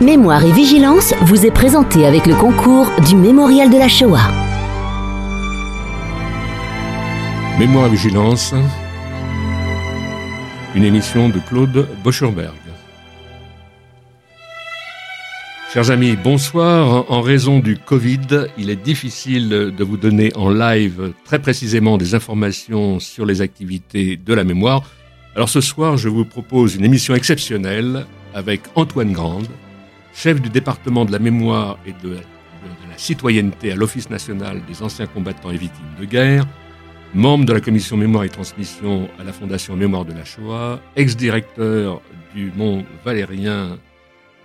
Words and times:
Mémoire 0.00 0.42
et 0.46 0.52
Vigilance 0.52 1.12
vous 1.26 1.44
est 1.44 1.50
présenté 1.50 2.06
avec 2.06 2.24
le 2.24 2.34
concours 2.34 2.90
du 3.06 3.16
Mémorial 3.16 3.68
de 3.68 3.76
la 3.76 3.86
Shoah. 3.86 4.32
Mémoire 7.58 7.86
et 7.86 7.90
Vigilance, 7.90 8.54
une 10.74 10.84
émission 10.84 11.28
de 11.28 11.38
Claude 11.38 11.86
Boschenberg. 12.02 12.54
Chers 15.70 15.90
amis, 15.90 16.16
bonsoir. 16.16 17.04
En 17.12 17.20
raison 17.20 17.58
du 17.58 17.76
Covid, 17.76 18.46
il 18.56 18.70
est 18.70 18.82
difficile 18.82 19.50
de 19.50 19.84
vous 19.84 19.98
donner 19.98 20.34
en 20.34 20.48
live 20.48 21.12
très 21.26 21.40
précisément 21.40 21.98
des 21.98 22.14
informations 22.14 23.00
sur 23.00 23.26
les 23.26 23.42
activités 23.42 24.16
de 24.16 24.32
la 24.32 24.44
mémoire. 24.44 24.82
Alors 25.36 25.50
ce 25.50 25.60
soir, 25.60 25.98
je 25.98 26.08
vous 26.08 26.24
propose 26.24 26.74
une 26.74 26.86
émission 26.86 27.14
exceptionnelle 27.14 28.06
avec 28.34 28.62
Antoine 28.76 29.12
Grande, 29.12 29.46
chef 30.14 30.40
du 30.40 30.48
département 30.48 31.04
de 31.04 31.12
la 31.12 31.18
mémoire 31.18 31.78
et 31.86 31.92
de, 31.92 32.14
la 32.14 32.98
citoyenneté 32.98 33.72
à 33.72 33.74
l'Office 33.74 34.10
national 34.10 34.60
des 34.66 34.82
anciens 34.82 35.06
combattants 35.06 35.50
et 35.50 35.56
victimes 35.56 35.94
de 35.98 36.04
guerre, 36.04 36.46
membre 37.14 37.46
de 37.46 37.52
la 37.52 37.60
commission 37.60 37.96
mémoire 37.96 38.24
et 38.24 38.28
transmission 38.28 39.08
à 39.18 39.24
la 39.24 39.32
Fondation 39.32 39.76
Mémoire 39.76 40.04
de 40.04 40.12
la 40.12 40.24
Shoah, 40.24 40.80
ex-directeur 40.96 42.02
du 42.34 42.52
Mont 42.54 42.84
Valérien 43.04 43.78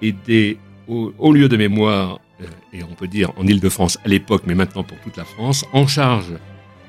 et 0.02 0.12
des 0.14 0.58
hauts 0.88 1.34
lieux 1.34 1.50
de 1.50 1.58
mémoire, 1.58 2.20
euh, 2.42 2.46
et 2.74 2.84
on 2.84 2.94
peut 2.94 3.08
dire 3.08 3.32
en 3.38 3.46
Ile-de-France 3.46 3.98
à 4.06 4.08
l'époque, 4.08 4.44
mais 4.46 4.56
maintenant 4.56 4.84
pour 4.84 5.00
toute 5.02 5.18
la 5.18 5.26
France, 5.26 5.66
en 5.74 5.88
charge 5.88 6.34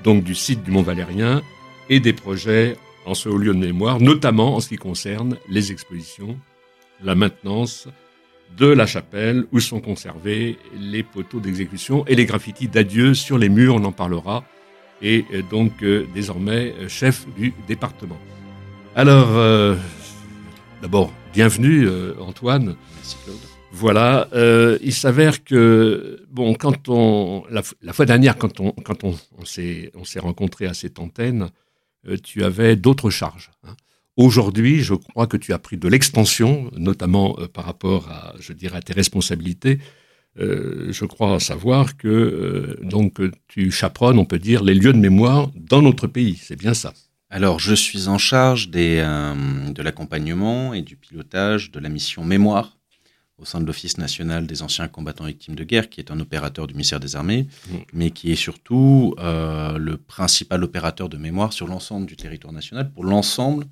donc 0.04 0.22
du 0.22 0.34
site 0.34 0.62
du 0.62 0.70
Mont 0.70 0.82
Valérien 0.82 1.42
et 1.88 2.00
des 2.00 2.12
projets 2.12 2.76
en 3.06 3.14
ce 3.14 3.28
haut 3.28 3.38
lieu 3.38 3.54
de 3.54 3.58
mémoire, 3.58 4.00
notamment 4.00 4.56
en 4.56 4.60
ce 4.60 4.68
qui 4.68 4.76
concerne 4.76 5.36
les 5.48 5.72
expositions, 5.72 6.36
la 7.02 7.14
maintenance 7.14 7.88
de 8.56 8.66
la 8.66 8.86
chapelle 8.86 9.46
où 9.52 9.60
sont 9.60 9.80
conservés 9.80 10.58
les 10.78 11.02
poteaux 11.02 11.40
d'exécution 11.40 12.04
et 12.06 12.14
les 12.14 12.24
graffitis 12.24 12.68
d'adieu 12.68 13.14
sur 13.14 13.38
les 13.38 13.48
murs, 13.48 13.74
on 13.74 13.84
en 13.84 13.92
parlera, 13.92 14.44
et 15.02 15.24
euh, 15.32 15.42
donc 15.50 15.82
euh, 15.82 16.06
désormais 16.14 16.74
euh, 16.78 16.88
chef 16.88 17.26
du 17.36 17.52
département. 17.68 18.18
Alors, 18.94 19.28
euh, 19.36 19.76
d'abord, 20.80 21.12
bienvenue 21.34 21.86
Antoine. 22.18 22.76
Merci 22.94 23.16
Claude. 23.24 23.36
Voilà, 23.72 24.28
il 24.80 24.94
s'avère 24.94 25.44
que 25.44 26.24
bon, 26.30 26.54
quand 26.54 26.88
on 26.88 27.44
la, 27.50 27.62
la 27.82 27.92
fois 27.92 28.06
dernière, 28.06 28.38
quand 28.38 28.58
on 28.58 28.70
quand 28.72 29.04
on, 29.04 29.14
on 29.38 29.44
s'est 29.44 29.90
on 29.94 30.04
s'est 30.04 30.20
rencontré 30.20 30.64
à 30.64 30.72
cette 30.72 30.98
antenne, 30.98 31.50
tu 32.22 32.42
avais 32.42 32.74
d'autres 32.76 33.10
charges. 33.10 33.50
hein. 33.64 33.76
Aujourd'hui, 34.16 34.82
je 34.82 34.94
crois 34.94 35.26
que 35.26 35.36
tu 35.36 35.52
as 35.52 35.58
pris 35.58 35.76
de 35.76 35.88
l'expansion, 35.88 36.70
notamment 36.76 37.36
euh, 37.38 37.48
par 37.48 37.64
rapport 37.66 38.08
à, 38.10 38.34
je 38.40 38.52
dirais, 38.52 38.78
à 38.78 38.82
tes 38.82 38.94
responsabilités. 38.94 39.78
Euh, 40.38 40.88
je 40.90 41.04
crois 41.04 41.40
savoir 41.40 41.96
que 41.96 42.08
euh, 42.08 42.78
donc 42.82 43.20
tu 43.48 43.70
chaperonnes, 43.70 44.18
on 44.18 44.24
peut 44.24 44.38
dire, 44.38 44.62
les 44.62 44.74
lieux 44.74 44.92
de 44.92 44.98
mémoire 44.98 45.50
dans 45.54 45.82
notre 45.82 46.06
pays. 46.06 46.38
C'est 46.42 46.56
bien 46.56 46.74
ça. 46.74 46.92
Alors, 47.30 47.58
je 47.58 47.74
suis 47.74 48.08
en 48.08 48.18
charge 48.18 48.70
des, 48.70 48.98
euh, 49.04 49.34
de 49.70 49.82
l'accompagnement 49.82 50.74
et 50.74 50.82
du 50.82 50.96
pilotage 50.96 51.70
de 51.70 51.80
la 51.80 51.88
mission 51.88 52.24
Mémoire 52.24 52.76
au 53.38 53.44
sein 53.44 53.60
de 53.60 53.66
l'Office 53.66 53.98
national 53.98 54.46
des 54.46 54.62
anciens 54.62 54.88
combattants 54.88 55.26
victimes 55.26 55.56
de 55.56 55.64
guerre, 55.64 55.90
qui 55.90 56.00
est 56.00 56.10
un 56.10 56.18
opérateur 56.20 56.66
du 56.66 56.72
ministère 56.72 57.00
des 57.00 57.16
Armées, 57.16 57.48
Mm. 57.70 57.76
mais 57.92 58.10
qui 58.10 58.32
est 58.32 58.36
surtout 58.36 59.14
le 59.18 59.96
principal 59.96 60.64
opérateur 60.64 61.10
de 61.10 61.18
mémoire 61.18 61.52
sur 61.52 61.66
l'ensemble 61.66 62.06
du 62.06 62.16
territoire 62.16 62.54
national, 62.54 62.90
pour 62.94 63.04
l'ensemble 63.04 63.66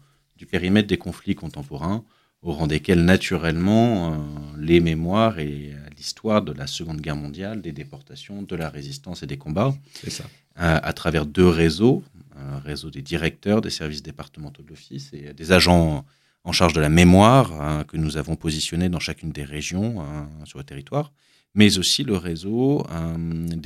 du 0.44 0.50
périmètre 0.50 0.88
des 0.88 0.98
conflits 0.98 1.34
contemporains, 1.34 2.04
au 2.42 2.52
rang 2.52 2.66
desquels, 2.66 3.02
naturellement, 3.02 4.12
euh, 4.12 4.16
les 4.58 4.80
mémoires 4.80 5.38
et 5.38 5.72
euh, 5.72 5.78
l'histoire 5.96 6.42
de 6.42 6.52
la 6.52 6.66
Seconde 6.66 7.00
Guerre 7.00 7.16
mondiale, 7.16 7.62
des 7.62 7.72
déportations, 7.72 8.42
de 8.42 8.54
la 8.54 8.68
résistance 8.68 9.22
et 9.22 9.26
des 9.26 9.38
combats. 9.38 9.74
C'est 9.94 10.10
ça. 10.10 10.24
euh, 10.60 10.78
à 10.82 10.92
travers 10.92 11.24
deux 11.24 11.48
réseaux, 11.48 12.04
un 12.36 12.58
réseau 12.58 12.90
des 12.90 13.00
directeurs 13.00 13.62
des 13.62 13.70
services 13.70 14.02
départementaux 14.02 14.62
de 14.62 14.68
l'Office 14.68 15.10
et 15.14 15.32
des 15.32 15.52
agents 15.52 16.04
en 16.44 16.52
charge 16.52 16.74
de 16.74 16.82
la 16.82 16.90
mémoire 16.90 17.46
hein, 17.58 17.84
que 17.88 17.96
nous 17.96 18.18
avons 18.18 18.36
positionnés 18.36 18.90
dans 18.90 19.00
chacune 19.00 19.32
des 19.32 19.44
régions 19.44 20.02
hein, 20.02 20.28
sur 20.44 20.58
le 20.58 20.64
territoire, 20.64 21.10
mais 21.54 21.78
aussi 21.78 22.04
le 22.04 22.16
réseau 22.16 22.86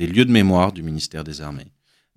des 0.01 0.07
lieux 0.07 0.25
de 0.25 0.31
mémoire 0.31 0.71
du 0.71 0.83
ministère 0.83 1.23
des 1.23 1.41
Armées, 1.41 1.71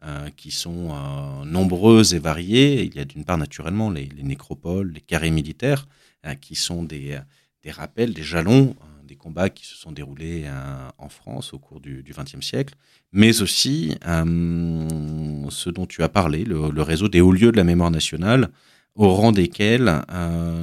euh, 0.05 0.31
qui 0.37 0.51
sont 0.51 0.89
euh, 0.91 1.45
nombreux 1.45 2.13
et 2.13 2.19
variés. 2.19 2.83
Il 2.83 2.97
y 2.97 2.99
a 2.99 3.05
d'une 3.05 3.25
part 3.25 3.39
naturellement 3.39 3.89
les, 3.89 4.07
les 4.07 4.25
nécropoles, 4.25 4.91
les 4.91 5.01
carrés 5.01 5.31
militaires, 5.31 5.87
euh, 6.27 6.35
qui 6.35 6.57
sont 6.57 6.83
des, 6.83 7.21
rappels, 7.69 8.13
des 8.13 8.25
jalons 8.25 8.75
des 9.05 9.15
combats 9.15 9.49
qui 9.49 9.65
se 9.65 9.77
sont 9.77 9.93
déroulés 9.93 10.47
en 10.99 11.09
France 11.09 11.53
au 11.53 11.59
cours 11.59 11.81
du 11.81 12.03
XXe 12.09 12.45
siècle, 12.45 12.75
mais 13.13 13.43
aussi 13.43 13.95
ce 14.03 15.71
dont 15.71 15.87
tu 15.87 16.03
as 16.03 16.09
parlé, 16.09 16.45
le, 16.45 16.83
réseau 16.83 17.09
des 17.09 17.21
hauts 17.21 17.31
lieux 17.31 17.53
de 17.53 17.57
la 17.57 17.65
mémoire 17.65 17.91
nationale, 17.91 18.49
au 18.95 19.13
rang 19.13 19.31
desquels 19.31 20.03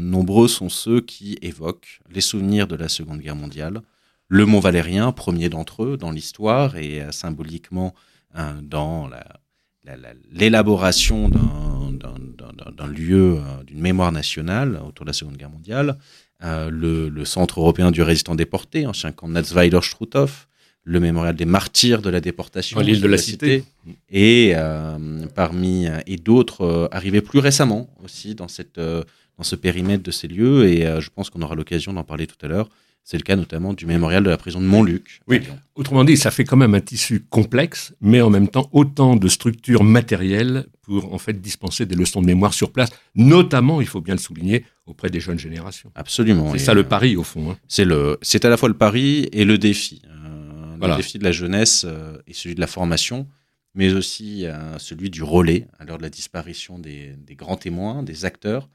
nombreux 0.01 0.47
sont 0.47 0.69
ceux 0.69 0.99
qui 0.99 1.37
évoquent 1.41 2.01
les 2.09 2.21
souvenirs 2.21 2.67
de 2.67 2.75
la 2.75 2.89
Seconde 2.89 3.19
Guerre 3.19 3.35
mondiale, 3.35 3.81
le 4.27 4.45
Mont 4.45 4.59
Valérien, 4.59 5.11
premier 5.11 5.49
d'entre 5.49 5.83
eux 5.83 5.97
dans 5.97 6.11
l'histoire 6.11 6.75
et 6.75 7.03
symboliquement 7.11 7.93
euh, 8.37 8.53
dans 8.61 9.07
la- 9.07 9.39
la- 9.85 9.97
la- 9.97 10.13
l'élaboration 10.31 11.29
d'un- 11.29 12.87
lieu, 12.87 13.35
euh, 13.37 13.63
d'une 13.65 13.79
mémoire 13.81 14.11
nationale 14.11 14.79
autour 14.87 15.05
de 15.05 15.09
la 15.09 15.13
Seconde 15.13 15.37
Guerre 15.37 15.49
mondiale, 15.49 15.97
euh, 16.43 16.69
le, 16.69 17.09
le 17.09 17.25
Centre 17.25 17.59
européen 17.59 17.91
du 17.91 18.01
résistant 18.01 18.35
déporté, 18.35 18.85
ancien 18.87 19.11
camp 19.11 19.27
Natzweiler-Struthof, 19.27 20.47
le 20.83 20.99
mémorial 20.99 21.35
des 21.35 21.45
martyrs 21.45 22.01
de 22.01 22.09
la 22.09 22.21
déportation, 22.21 22.79
l'île 22.93 23.01
de 23.01 23.07
la 23.07 23.17
Cité. 23.17 23.63
et 24.09 24.53
euh, 24.55 25.25
parmi 25.35 25.87
et 26.07 26.15
d'autres 26.17 26.61
euh, 26.61 26.87
arrivés 26.91 27.21
plus 27.21 27.39
récemment 27.39 27.89
aussi 28.03 28.33
dans 28.35 28.47
cette 28.47 28.77
euh, 28.77 29.03
dans 29.37 29.43
ce 29.43 29.55
périmètre 29.55 30.03
de 30.03 30.11
ces 30.11 30.27
lieux 30.27 30.67
et 30.67 30.81
je 31.01 31.09
pense 31.09 31.29
qu'on 31.29 31.41
aura 31.41 31.55
l'occasion 31.55 31.93
d'en 31.93 32.03
parler 32.03 32.27
tout 32.27 32.35
à 32.41 32.47
l'heure. 32.49 32.69
C'est 33.11 33.17
le 33.17 33.23
cas 33.23 33.35
notamment 33.35 33.73
du 33.73 33.87
mémorial 33.87 34.23
de 34.23 34.29
la 34.29 34.37
prison 34.37 34.61
de 34.61 34.67
Montluc. 34.67 35.21
Oui. 35.27 35.41
Autrement 35.73 36.03
dit, 36.03 36.15
ça 36.15 36.29
fait 36.29 36.43
quand 36.43 36.57
même 36.57 36.75
un 36.75 36.79
tissu 36.79 37.21
complexe, 37.27 37.91
mais 38.01 38.21
en 38.21 38.29
même 38.29 38.47
temps 38.47 38.69
autant 38.71 39.15
de 39.15 39.27
structures 39.27 39.83
matérielles 39.83 40.67
pour 40.83 41.11
en 41.11 41.17
fait 41.17 41.41
dispenser 41.41 41.87
des 41.87 41.95
leçons 41.95 42.21
de 42.21 42.27
mémoire 42.27 42.53
sur 42.53 42.71
place, 42.71 42.91
notamment, 43.15 43.81
il 43.81 43.87
faut 43.87 43.99
bien 43.99 44.13
le 44.13 44.19
souligner, 44.19 44.63
auprès 44.85 45.09
des 45.09 45.19
jeunes 45.19 45.39
générations. 45.39 45.91
Absolument. 45.95 46.51
C'est 46.51 46.57
Et, 46.57 46.59
ça 46.59 46.73
euh, 46.73 46.75
le 46.75 46.83
pari 46.83 47.15
au 47.15 47.23
fond. 47.23 47.49
hein. 47.49 47.57
C'est 47.67 47.83
le, 47.83 48.19
c'est 48.21 48.45
à 48.45 48.49
la 48.49 48.57
fois 48.57 48.69
le 48.69 48.77
pari 48.77 49.27
et 49.31 49.43
le 49.43 49.57
défi. 49.57 50.03
Euh, 50.05 50.75
Voilà. 50.77 50.95
Le 50.95 51.01
défi 51.01 51.17
de 51.17 51.23
la 51.23 51.31
jeunesse 51.31 51.87
euh, 51.89 52.15
et 52.27 52.33
celui 52.35 52.53
de 52.53 52.61
la 52.61 52.67
formation, 52.67 53.27
mais 53.73 53.91
aussi 53.91 54.45
euh, 54.45 54.77
celui 54.77 55.09
du 55.09 55.23
relais 55.23 55.65
à 55.79 55.83
l'heure 55.83 55.97
de 55.97 56.03
la 56.03 56.11
disparition 56.11 56.77
des, 56.77 57.15
des 57.17 57.33
grands 57.33 57.57
témoins, 57.57 58.03
des 58.03 58.25
acteurs. 58.25 58.69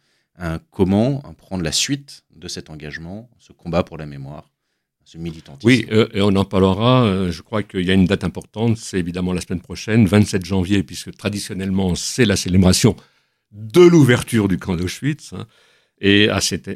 Comment 0.70 1.20
prendre 1.38 1.62
la 1.62 1.72
suite 1.72 2.24
de 2.34 2.48
cet 2.48 2.70
engagement, 2.70 3.30
ce 3.38 3.52
combat 3.52 3.82
pour 3.82 3.98
la 3.98 4.06
mémoire, 4.06 4.50
ce 5.04 5.18
militantisme. 5.18 5.66
Oui, 5.66 5.86
euh, 5.92 6.08
et 6.12 6.22
on 6.22 6.34
en 6.34 6.44
parlera. 6.44 7.04
euh, 7.04 7.30
je 7.30 7.42
crois 7.42 7.62
qu'il 7.62 7.82
y 7.84 7.90
a 7.90 7.94
une 7.94 8.06
date 8.06 8.24
importante, 8.24 8.78
c'est 8.78 8.98
évidemment 8.98 9.32
la 9.32 9.40
semaine 9.40 9.60
prochaine, 9.60 10.06
27 10.06 10.44
janvier, 10.44 10.82
puisque 10.82 11.14
traditionnellement 11.16 11.94
c'est 11.94 12.24
la 12.24 12.36
célébration 12.36 12.96
de 13.52 13.82
l'ouverture 13.82 14.48
du 14.48 14.58
camp 14.58 14.76
d'Auschwitz. 14.76 15.32
hein. 15.34 15.46
Et 16.00 16.28
à 16.28 16.40
cette, 16.40 16.68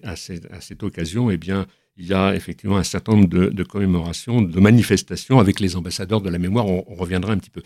occasion, 0.83 1.31
eh 1.31 1.37
bien, 1.37 1.67
il 1.97 2.07
y 2.07 2.15
a 2.15 2.35
effectivement 2.35 2.77
un 2.77 2.85
certain 2.85 3.13
nombre 3.13 3.29
de, 3.29 3.63
commémorations, 3.65 4.41
de 4.41 4.61
manifestations 4.61 5.41
avec 5.41 5.59
les 5.59 5.75
ambassadeurs 5.75 6.21
de 6.21 6.31
la 6.31 6.39
mémoire. 6.39 6.67
On 6.67 6.95
reviendra 6.95 7.33
un 7.33 7.39
petit 7.39 7.51
peu. 7.51 7.63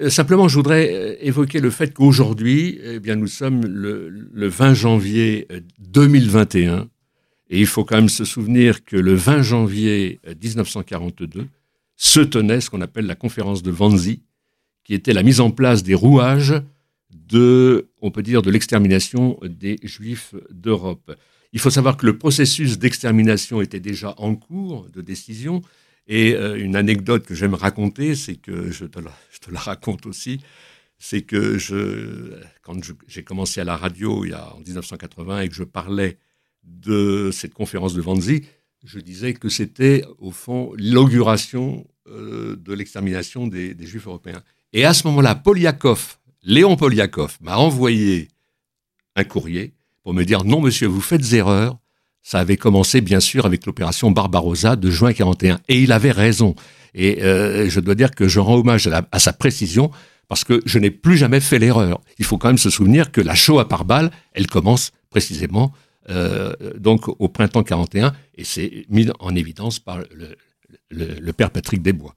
Euh, 0.00 0.10
Simplement, 0.10 0.48
je 0.48 0.56
voudrais 0.56 0.92
euh, 0.92 1.16
évoquer 1.20 1.60
le 1.60 1.70
fait 1.70 1.92
qu'aujourd'hui, 1.94 2.78
eh 2.82 3.00
bien, 3.00 3.16
nous 3.16 3.26
sommes 3.26 3.64
le, 3.64 4.08
le 4.08 4.48
20 4.48 4.74
janvier 4.74 5.46
euh, 5.50 5.60
2021. 5.78 6.88
Et 7.48 7.60
il 7.60 7.66
faut 7.66 7.84
quand 7.84 7.96
même 7.96 8.08
se 8.08 8.24
souvenir 8.24 8.84
que 8.84 8.96
le 8.96 9.14
20 9.14 9.42
janvier 9.42 10.20
euh, 10.26 10.34
1942 10.40 11.46
se 11.96 12.20
tenait 12.20 12.60
ce 12.60 12.68
qu'on 12.68 12.80
appelle 12.80 13.06
la 13.06 13.14
conférence 13.14 13.62
de 13.62 13.70
Wannsee, 13.70 14.20
qui 14.84 14.94
était 14.94 15.14
la 15.14 15.22
mise 15.22 15.40
en 15.40 15.50
place 15.50 15.82
des 15.82 15.94
rouages 15.94 16.54
de, 17.10 17.88
on 18.02 18.10
peut 18.10 18.22
dire, 18.22 18.42
de 18.42 18.50
l'extermination 18.50 19.38
des 19.42 19.78
Juifs 19.82 20.34
d'Europe. 20.50 21.16
Il 21.52 21.60
faut 21.60 21.70
savoir 21.70 21.96
que 21.96 22.04
le 22.04 22.18
processus 22.18 22.78
d'extermination 22.78 23.62
était 23.62 23.80
déjà 23.80 24.14
en 24.18 24.34
cours 24.34 24.86
de 24.92 25.00
décision. 25.00 25.62
Et 26.06 26.34
euh, 26.34 26.56
une 26.56 26.76
anecdote 26.76 27.26
que 27.26 27.34
j'aime 27.34 27.54
raconter, 27.54 28.14
c'est 28.14 28.36
que 28.36 28.70
je 28.70 28.84
te, 28.84 29.00
la, 29.00 29.60
raconte 29.60 30.06
aussi, 30.06 30.40
c'est 30.98 31.22
que 31.22 31.58
quand 32.62 32.78
j'ai 33.06 33.24
commencé 33.24 33.60
à 33.60 33.64
la 33.64 33.76
radio 33.76 34.24
il 34.24 34.30
y 34.30 34.34
a, 34.34 34.54
en 34.54 34.60
1980 34.60 35.40
et 35.42 35.48
que 35.48 35.54
je 35.54 35.64
parlais 35.64 36.18
de 36.62 37.30
cette 37.32 37.54
conférence 37.54 37.94
de 37.94 38.00
Wannsee, 38.00 38.44
je 38.84 39.00
disais 39.00 39.34
que 39.34 39.48
c'était 39.48 40.04
au 40.18 40.30
fond 40.30 40.72
l'inauguration 40.76 41.86
euh, 42.08 42.56
de 42.56 42.72
l'extermination 42.72 43.46
des, 43.48 43.74
des 43.74 43.86
Juifs 43.86 44.06
européens. 44.06 44.42
Et 44.72 44.84
à 44.84 44.94
ce 44.94 45.06
moment-là, 45.08 45.34
Poliakov, 45.34 46.18
Léon 46.42 46.76
Poliakov, 46.76 47.38
m'a 47.40 47.56
envoyé 47.56 48.28
un 49.16 49.24
courrier 49.24 49.74
pour 50.02 50.14
me 50.14 50.24
dire 50.24 50.44
non, 50.44 50.60
monsieur, 50.60 50.86
vous 50.86 51.00
faites 51.00 51.32
erreur. 51.32 51.78
Ça 52.26 52.40
avait 52.40 52.56
commencé 52.56 53.02
bien 53.02 53.20
sûr 53.20 53.46
avec 53.46 53.66
l'opération 53.66 54.10
Barbarossa 54.10 54.74
de 54.74 54.90
juin 54.90 55.12
41. 55.12 55.60
Et 55.68 55.80
il 55.80 55.92
avait 55.92 56.10
raison. 56.10 56.56
Et 56.92 57.22
euh, 57.22 57.70
je 57.70 57.78
dois 57.78 57.94
dire 57.94 58.10
que 58.10 58.26
je 58.26 58.40
rends 58.40 58.56
hommage 58.56 58.88
à, 58.88 59.18
sa 59.20 59.32
précision 59.32 59.92
parce 60.26 60.42
que 60.42 60.60
je 60.66 60.80
n'ai 60.80 60.90
plus 60.90 61.16
jamais 61.16 61.38
fait 61.38 61.60
l'erreur. 61.60 62.00
Il 62.18 62.24
faut 62.24 62.36
quand 62.36 62.48
même 62.48 62.58
se 62.58 62.68
souvenir 62.68 63.12
que 63.12 63.20
la 63.20 63.36
Shoah 63.36 63.68
par 63.68 63.84
balle, 63.84 64.10
elle 64.32 64.48
commence 64.48 64.90
précisément 65.08 65.72
euh, 66.10 66.52
donc 66.76 67.06
au 67.06 67.28
printemps 67.28 67.62
41 67.62 68.12
et 68.34 68.42
c'est 68.42 68.86
mis 68.88 69.06
en 69.20 69.36
évidence 69.36 69.78
par 69.78 70.00
le, 70.90 71.32
père 71.32 71.52
Patrick 71.52 71.80
Desbois. 71.80 72.16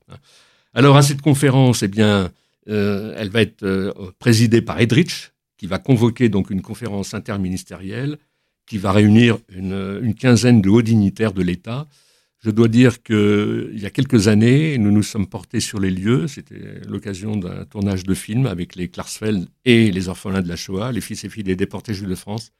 Alors 0.74 0.98
à 0.98 1.04
cette 1.04 1.22
conférence, 1.22 1.84
eh 1.84 1.88
bien, 1.88 2.32
euh, 2.68 3.14
elle 3.16 3.30
va 3.30 3.44
être 3.44 3.94
présidée 4.18 4.64
par 4.64 4.80
Edrich, 4.80 5.34
qui 5.56 5.68
va 5.68 5.78
convoquer 5.78 6.30
donc 6.30 6.50
une 6.50 6.64
conférence 6.64 7.14
interministérielle 7.14 8.18
qui 8.69 8.77
va 8.77 8.92
réunir 8.92 9.39
une, 9.50 10.13
quinzaine 10.13 10.62
de 10.62 10.69
hauts 10.69 10.83
dignitaires 10.83 11.33
de 11.33 11.42
l'État. 11.42 11.88
Je 12.38 12.51
dois 12.51 12.68
dire 12.68 13.01
qu'il 13.01 13.71
y 13.74 13.86
a 13.88 13.89
quelques 13.89 14.27
années, 14.27 14.77
nous 14.77 14.92
nous 14.92 15.01
sommes 15.01 15.27
portés 15.27 15.60
sur 15.60 15.80
les 15.80 15.89
lieux. 15.89 16.27
C'était 16.27 16.80
l'occasion 16.88 17.36
d'un 17.36 17.66
tournage 17.66 18.04
de 18.04 18.13
film 18.13 18.45
avec 18.45 18.75
les 18.75 18.88
Klarsfeld 18.88 19.48
et 19.66 19.92
les 19.92 20.07
orphelins 20.07 20.44
de 20.44 20.48
la 20.48 20.56
Shoah, 20.56 20.92
les 20.92 21.01
fils 21.01 21.24
et 21.24 21.30
filles 21.30 21.44
des 21.44 21.56
déportés 21.56 21.95
juifs 21.95 22.07
de 22.07 22.16
France. 22.16 22.51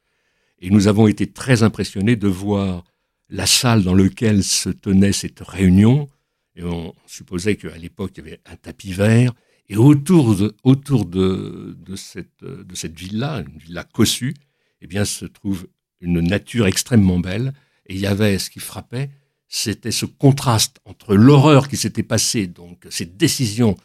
Et 0.60 0.72
nous 0.72 0.88
avons 0.88 1.06
été 1.06 1.28
très 1.28 1.62
impressionnés 1.62 2.16
de 2.16 2.28
voir 2.28 2.84
la 3.30 3.46
salle 3.46 3.84
dans 3.84 3.94
laquelle 3.94 4.44
se 4.44 4.70
tenait 4.70 5.14
cette 5.14 5.42
réunion. 5.42 6.10
Et 6.56 6.64
on 6.64 6.96
supposait 7.06 7.56
qu'à 7.56 7.78
l'époque, 7.78 8.14
il 8.16 8.24
y 8.24 8.28
avait 8.28 8.42
un 8.48 8.56
tapis 8.56 8.94
vert. 8.94 9.32
Et 9.70 9.78
autour 9.78 10.36
de, 10.36 10.56
autour 10.64 11.06
de, 11.06 11.78
de 11.80 11.96
cette, 11.96 12.44
de 12.44 12.76
cette 12.76 12.98
villa, 12.98 13.44
une 13.48 13.60
villa 13.60 13.84
cossue, 13.84 14.34
eh 14.82 14.88
bien, 14.88 15.06
se 15.06 15.26
trouve 15.26 15.68
une 16.02 16.22
nature 16.22 16.68
extrêmement 16.68 17.20
belle. 17.20 17.54
Et 17.88 17.96
il 17.96 18.00
y 18.00 18.08
avait 18.08 18.38
ce 18.38 18.50
qui 18.50 18.60
frappait, 18.60 19.10
c'était 19.48 19.92
ce 19.92 20.06
contraste 20.06 20.80
entre 20.86 21.16
l'horreur 21.16 21.68
qui 21.68 21.78
s'était 21.78 22.04
passée, 22.04 22.46
donc 22.46 22.86
cette 22.90 23.18
décision 23.18 23.76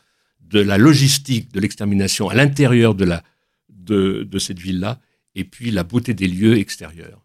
de 0.41 0.61
la 0.61 0.77
logistique 0.77 1.53
de 1.53 1.61
l'extermination 1.61 2.29
à 2.29 2.35
l'intérieur 2.35 2.95
de, 2.95 3.07
la, 3.07 3.23
de, 3.71 4.29
de 4.31 4.39
cette 4.39 4.59
ville-là, 4.59 5.01
et 5.35 5.45
puis 5.45 5.71
la 5.71 5.83
beauté 5.83 6.13
des 6.13 6.29
lieux 6.29 6.59
extérieurs. 6.59 7.25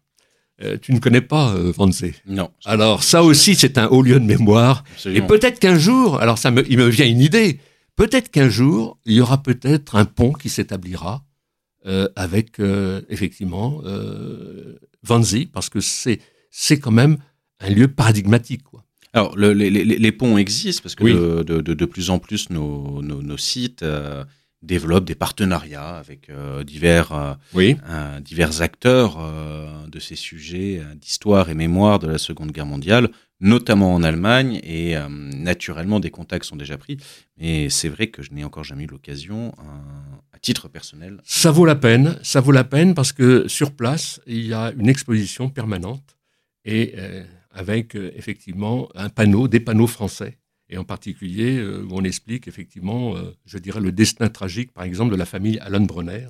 Euh, 0.62 0.78
tu 0.80 0.92
ne 0.92 0.98
connais 0.98 1.20
pas 1.20 1.54
euh, 1.54 1.72
Wannsee? 1.76 2.14
Non. 2.26 2.50
Alors 2.64 3.04
ça 3.04 3.22
aussi, 3.22 3.54
c'est 3.54 3.78
un 3.78 3.86
haut 3.88 4.02
lieu 4.02 4.18
de 4.18 4.24
mémoire. 4.24 4.84
Et 5.04 5.22
peut-être 5.22 5.58
qu'un 5.58 5.78
jour, 5.78 6.20
alors 6.20 6.38
ça 6.38 6.50
me, 6.50 6.70
il 6.70 6.78
me 6.78 6.88
vient 6.88 7.06
une 7.06 7.20
idée, 7.20 7.60
peut-être 7.96 8.30
qu'un 8.30 8.48
jour, 8.48 8.98
il 9.04 9.14
y 9.14 9.20
aura 9.20 9.42
peut-être 9.42 9.96
un 9.96 10.06
pont 10.06 10.32
qui 10.32 10.48
s'établira 10.48 11.24
euh, 11.86 12.08
avec 12.14 12.60
euh, 12.60 13.00
effectivement 13.08 13.80
euh, 13.86 14.78
Vanzi, 15.02 15.46
parce 15.46 15.70
que 15.70 15.80
c'est 15.80 16.20
c'est 16.50 16.78
quand 16.78 16.90
même 16.90 17.16
un 17.58 17.70
lieu 17.70 17.88
paradigmatique. 17.88 18.64
Quoi. 18.64 18.84
Alors, 19.14 19.34
le, 19.34 19.54
les, 19.54 19.70
les, 19.70 20.12
ponts 20.12 20.36
existent 20.36 20.82
parce 20.82 20.94
que 20.94 21.42
de, 21.42 21.62
de, 21.62 21.72
de, 21.74 21.84
plus 21.86 22.10
en 22.10 22.18
plus 22.18 22.50
nos, 22.50 23.00
nos, 23.00 23.22
nos 23.22 23.36
sites 23.38 23.82
développent 24.60 25.06
des 25.06 25.14
partenariats 25.14 25.96
avec 25.96 26.30
divers, 26.66 27.38
oui. 27.54 27.76
divers 28.22 28.60
acteurs 28.62 29.18
de 29.88 29.98
ces 29.98 30.16
sujets 30.16 30.82
d'histoire 30.96 31.48
et 31.48 31.54
mémoire 31.54 31.98
de 31.98 32.08
la 32.08 32.18
Seconde 32.18 32.52
Guerre 32.52 32.66
mondiale, 32.66 33.10
notamment 33.40 33.94
en 33.94 34.02
Allemagne, 34.02 34.60
et 34.62 34.96
naturellement 35.08 35.98
des 35.98 36.10
contacts 36.10 36.44
sont 36.44 36.56
déjà 36.56 36.78
pris. 36.78 36.98
Mais 37.38 37.68
c'est 37.68 37.88
vrai 37.88 38.08
que 38.08 38.22
je 38.22 38.32
n'ai 38.32 38.44
encore 38.44 38.64
jamais 38.64 38.84
eu 38.84 38.88
l'occasion, 38.88 39.52
titre 40.40 40.68
personnel 40.68 41.20
Ça 41.24 41.50
vaut 41.50 41.66
la 41.66 41.76
peine, 41.76 42.18
ça 42.22 42.40
vaut 42.40 42.52
la 42.52 42.64
peine 42.64 42.94
parce 42.94 43.12
que 43.12 43.48
sur 43.48 43.72
place, 43.72 44.20
il 44.26 44.46
y 44.46 44.52
a 44.52 44.72
une 44.76 44.88
exposition 44.88 45.48
permanente 45.48 46.16
et 46.64 46.94
euh, 46.96 47.24
avec 47.50 47.96
euh, 47.96 48.12
effectivement 48.16 48.88
un 48.94 49.08
panneau, 49.08 49.48
des 49.48 49.60
panneaux 49.60 49.86
français. 49.86 50.38
Et 50.68 50.78
en 50.78 50.84
particulier, 50.84 51.56
euh, 51.56 51.82
où 51.82 51.88
on 51.92 52.04
explique 52.04 52.46
effectivement, 52.46 53.14
je 53.44 53.58
dirais, 53.58 53.80
le 53.80 53.92
destin 53.92 54.28
tragique, 54.28 54.72
par 54.72 54.84
exemple, 54.84 55.12
de 55.12 55.16
la 55.16 55.26
famille 55.26 55.58
Allen 55.58 55.86
Bronner. 55.86 56.28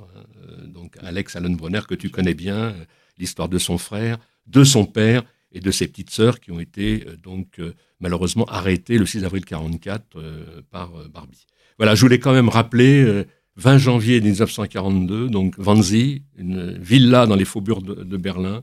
donc 0.67 0.97
Alex 1.03 1.37
Allen 1.37 1.57
Bronner, 1.57 1.81
que 1.87 1.95
tu 1.95 2.11
connais 2.11 2.35
bien, 2.35 2.75
l'histoire 3.19 3.49
de 3.49 3.59
son 3.59 3.77
frère, 3.77 4.19
de 4.47 4.65
son 4.65 4.87
père 4.87 5.25
et 5.53 5.61
de 5.61 5.71
ses 5.71 5.89
petites 5.89 6.11
sœurs 6.11 6.41
qui 6.41 6.53
ont 6.53 6.61
été 6.61 7.05
donc 7.23 7.61
malheureusement 7.99 8.47
arrêtées 8.47 8.97
le 8.97 9.05
6 9.05 9.25
avril 9.25 9.43
1944 9.43 10.63
par 10.71 10.91
Barbie. 11.11 11.47
Voilà, 11.77 11.95
je 11.95 12.01
voulais 12.01 12.19
quand 12.19 12.33
même 12.33 12.49
rappeler 12.49 13.25
20 13.61 13.77
janvier 13.77 14.21
1942, 14.23 15.29
donc 15.29 15.55
Wannsee, 15.59 16.23
une 16.39 16.79
villa 16.79 17.27
dans 17.27 17.37
les 17.37 17.45
faubourgs 17.45 17.83
de, 17.83 18.17
Berlin. 18.17 18.63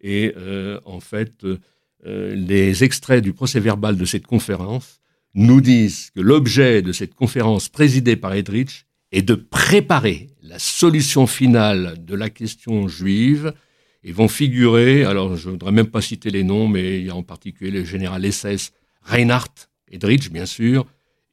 Et 0.00 0.34
euh, 0.36 0.80
en 0.84 0.98
fait, 0.98 1.44
euh, 1.44 2.34
les 2.34 2.82
extraits 2.82 3.22
du 3.22 3.32
procès 3.32 3.60
verbal 3.60 3.96
de 3.96 4.04
cette 4.04 4.26
conférence 4.26 5.00
nous 5.34 5.60
disent 5.60 6.10
que 6.10 6.20
l'objet 6.20 6.82
de 6.82 6.90
cette 6.90 7.14
conférence 7.14 7.68
présidée 7.68 8.16
par 8.16 8.34
Edrich 8.34 8.86
est 9.12 9.22
de 9.22 9.36
préparer 9.36 10.30
la 10.42 10.58
solution 10.58 11.28
finale 11.28 12.04
de 12.04 12.16
la 12.16 12.28
question 12.28 12.88
juive 12.88 13.54
et 14.02 14.10
vont 14.10 14.28
figurer, 14.28 15.04
alors 15.04 15.36
je 15.36 15.46
ne 15.46 15.52
voudrais 15.52 15.70
même 15.70 15.86
pas 15.86 16.00
citer 16.00 16.30
les 16.30 16.42
noms, 16.42 16.66
mais 16.66 16.98
il 16.98 17.06
y 17.06 17.10
a 17.10 17.14
en 17.14 17.22
particulier 17.22 17.70
le 17.70 17.84
général 17.84 18.30
SS 18.30 18.72
Reinhard 19.02 19.54
Edrich, 19.92 20.32
bien 20.32 20.46
sûr, 20.46 20.86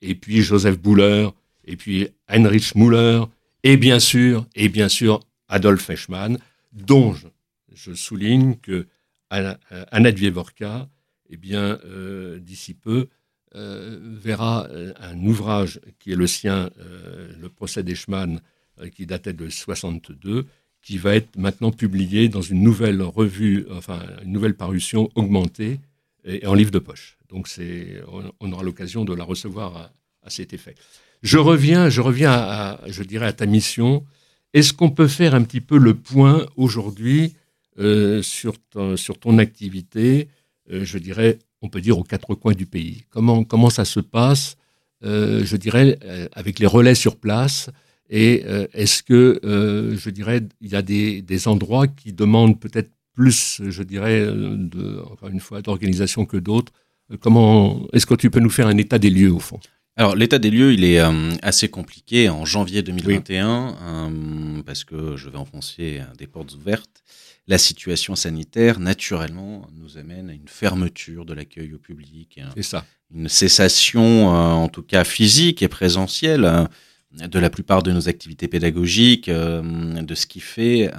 et 0.03 0.13
puis 0.13 0.43
Joseph 0.43 0.79
Buller, 0.79 1.29
et 1.65 1.75
puis 1.75 2.09
Heinrich 2.27 2.75
Müller, 2.75 3.23
et 3.63 3.77
bien 3.77 3.99
sûr, 3.99 4.45
et 4.55 4.69
bien 4.69 4.89
sûr, 4.89 5.19
Adolf 5.47 5.89
Eichmann, 5.89 6.39
dont 6.73 7.15
je, 7.73 7.93
souligne 7.93 8.55
que 8.57 8.87
Anna 9.29 10.11
Dvievorka, 10.11 10.89
eh 11.29 11.37
bien, 11.37 11.79
euh, 11.85 12.39
d'ici 12.39 12.73
peu, 12.73 13.07
euh, 13.55 13.99
verra 14.01 14.67
euh, 14.69 14.93
un 14.99 15.17
ouvrage 15.25 15.79
qui 15.99 16.11
est 16.11 16.15
le 16.15 16.27
sien, 16.27 16.69
le 17.39 17.49
procès 17.49 17.83
d'Eichmann, 17.83 18.41
qui 18.95 19.05
datait 19.05 19.33
de 19.33 19.49
62, 19.49 20.47
qui 20.81 20.97
va 20.97 21.15
être 21.15 21.37
maintenant 21.37 21.71
publié 21.71 22.29
dans 22.29 22.41
une 22.41 22.63
nouvelle 22.63 23.01
revue, 23.01 23.67
enfin 23.71 24.01
une 24.23 24.31
nouvelle 24.31 24.55
parution 24.55 25.09
augmentée 25.15 25.79
et, 26.25 26.45
en 26.47 26.53
livre 26.53 26.71
de 26.71 26.79
poche. 26.79 27.17
Donc 27.29 27.47
on, 28.39 28.51
aura 28.51 28.63
l'occasion 28.63 29.05
de 29.05 29.13
la 29.13 29.23
recevoir 29.23 29.91
à 30.23 30.29
cet 30.29 30.53
effet. 30.53 30.75
Je 31.21 31.37
reviens, 31.37 31.89
je 31.89 32.01
reviens 32.01 32.31
à, 32.31 32.79
je 32.87 33.03
dirais, 33.03 33.27
à 33.27 33.33
ta 33.33 33.45
mission. 33.45 34.03
Est-ce 34.53 34.73
qu'on 34.73 34.89
peut 34.89 35.07
faire 35.07 35.35
un 35.35 35.43
petit 35.43 35.61
peu 35.61 35.77
le 35.77 35.93
point 35.93 36.45
aujourd'hui 36.55 37.33
euh, 37.79 38.21
sur, 38.21 38.53
ton, 38.69 39.37
activité, 39.37 40.27
euh, 40.71 40.83
je 40.83 40.97
dirais, 40.97 41.39
on 41.61 41.69
peut 41.69 41.79
dire 41.79 41.97
aux 41.97 42.03
quatre 42.03 42.35
coins 42.35 42.53
du 42.53 42.65
pays. 42.65 43.05
Comment, 43.09 43.43
comment 43.43 43.69
ça 43.69 43.85
se 43.85 43.99
passe, 43.99 44.57
euh, 45.03 45.45
je 45.45 45.55
dirais, 45.55 45.97
avec 46.33 46.59
les 46.59 46.67
relais 46.67 46.95
sur 46.95 47.15
place. 47.15 47.69
Et 48.09 48.43
est-ce 48.73 49.03
que, 49.03 49.39
je 49.41 50.09
dirais, 50.09 50.41
il 50.59 50.69
y 50.69 50.75
a 50.75 50.81
des, 50.81 51.21
des 51.21 51.47
endroits 51.47 51.87
qui 51.87 52.11
demandent 52.11 52.59
peut-être 52.59 52.91
plus, 53.13 53.61
je 53.65 53.83
dirais, 53.83 54.25
de, 54.25 55.01
encore 55.09 55.29
une 55.29 55.39
fois, 55.39 55.61
d'organisation 55.61 56.25
que 56.25 56.35
d'autres? 56.35 56.73
Comment 57.21 57.87
est-ce 57.93 58.05
que 58.05 58.15
tu 58.15 58.29
peux 58.29 58.41
nous 58.41 58.49
faire 58.49 58.67
un 58.67 58.77
état 58.77 58.99
des 58.99 59.09
lieux 59.09 59.31
au 59.31 59.39
fond? 59.39 59.61
Alors 59.97 60.15
l'état 60.15 60.39
des 60.39 60.49
lieux, 60.49 60.73
il 60.73 60.83
est 60.83 60.99
euh, 60.99 61.31
assez 61.41 61.69
compliqué 61.69 62.29
en 62.29 62.45
janvier 62.45 62.81
2021 62.81 63.75
euh, 63.81 64.63
parce 64.63 64.83
que 64.83 65.17
je 65.17 65.29
vais 65.29 65.37
enfoncer 65.37 66.01
des 66.17 66.27
portes 66.27 66.55
ouvertes. 66.55 67.03
La 67.47 67.57
situation 67.57 68.15
sanitaire, 68.15 68.79
naturellement, 68.79 69.67
nous 69.73 69.97
amène 69.97 70.29
à 70.29 70.33
une 70.33 70.47
fermeture 70.47 71.25
de 71.25 71.33
l'accueil 71.33 71.73
au 71.73 71.77
public, 71.77 72.39
C'est 72.55 72.63
ça. 72.63 72.85
une 73.13 73.27
cessation, 73.27 74.33
euh, 74.33 74.51
en 74.51 74.69
tout 74.69 74.83
cas 74.83 75.03
physique 75.03 75.61
et 75.61 75.67
présentielle, 75.67 76.67
de 77.11 77.39
la 77.39 77.49
plupart 77.49 77.83
de 77.83 77.91
nos 77.91 78.07
activités 78.07 78.47
pédagogiques, 78.47 79.29
de 79.29 80.15
ce 80.15 80.25
qui 80.25 80.39
fait 80.39 80.89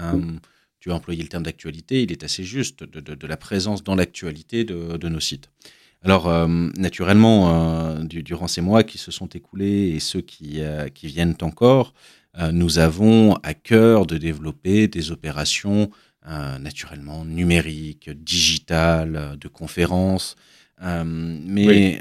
tu 0.82 0.90
as 0.90 0.96
employé 0.96 1.22
le 1.22 1.28
terme 1.28 1.44
d'actualité, 1.44 2.02
il 2.02 2.10
est 2.10 2.24
assez 2.24 2.42
juste, 2.42 2.82
de, 2.82 3.26
la 3.28 3.36
présence 3.36 3.84
dans 3.84 3.94
l'actualité 3.94 4.64
de, 4.64 5.08
nos 5.08 5.20
sites. 5.20 5.48
Alors, 6.04 6.28
euh, 6.28 6.48
naturellement, 6.76 7.94
euh, 7.94 8.02
durant 8.02 8.48
ces 8.48 8.60
mois 8.60 8.82
qui 8.82 8.98
se 8.98 9.10
sont 9.12 9.28
écoulés 9.28 9.90
et 9.94 10.00
ceux 10.00 10.20
qui, 10.20 10.60
euh, 10.60 10.88
qui 10.88 11.06
viennent 11.06 11.36
encore, 11.42 11.94
nous 12.50 12.78
avons 12.78 13.34
à 13.42 13.52
cœur 13.52 14.06
de 14.06 14.16
développer 14.16 14.88
des 14.88 15.10
opérations 15.10 15.90
naturellement 16.26 17.26
numériques, 17.26 18.08
digitales, 18.08 19.36
de 19.38 19.48
conférences, 19.48 20.36
mais 20.80 22.00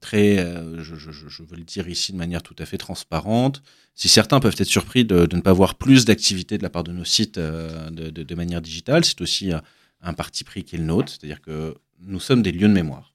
très, 0.00 0.38
je, 0.78 0.94
je, 0.96 1.10
je, 1.12 1.42
veux 1.42 1.58
le 1.58 1.62
dire 1.62 1.90
ici 1.90 2.12
de 2.12 2.16
manière 2.16 2.42
tout 2.42 2.56
à 2.58 2.64
fait 2.64 2.78
transparente. 2.78 3.62
Si 3.94 4.08
certains 4.08 4.40
peuvent 4.40 4.56
être 4.56 4.64
surpris 4.64 5.04
de, 5.04 5.26
de 5.26 5.36
ne 5.36 5.42
pas 5.42 5.52
voir 5.52 5.74
plus 5.74 6.06
d'activité 6.06 6.56
de 6.56 6.62
la 6.62 6.70
part 6.70 6.84
de 6.84 6.92
nos 6.92 7.04
sites 7.04 7.38
de, 7.38 7.90
de, 8.08 8.22
de 8.22 8.34
manière 8.34 8.62
digitale, 8.62 9.04
c'est 9.04 9.20
aussi 9.20 9.52
un 10.00 10.14
parti 10.14 10.42
pris 10.42 10.64
qui 10.64 10.76
est 10.76 10.78
le 10.78 10.86
nôtre, 10.86 11.10
c'est-à-dire 11.12 11.42
que 11.42 11.74
nous 12.02 12.20
sommes 12.20 12.42
des 12.42 12.52
lieux 12.52 12.68
de 12.68 12.72
mémoire. 12.72 13.14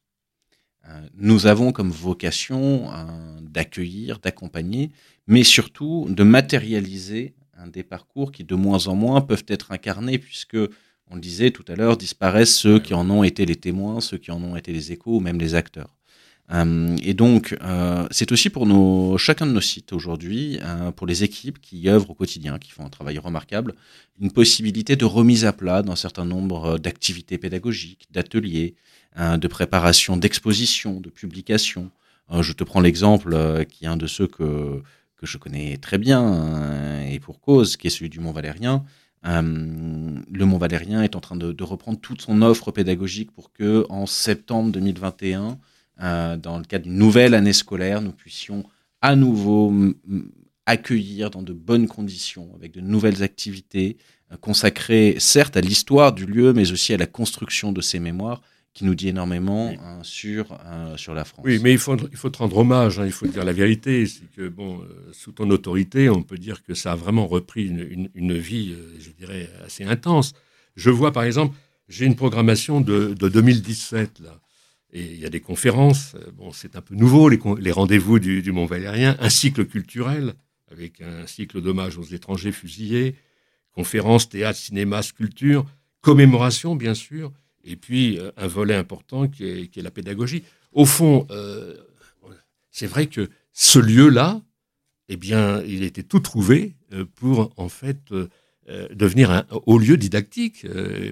Euh, 0.88 1.08
nous 1.16 1.48
avons 1.48 1.72
comme 1.72 1.92
vocation 1.92 2.92
euh, 2.92 3.40
d'accueillir, 3.42 4.20
d'accompagner, 4.20 4.92
mais 5.28 5.44
surtout 5.44 6.08
de 6.10 6.24
matérialiser 6.24 7.36
des 7.66 7.84
parcours 7.84 8.32
qui 8.32 8.44
de 8.44 8.56
moins 8.56 8.88
en 8.88 8.96
moins 8.96 9.20
peuvent 9.22 9.46
être 9.48 9.72
incarnés 9.72 10.20
puisque 10.20 10.58
on 11.10 11.16
le 11.16 11.22
disait 11.22 11.52
tout 11.52 11.66
à 11.68 11.76
l'heure, 11.76 11.98
disparaissent 11.98 12.56
ceux 12.56 12.80
qui 12.80 12.94
en 12.94 13.10
ont 13.10 13.24
été 13.24 13.46
les 13.46 13.56
témoins, 13.56 14.02
ceux 14.02 14.18
qui 14.18 14.32
en 14.32 14.44
ont 14.44 14.56
été 14.56 14.74
les 14.74 14.92
échos 14.92 15.18
ou 15.18 15.20
même 15.20 15.40
les 15.40 15.56
acteurs. 15.56 15.97
Euh, 16.54 16.96
et 17.02 17.14
donc, 17.14 17.58
euh, 17.62 18.08
c'est 18.12 18.32
aussi 18.32 18.50
pour 18.50 18.66
nos, 18.66 19.18
chacun 19.18 19.46
de 19.46 19.52
nos 19.52 19.62
sites 19.62 19.92
aujourd'hui, 19.92 20.60
euh, 20.62 20.92
pour 20.92 21.06
les 21.06 21.24
équipes 21.24 21.60
qui 21.60 21.90
œuvrent 21.90 22.12
au 22.12 22.14
quotidien, 22.14 22.58
qui 22.58 22.72
font 22.72 22.86
un 22.86 22.90
travail 22.90 23.18
remarquable, 23.18 23.76
une 24.20 24.32
possibilité 24.32 24.96
de 24.96 25.06
remise 25.06 25.46
à 25.46 25.54
plat 25.54 25.82
d'un 25.82 25.96
certain 25.96 26.26
nombre 26.26 26.78
d'activités 26.80 27.38
pédagogiques, 27.38 28.08
d'ateliers, 28.12 28.76
de 29.18 29.48
préparation 29.48 30.16
d'expositions, 30.16 31.00
de 31.00 31.10
publications. 31.10 31.90
je 32.40 32.54
te 32.54 32.64
prends 32.64 32.82
l'exemple 32.82 33.66
qui 33.66 33.86
est 33.86 33.88
un 33.88 33.98
de 33.98 34.06
ceux 34.06 34.28
que, 34.28 34.84
que 35.16 35.26
je 35.26 35.40
connais 35.40 35.78
très 35.78 35.98
bien, 35.98 37.02
et 37.02 37.20
pour 37.20 37.40
cause, 37.42 37.78
qui 37.78 37.88
est 37.88 37.90
celui 37.90 38.10
du 38.10 38.20
Mont 38.20 38.32
Valérien. 38.32 38.84
le 39.24 40.46
Mont 40.46 40.58
Valérien 40.60 41.02
est 41.02 41.16
en 41.16 41.20
train 41.20 41.36
de, 41.36 41.52
de, 41.52 41.64
reprendre 41.64 42.00
toute 42.00 42.22
son 42.22 42.44
offre 42.44 42.72
pédagogique 42.72 43.32
pour 43.32 43.52
que, 43.54 43.88
en 43.90 44.06
septembre 44.06 44.72
2021, 44.72 45.58
euh, 46.02 46.38
dans 46.38 46.60
le 46.60 46.64
cadre 46.64 46.84
d'une 46.84 46.98
nouvelle 46.98 47.34
année 47.34 47.54
scolaire, 47.54 48.02
nous 48.02 48.12
puissions 48.12 48.64
à 49.02 49.16
nouveau 49.16 49.74
accueillir 50.66 51.30
dans 51.30 51.42
de 51.42 51.54
bonnes 51.54 51.88
conditions, 51.88 52.50
avec 52.56 52.74
de 52.74 52.82
nouvelles 52.82 53.24
activités, 53.24 53.98
euh, 54.32 54.38
consacrées 54.38 55.16
certes 55.20 55.58
à 55.58 55.62
l'histoire 55.62 56.14
du 56.14 56.26
lieu, 56.26 56.54
mais 56.54 56.72
aussi 56.72 56.94
à 56.94 56.98
la 56.98 57.08
construction 57.08 57.72
de 57.72 57.82
ces 57.82 58.00
mémoires, 58.00 58.42
qui 58.74 58.86
nous 58.86 58.94
dit 58.94 59.08
énormément 59.08 59.74
hein, 59.82 60.00
sur, 60.04 60.56
euh, 60.66 60.96
sur 60.98 61.16
la 61.16 61.26
France. 61.26 61.44
Oui, 61.44 61.60
mais 61.64 61.72
il 61.72 61.80
faut, 61.80 61.98
il 62.12 62.18
faut 62.18 62.30
te 62.30 62.38
rendre 62.38 62.58
hommage, 62.58 63.00
hein, 63.00 63.06
il 63.06 63.12
faut 63.12 63.26
dire 63.26 63.44
la 63.44 63.54
vérité. 63.54 64.06
C'est 64.06 64.30
que, 64.36 64.50
bon, 64.50 64.82
sous 65.14 65.32
ton 65.32 65.50
autorité, 65.50 66.10
on 66.10 66.22
peut 66.22 66.38
dire 66.38 66.64
que 66.64 66.76
ça 66.76 66.92
a 66.92 66.96
vraiment 66.96 67.26
repris 67.26 67.66
une, 67.66 68.10
une, 68.14 68.38
vie, 68.38 68.76
je 69.00 69.10
dirais, 69.10 69.50
assez 69.66 69.84
intense. 69.84 70.34
Je 70.76 70.92
vois, 70.92 71.12
par 71.12 71.24
exemple, 71.24 71.56
j'ai 71.90 72.06
une 72.06 72.16
programmation 72.16 72.82
de, 72.82 73.16
de 73.16 73.30
2017, 73.30 74.20
là. 74.20 74.40
Et 74.98 75.14
il 75.14 75.20
y 75.20 75.26
a 75.28 75.30
des 75.30 75.42
conférences, 75.42 76.16
euh, 76.16 76.32
bon, 76.34 76.52
c'est 76.52 76.76
un 76.76 76.82
peu 76.82 76.96
nouveau, 76.96 77.30
les, 77.30 77.40
les 77.60 77.72
rendez-vous 77.72 78.18
du, 78.18 78.42
du, 78.42 78.52
Mont 78.52 78.66
Valérien, 78.66 79.16
un 79.20 79.30
cycle 79.30 79.66
culturel, 79.66 80.34
avec 80.72 81.02
un 81.02 81.28
cycle 81.28 81.62
d'hommage 81.62 82.00
aux 82.00 82.04
étrangers 82.04 82.52
fusillés, 82.52 83.16
conférences, 83.74 84.28
théâtre, 84.28 84.58
cinéma, 84.58 85.04
sculpture, 85.04 85.68
commémoration, 86.02 86.76
bien 86.76 86.96
sûr, 86.96 87.32
et 87.64 87.76
puis 87.76 88.18
euh, 88.18 88.32
un 88.38 88.48
volet 88.48 88.74
important 88.74 89.28
qui 89.28 89.46
est, 89.46 89.68
qui 89.68 89.80
est, 89.80 89.84
la 89.84 89.92
pédagogie. 89.92 90.44
Au 90.72 90.86
fond, 90.86 91.28
euh, 91.30 91.76
c'est 92.72 92.88
vrai 92.88 93.06
que 93.06 93.30
ce 93.54 93.78
lieu-là, 93.78 94.42
eh 95.10 95.16
bien, 95.16 95.62
il 95.62 95.84
était 95.84 96.04
tout 96.04 96.22
trouvé 96.22 96.76
pour, 97.14 97.54
en 97.56 97.70
fait, 97.70 98.00
euh, 98.12 98.28
devenir 98.96 99.30
un 99.30 99.46
haut 99.52 99.78
lieu 99.78 99.96
didactique, 99.96 100.66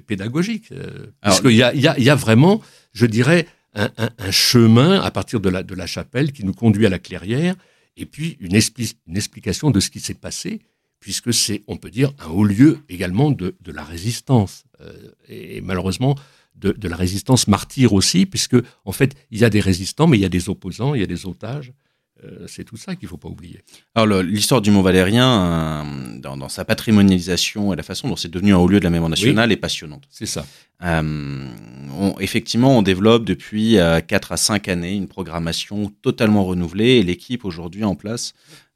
pédagogique. 0.07 0.73
parce 1.21 1.39
qu'il 1.39 1.51
y 1.51 1.61
a, 1.61 1.73
y, 1.75 1.81
y 1.81 2.09
a 2.09 2.15
vraiment, 2.15 2.61
je 2.93 3.05
dirais, 3.05 3.45
un, 3.75 4.31
chemin 4.31 5.01
à 5.01 5.11
partir 5.11 5.39
de 5.39 5.49
la, 5.49 5.87
chapelle 5.87 6.31
qui 6.31 6.45
nous 6.45 6.53
conduit 6.53 6.85
à 6.85 6.89
la 6.89 6.99
clairière, 6.99 7.55
et 7.97 8.05
puis 8.05 8.37
une, 8.39 8.55
expli 8.55 8.93
une 9.07 9.17
explication 9.17 9.71
de 9.71 9.79
ce 9.79 9.89
qui 9.89 9.99
s'est 9.99 10.13
passé, 10.13 10.61
puisque 10.99 11.33
c'est, 11.33 11.63
on 11.67 11.77
peut 11.77 11.91
dire, 11.91 12.13
un 12.19 12.29
haut 12.29 12.45
lieu 12.45 12.79
également 12.89 13.31
de, 13.31 13.55
la 13.65 13.83
résistance, 13.83 14.65
euh, 14.81 15.11
et, 15.27 15.61
malheureusement 15.61 16.15
de, 16.55 16.71
de, 16.71 16.87
la 16.87 16.95
résistance 16.95 17.47
martyre 17.47 17.93
aussi, 17.93 18.25
puisque 18.25 18.55
en 18.85 18.91
fait, 18.93 19.15
il 19.29 19.39
y 19.39 19.43
a 19.43 19.49
des 19.49 19.59
résistants, 19.59 20.07
mais 20.07 20.17
il 20.17 20.21
y 20.21 20.25
a 20.25 20.29
des 20.29 20.49
opposants, 20.49 20.95
il 20.95 21.01
y 21.01 21.03
a 21.03 21.07
des 21.07 21.25
otages, 21.25 21.73
c'est 22.47 22.63
tout 22.63 22.77
ça 22.77 22.95
qu'il 22.95 23.05
ne 23.05 23.09
faut 23.09 23.17
pas 23.17 23.27
oublier. 23.27 23.61
Alors 23.93 24.21
l'histoire 24.23 24.61
du 24.61 24.71
Mont 24.71 24.81
Valérien, 24.81 25.83
euh, 25.85 26.19
dans, 26.19 26.37
dans, 26.37 26.49
sa 26.49 26.65
patrimonialisation 26.65 27.73
et 27.73 27.75
la 27.75 27.83
façon 27.83 28.07
dont 28.07 28.15
c'est 28.15 28.31
devenu 28.31 28.53
un 28.53 28.57
haut 28.57 28.67
lieu 28.67 28.79
de 28.79 28.83
la 28.83 28.89
mémoire 28.89 29.09
nationale, 29.09 29.49
oui, 29.49 29.53
est 29.53 29.57
passionnante. 29.57 30.03
C'est 30.09 30.25
ça. 30.25 30.45
Euh, 30.83 31.47
on, 31.97 32.15
effectivement, 32.19 32.77
on 32.77 32.81
développe 32.81 33.25
depuis 33.25 33.77
euh, 33.77 34.01
4 34.01 34.31
à 34.33 34.37
5 34.37 34.67
années 34.67 34.93
une 34.93 35.07
programmation 35.07 35.91
totalement 36.01 36.43
renouvelée 36.45 36.97
et 36.97 37.03
l'équipe 37.03 37.45
aujourd'hui 37.45 37.83
en 37.83 37.95
place, 37.95 38.33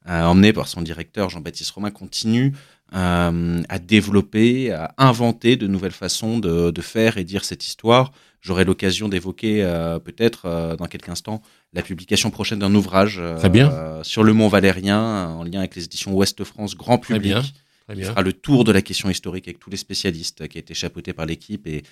euh, 0.08 0.22
emmenée 0.24 0.52
par 0.52 0.68
son 0.68 0.82
directeur 0.82 1.28
Jean-Baptiste 1.28 1.72
Romain, 1.72 1.90
continue 1.90 2.54
à 2.92 3.78
développer, 3.78 4.72
à 4.72 4.94
inventer 4.98 5.56
de 5.56 5.66
nouvelles 5.66 5.92
façons 5.92 6.38
de, 6.38 6.70
de 6.70 6.80
faire 6.80 7.18
et 7.18 7.24
dire 7.24 7.44
cette 7.44 7.64
histoire 7.66 8.12
J'aurai 8.40 8.64
l'occasion 8.64 9.08
d'évoquer 9.08 9.62
euh, 9.62 9.98
peut-être 9.98 10.46
euh, 10.46 10.76
dans 10.76 10.86
quelques 10.86 11.10
instants 11.10 11.42
la 11.74 11.82
publication 11.82 12.30
prochaine 12.30 12.58
d'un 12.58 12.74
ouvrage 12.74 13.18
euh, 13.20 14.02
sur 14.02 14.24
le 14.24 14.32
Mont 14.32 14.48
Valérien 14.48 15.28
en 15.28 15.44
lien 15.44 15.58
avec 15.58 15.76
les 15.76 15.84
éditions 15.84 16.14
Ouest 16.14 16.42
France 16.44 16.74
Grand 16.74 16.98
Public. 16.98 17.32
Très 17.32 17.42
bien. 17.42 17.42
Très 17.86 17.96
qui 17.96 18.02
fera 18.02 18.22
le 18.22 18.32
tour 18.32 18.64
de 18.64 18.72
la 18.72 18.82
question 18.82 19.10
historique 19.10 19.48
avec 19.48 19.58
tous 19.58 19.68
les 19.68 19.76
spécialistes, 19.76 20.46
qui 20.46 20.58
a 20.58 20.60
été 20.60 20.74
chapeauté 20.74 21.12
par 21.12 21.26
l'équipe 21.26 21.66
et 21.66 21.82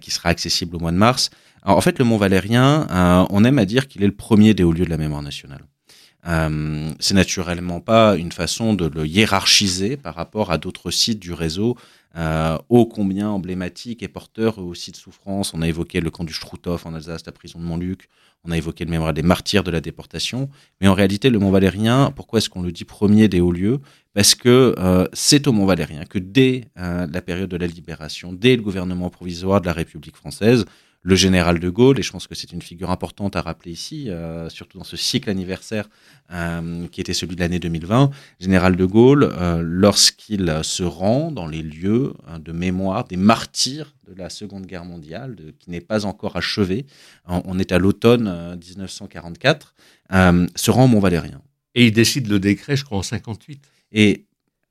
qui 0.00 0.12
sera 0.12 0.28
accessible 0.28 0.76
au 0.76 0.78
mois 0.78 0.92
de 0.92 0.96
mars. 0.96 1.30
Alors, 1.62 1.76
en 1.76 1.80
fait, 1.80 1.98
le 1.98 2.04
Mont 2.04 2.18
Valérien, 2.18 2.86
on 3.30 3.42
aime 3.42 3.58
à 3.58 3.64
dire 3.64 3.88
qu'il 3.88 4.04
est 4.04 4.06
le 4.06 4.14
premier 4.14 4.54
des 4.54 4.62
hauts 4.62 4.70
lieux 4.70 4.84
de 4.84 4.90
la 4.90 4.96
mémoire 4.96 5.22
nationale. 5.22 5.64
Euh, 6.26 6.92
c'est 7.00 7.14
naturellement 7.14 7.80
pas 7.80 8.16
une 8.16 8.32
façon 8.32 8.74
de 8.74 8.86
le 8.86 9.06
hiérarchiser 9.06 9.96
par 9.96 10.14
rapport 10.14 10.50
à 10.50 10.58
d'autres 10.58 10.90
sites 10.90 11.18
du 11.18 11.32
réseau, 11.32 11.76
euh, 12.16 12.56
ô 12.68 12.86
combien 12.86 13.28
emblématiques 13.28 14.02
et 14.02 14.08
porteurs 14.08 14.58
aussi 14.58 14.90
de 14.90 14.96
souffrance. 14.96 15.52
On 15.52 15.60
a 15.60 15.68
évoqué 15.68 16.00
le 16.00 16.10
camp 16.10 16.24
du 16.24 16.32
Struthof 16.32 16.86
en 16.86 16.94
Alsace, 16.94 17.26
la 17.26 17.32
prison 17.32 17.58
de 17.58 17.64
Montluc. 17.64 18.08
On 18.44 18.50
a 18.50 18.56
évoqué 18.56 18.84
le 18.84 18.90
mémoire 18.90 19.12
des 19.12 19.22
martyrs 19.22 19.64
de 19.64 19.70
la 19.70 19.80
déportation. 19.80 20.48
Mais 20.80 20.88
en 20.88 20.94
réalité, 20.94 21.30
le 21.30 21.38
Mont 21.38 21.50
Valérien, 21.50 22.12
pourquoi 22.14 22.38
est-ce 22.38 22.50
qu'on 22.50 22.62
le 22.62 22.72
dit 22.72 22.84
premier 22.84 23.26
des 23.28 23.40
hauts 23.40 23.52
lieux? 23.52 23.80
Parce 24.12 24.34
que 24.34 24.74
euh, 24.78 25.08
c'est 25.12 25.46
au 25.46 25.52
Mont 25.52 25.66
Valérien 25.66 26.04
que 26.04 26.18
dès 26.18 26.68
la 26.76 27.22
période 27.22 27.50
de 27.50 27.56
la 27.56 27.66
libération, 27.66 28.32
dès 28.32 28.56
le 28.56 28.62
gouvernement 28.62 29.10
provisoire 29.10 29.60
de 29.60 29.66
la 29.66 29.72
République 29.72 30.16
française, 30.16 30.66
le 31.04 31.14
général 31.16 31.60
de 31.60 31.68
Gaulle, 31.68 31.98
et 31.98 32.02
je 32.02 32.10
pense 32.10 32.26
que 32.26 32.34
c'est 32.34 32.50
une 32.52 32.62
figure 32.62 32.90
importante 32.90 33.36
à 33.36 33.42
rappeler 33.42 33.70
ici, 33.70 34.08
euh, 34.08 34.48
surtout 34.48 34.78
dans 34.78 34.84
ce 34.84 34.96
cycle 34.96 35.28
anniversaire 35.28 35.86
euh, 36.32 36.88
qui 36.88 37.02
était 37.02 37.12
celui 37.12 37.36
de 37.36 37.40
l'année 37.40 37.58
2020, 37.58 38.10
général 38.40 38.74
de 38.74 38.84
Gaulle, 38.86 39.30
euh, 39.30 39.60
lorsqu'il 39.62 40.60
se 40.62 40.82
rend 40.82 41.30
dans 41.30 41.46
les 41.46 41.62
lieux 41.62 42.14
hein, 42.26 42.38
de 42.38 42.52
mémoire 42.52 43.04
des 43.04 43.18
martyrs 43.18 43.94
de 44.08 44.14
la 44.14 44.30
Seconde 44.30 44.64
Guerre 44.64 44.86
mondiale, 44.86 45.34
de, 45.36 45.50
qui 45.50 45.70
n'est 45.70 45.82
pas 45.82 46.06
encore 46.06 46.36
achevée, 46.36 46.86
on, 47.28 47.42
on 47.44 47.58
est 47.58 47.70
à 47.70 47.78
l'automne 47.78 48.58
1944, 48.58 49.74
se 50.56 50.70
rend 50.70 50.84
au 50.84 50.88
Mont-Valérien. 50.88 51.42
Et 51.74 51.86
il 51.86 51.92
décide 51.92 52.28
le 52.28 52.40
décret, 52.40 52.76
je 52.76 52.84
crois, 52.84 52.98
en 52.98 53.02
58. 53.02 53.62
Et 53.92 54.24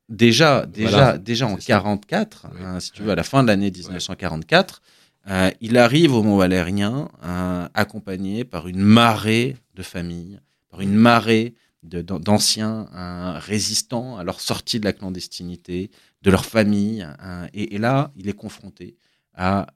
déjà, 0.09 0.65
déjà, 0.65 0.89
voilà, 0.89 1.17
déjà 1.19 1.45
en 1.45 1.57
44, 1.57 2.47
hein, 2.59 2.79
si 2.79 2.91
tu 2.91 3.03
veux, 3.03 3.11
à 3.11 3.15
la 3.15 3.23
fin 3.23 3.43
de 3.43 3.49
l'année 3.49 3.69
1944, 3.69 4.81
euh, 5.29 5.51
il 5.61 5.77
arrive 5.77 6.13
au 6.13 6.21
Mont 6.21 6.37
Valérien 6.37 7.09
euh, 7.23 7.67
accompagné 7.73 8.43
par 8.43 8.67
une 8.67 8.81
marée 8.81 9.55
de 9.73 9.83
familles, 9.83 10.39
par 10.69 10.81
une 10.81 10.95
marée 10.95 11.53
d'anciens 11.81 12.89
euh, 12.93 13.39
résistants 13.39 14.17
à 14.17 14.23
leur 14.23 14.39
sortie 14.39 14.79
de 14.79 14.85
la 14.85 14.93
clandestinité, 14.93 15.91
de 16.21 16.31
leur 16.31 16.45
famille. 16.45 17.05
Et, 17.53 17.77
là, 17.77 18.11
il 18.15 18.29
est 18.29 18.33
confronté 18.33 18.95
à 19.33 19.67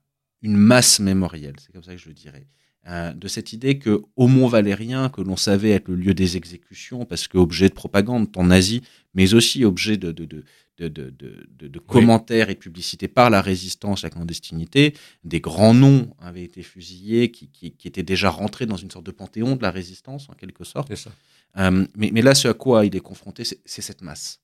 une 0.41 0.55
masse 0.55 0.99
mémorielle, 0.99 1.55
c'est 1.59 1.73
comme 1.73 1.83
ça 1.83 1.93
que 1.93 2.01
je 2.01 2.07
le 2.07 2.13
dirais, 2.13 2.47
de 2.87 3.27
cette 3.27 3.51
idée 3.51 3.79
que 3.79 4.01
au 4.15 4.27
Mont 4.27 4.47
Valérien, 4.47 5.09
que 5.09 5.19
l'on 5.19 5.35
savait 5.35 5.71
être 5.71 5.89
le 5.89 5.95
lieu 5.95 6.13
des 6.13 6.37
exécutions, 6.37 7.03
parce 7.03 7.27
que 7.27 7.37
objet 7.37 7.67
de 7.67 7.73
propagande 7.73 8.29
en 8.37 8.49
Asie, 8.49 8.81
mais 9.13 9.33
aussi 9.33 9.65
objet 9.65 9.97
de, 9.97 10.43
de, 10.77 10.87
de, 10.87 11.09
de, 11.09 11.67
de 11.67 11.79
commentaires 11.79 12.49
et 12.49 12.55
publicités 12.55 13.07
par 13.07 13.29
la 13.29 13.41
résistance 13.41 14.03
à 14.03 14.07
la 14.07 14.11
clandestinité. 14.11 14.93
Des 15.23 15.39
grands 15.39 15.73
noms 15.73 16.13
avaient 16.19 16.43
été 16.43 16.61
fusillés 16.61 17.31
qui, 17.31 17.49
qui, 17.49 17.71
qui, 17.71 17.87
étaient 17.87 18.03
déjà 18.03 18.29
rentrés 18.29 18.65
dans 18.65 18.77
une 18.77 18.91
sorte 18.91 19.05
de 19.05 19.11
panthéon 19.11 19.55
de 19.55 19.63
la 19.63 19.71
résistance, 19.71 20.29
en 20.29 20.33
quelque 20.33 20.63
sorte. 20.63 20.93
Ça. 20.95 21.09
Euh, 21.57 21.85
mais, 21.95 22.11
mais, 22.13 22.21
là, 22.21 22.35
ce 22.35 22.47
à 22.47 22.53
quoi 22.53 22.85
il 22.85 22.95
est 22.95 23.01
confronté, 23.01 23.43
c'est 23.43 23.81
cette 23.81 24.01
masse. 24.01 24.39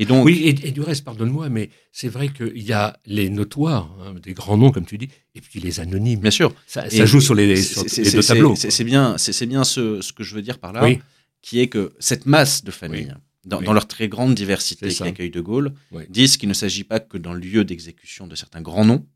Et 0.00 0.04
donc, 0.04 0.26
oui, 0.26 0.42
et, 0.44 0.68
et 0.68 0.70
du 0.70 0.80
reste, 0.80 1.04
pardonne-moi, 1.04 1.48
mais 1.48 1.70
c'est 1.90 2.08
vrai 2.08 2.28
qu'il 2.28 2.62
y 2.62 2.72
a 2.72 2.96
les 3.04 3.30
notoires, 3.30 3.90
hein, 4.00 4.14
des 4.22 4.32
grands 4.32 4.56
noms, 4.56 4.70
comme 4.70 4.86
tu 4.86 4.96
dis, 4.96 5.08
et 5.34 5.40
puis 5.40 5.58
les 5.58 5.80
anonymes. 5.80 6.20
Bien 6.20 6.30
sûr. 6.30 6.54
Ça, 6.68 6.88
ça 6.88 7.04
joue 7.04 7.20
sur 7.20 7.34
les, 7.34 7.56
sur 7.60 7.82
les 7.82 8.12
deux 8.12 8.22
tableaux. 8.22 8.54
C'est 8.54 8.84
bien, 8.84 9.18
c'est 9.18 9.46
bien 9.46 9.64
ce, 9.64 10.00
ce, 10.00 10.12
que 10.12 10.22
je 10.22 10.36
veux 10.36 10.42
dire 10.42 10.58
par 10.60 10.72
là, 10.72 10.84
oui. 10.84 11.00
qui 11.42 11.58
est 11.58 11.66
que 11.66 11.94
cette 11.98 12.26
masse 12.26 12.62
de 12.62 12.70
familles, 12.70 13.12
oui 13.12 13.22
dans, 13.48 13.58
oui. 13.58 13.64
dans, 13.64 13.72
leur 13.72 13.88
très 13.88 14.08
grande 14.08 14.34
diversité 14.34 14.88
qui 14.88 15.02
accueille 15.02 15.30
De 15.30 15.40
Gaulle, 15.40 15.74
oui. 15.92 16.04
disent 16.08 16.36
qu'il 16.36 16.48
ne 16.48 16.54
s'agit 16.54 16.84
pas 16.84 17.00
que 17.00 17.18
dans 17.18 17.32
le 17.32 17.40
lieu 17.40 17.64
d'exécution 17.64 18.26
de 18.26 18.34
certains 18.34 18.62
grands 18.62 18.84
noms, 18.84 19.06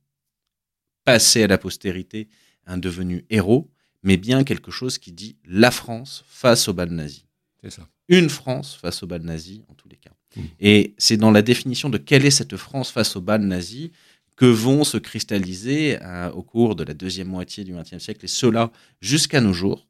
passés 1.05 1.43
à 1.43 1.47
la 1.47 1.59
postérité, 1.59 2.29
un 2.67 2.79
devenu 2.79 3.25
héros, 3.31 3.71
mais 4.03 4.17
bien 4.17 4.45
quelque 4.45 4.71
chose 4.71 4.99
qui 4.99 5.13
dit 5.13 5.37
la 5.45 5.71
France 5.71 6.25
face 6.29 6.69
au 6.69 6.73
bal 6.73 6.91
nazi. 6.91 7.25
Ça. 7.69 7.89
Une 8.09 8.29
France 8.29 8.75
face 8.75 9.03
au 9.03 9.07
bal 9.07 9.23
nazi, 9.23 9.63
en 9.69 9.75
tous 9.75 9.89
les 9.89 9.97
cas. 9.97 10.11
Mmh. 10.37 10.41
Et 10.61 10.95
c'est 10.99 11.17
dans 11.17 11.31
la 11.31 11.43
définition 11.43 11.89
de 11.89 11.99
quelle 11.99 12.27
est 12.27 12.33
cette 12.33 12.57
France 12.57 12.91
face 12.91 13.15
au 13.15 13.21
bal 13.21 13.43
nazi 13.43 13.93
que 14.37 14.47
vont 14.47 14.83
se 14.83 14.97
cristalliser 14.97 15.99
euh, 16.03 16.31
au 16.33 16.43
cours 16.43 16.75
de 16.75 16.85
la 16.85 16.95
deuxième 16.95 17.29
moitié 17.29 17.65
du 17.65 17.75
XXe 17.75 17.99
siècle, 17.99 18.25
et 18.25 18.29
cela 18.29 18.73
jusqu'à 19.01 19.41
nos 19.41 19.53
jours, 19.53 19.87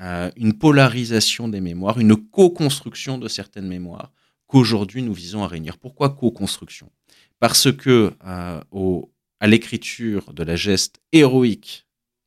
euh, 0.00 0.30
une 0.36 0.52
polarisation 0.52 1.48
des 1.48 1.60
mémoires, 1.60 1.98
une 1.98 2.16
co-construction 2.16 3.18
de 3.18 3.28
certaines 3.28 3.68
mémoires 3.68 4.12
qu'aujourd'hui 4.46 5.02
nous 5.02 5.14
visons 5.14 5.42
à 5.42 5.48
réunir. 5.48 5.78
Pourquoi 5.78 6.10
co-construction? 6.10 6.90
Parce 7.40 7.72
que 7.72 8.12
euh, 8.26 8.60
au 8.70 9.10
à 9.40 9.46
l'écriture 9.46 10.32
de 10.32 10.42
la 10.42 10.56
geste 10.56 11.00
héroïque 11.12 11.86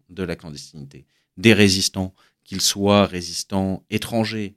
de 0.10 0.24
la 0.24 0.36
clandestinité, 0.36 1.06
des 1.38 1.54
résistants, 1.54 2.14
qu'ils 2.44 2.62
soient 2.62 3.06
résistants 3.06 3.84
étrangers, 3.90 4.56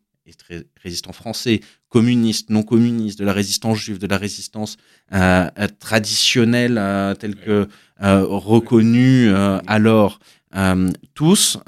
résistants 0.83 1.13
français, 1.13 1.61
communistes, 1.89 2.51
non 2.51 2.63
communistes, 2.63 3.19
de 3.19 3.25
la 3.25 3.33
résistance 3.33 3.79
juive, 3.79 3.99
de 3.99 4.07
la 4.07 4.19
résistance 4.19 4.77
euh, 5.13 5.49
traditionnelle 5.79 6.77
euh, 6.79 7.15
telle 7.15 7.37
que 7.37 7.69
reconnue 7.99 9.33
alors, 9.67 10.19
tous 11.15 11.59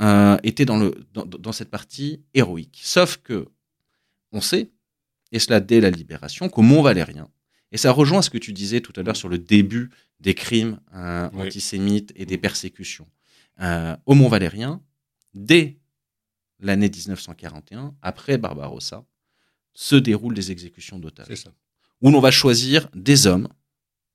étaient 0.42 0.64
dans, 0.64 0.78
le, 0.78 0.94
dans, 1.14 1.52
cette 1.52 1.70
partie 1.70 2.22
héroïque. 2.34 2.80
Sauf 2.82 3.18
que 3.18 3.48
on 4.32 4.40
sait, 4.40 4.70
et 5.32 5.38
cela 5.38 5.60
dès 5.60 5.80
la 5.80 5.90
libération, 5.90 6.48
qu'au 6.48 6.62
Mont 6.62 6.82
Valérien, 6.82 7.28
et 7.72 7.76
ça 7.76 7.90
rejoint 7.90 8.22
ce 8.22 8.30
que 8.30 8.38
tu 8.38 8.52
disais 8.52 8.80
tout 8.80 8.92
à 8.96 9.02
l'heure 9.02 9.16
sur 9.16 9.28
le 9.28 9.38
début 9.38 9.90
des 10.20 10.34
crimes 10.34 10.80
antisémites 10.92 12.12
et 12.16 12.26
des 12.26 12.38
persécutions. 12.38 13.08
au 14.06 14.14
Mont 14.14 14.28
Valérien, 14.28 14.82
dès 15.34 15.78
l'année 16.60 16.88
1941, 16.88 17.94
après 18.02 18.38
Barbarossa, 18.38 19.04
se 19.72 19.96
déroulent 19.96 20.34
des 20.34 20.52
exécutions 20.52 20.98
d'otages. 20.98 21.46
Où 22.00 22.10
l'on 22.10 22.20
va 22.20 22.30
choisir 22.30 22.88
des 22.94 23.26
hommes, 23.26 23.48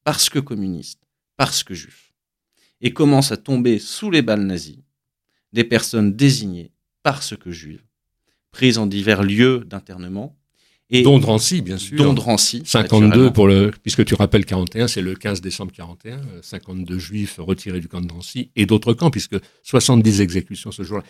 parce 0.03 0.29
que 0.29 0.39
communistes, 0.39 1.01
parce 1.37 1.63
que 1.63 1.73
juifs, 1.73 2.08
et 2.81 2.93
commence 2.93 3.31
à 3.31 3.37
tomber 3.37 3.79
sous 3.79 4.11
les 4.11 4.21
balles 4.21 4.45
nazies 4.45 4.83
des 5.53 5.63
personnes 5.63 6.15
désignées 6.15 6.71
parce 7.03 7.35
que 7.35 7.51
juives, 7.51 7.83
prises 8.51 8.77
en 8.77 8.85
divers 8.85 9.23
lieux 9.23 9.63
d'internement. 9.65 10.35
Et 10.91 11.03
dont 11.03 11.19
Drancy, 11.19 11.61
bien 11.61 11.77
sûr. 11.77 11.97
Dont 11.97 12.13
Drancy. 12.13 12.63
52 12.65 13.31
pour 13.31 13.47
le, 13.47 13.71
puisque 13.83 14.05
tu 14.05 14.15
rappelles 14.15 14.45
41, 14.45 14.87
c'est 14.87 15.01
le 15.01 15.13
15 15.13 15.39
décembre 15.39 15.71
41, 15.71 16.19
52 16.41 16.97
juifs 16.97 17.35
retirés 17.37 17.79
du 17.79 17.87
camp 17.87 18.01
de 18.01 18.07
Drancy 18.07 18.51
et 18.55 18.65
d'autres 18.65 18.93
camps, 18.93 19.11
puisque 19.11 19.37
70 19.63 20.21
exécutions 20.21 20.71
ce 20.71 20.83
jour-là 20.83 21.03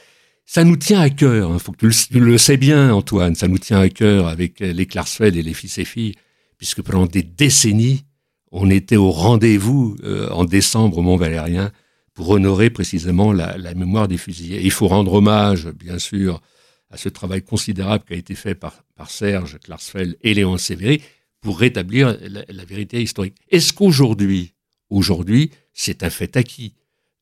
ça 0.50 0.64
nous 0.64 0.78
tient 0.78 1.00
à 1.00 1.12
cœur. 1.12 1.52
Hein. 1.52 1.60
Faut 1.60 1.74
que 1.74 1.86
tu 1.86 2.20
le, 2.20 2.38
sais 2.40 2.58
bien, 2.58 2.92
Antoine. 2.92 3.36
Ça 3.36 3.48
nous 3.48 3.60
tient 3.60 3.80
à 3.80 3.88
cœur 3.88 4.26
avec 4.28 4.62
les 4.62 4.88
Klarsfeld 4.88 5.36
et 5.36 5.44
les 5.44 5.54
fils 5.54 5.78
et 5.78 5.86
filles, 5.86 6.16
puisque 6.58 6.82
pendant 6.82 7.06
des 7.06 7.22
décennies, 7.22 8.04
on 8.52 8.70
était 8.70 8.96
au 8.96 9.12
rendez-vous 9.12 9.96
euh, 10.04 10.30
en 10.30 10.46
décembre 10.46 10.98
au 10.98 11.02
Mont 11.02 11.18
Valérien 11.18 11.72
pour 12.14 12.30
honorer 12.30 12.70
précisément 12.70 13.32
la, 13.32 13.58
mémoire 13.76 14.08
des 14.08 14.18
fusillés. 14.18 14.62
il 14.62 14.72
faut 14.72 14.88
rendre 14.88 15.14
hommage, 15.14 15.68
bien 15.68 16.00
sûr, 16.00 16.42
à 16.90 16.98
ce 16.98 17.08
travail 17.08 17.42
considérable 17.44 18.04
qui 18.06 18.14
a 18.14 18.18
été 18.18 18.36
fait 18.36 18.56
par, 18.56 18.84
par 18.96 19.10
Serge 19.10 19.58
Klarsfeld 19.60 20.18
et 20.22 20.34
Léon 20.34 20.58
Sévéry 20.58 21.02
pour 21.40 21.60
rétablir 21.60 22.18
la, 22.22 22.66
vérité 22.66 23.02
historique. 23.02 23.36
Est-ce 23.50 23.72
qu'aujourd'hui, 23.72 24.54
aujourd'hui, 24.90 25.52
c'est 25.74 26.04
un 26.04 26.10
fait 26.10 26.36
acquis? 26.36 26.74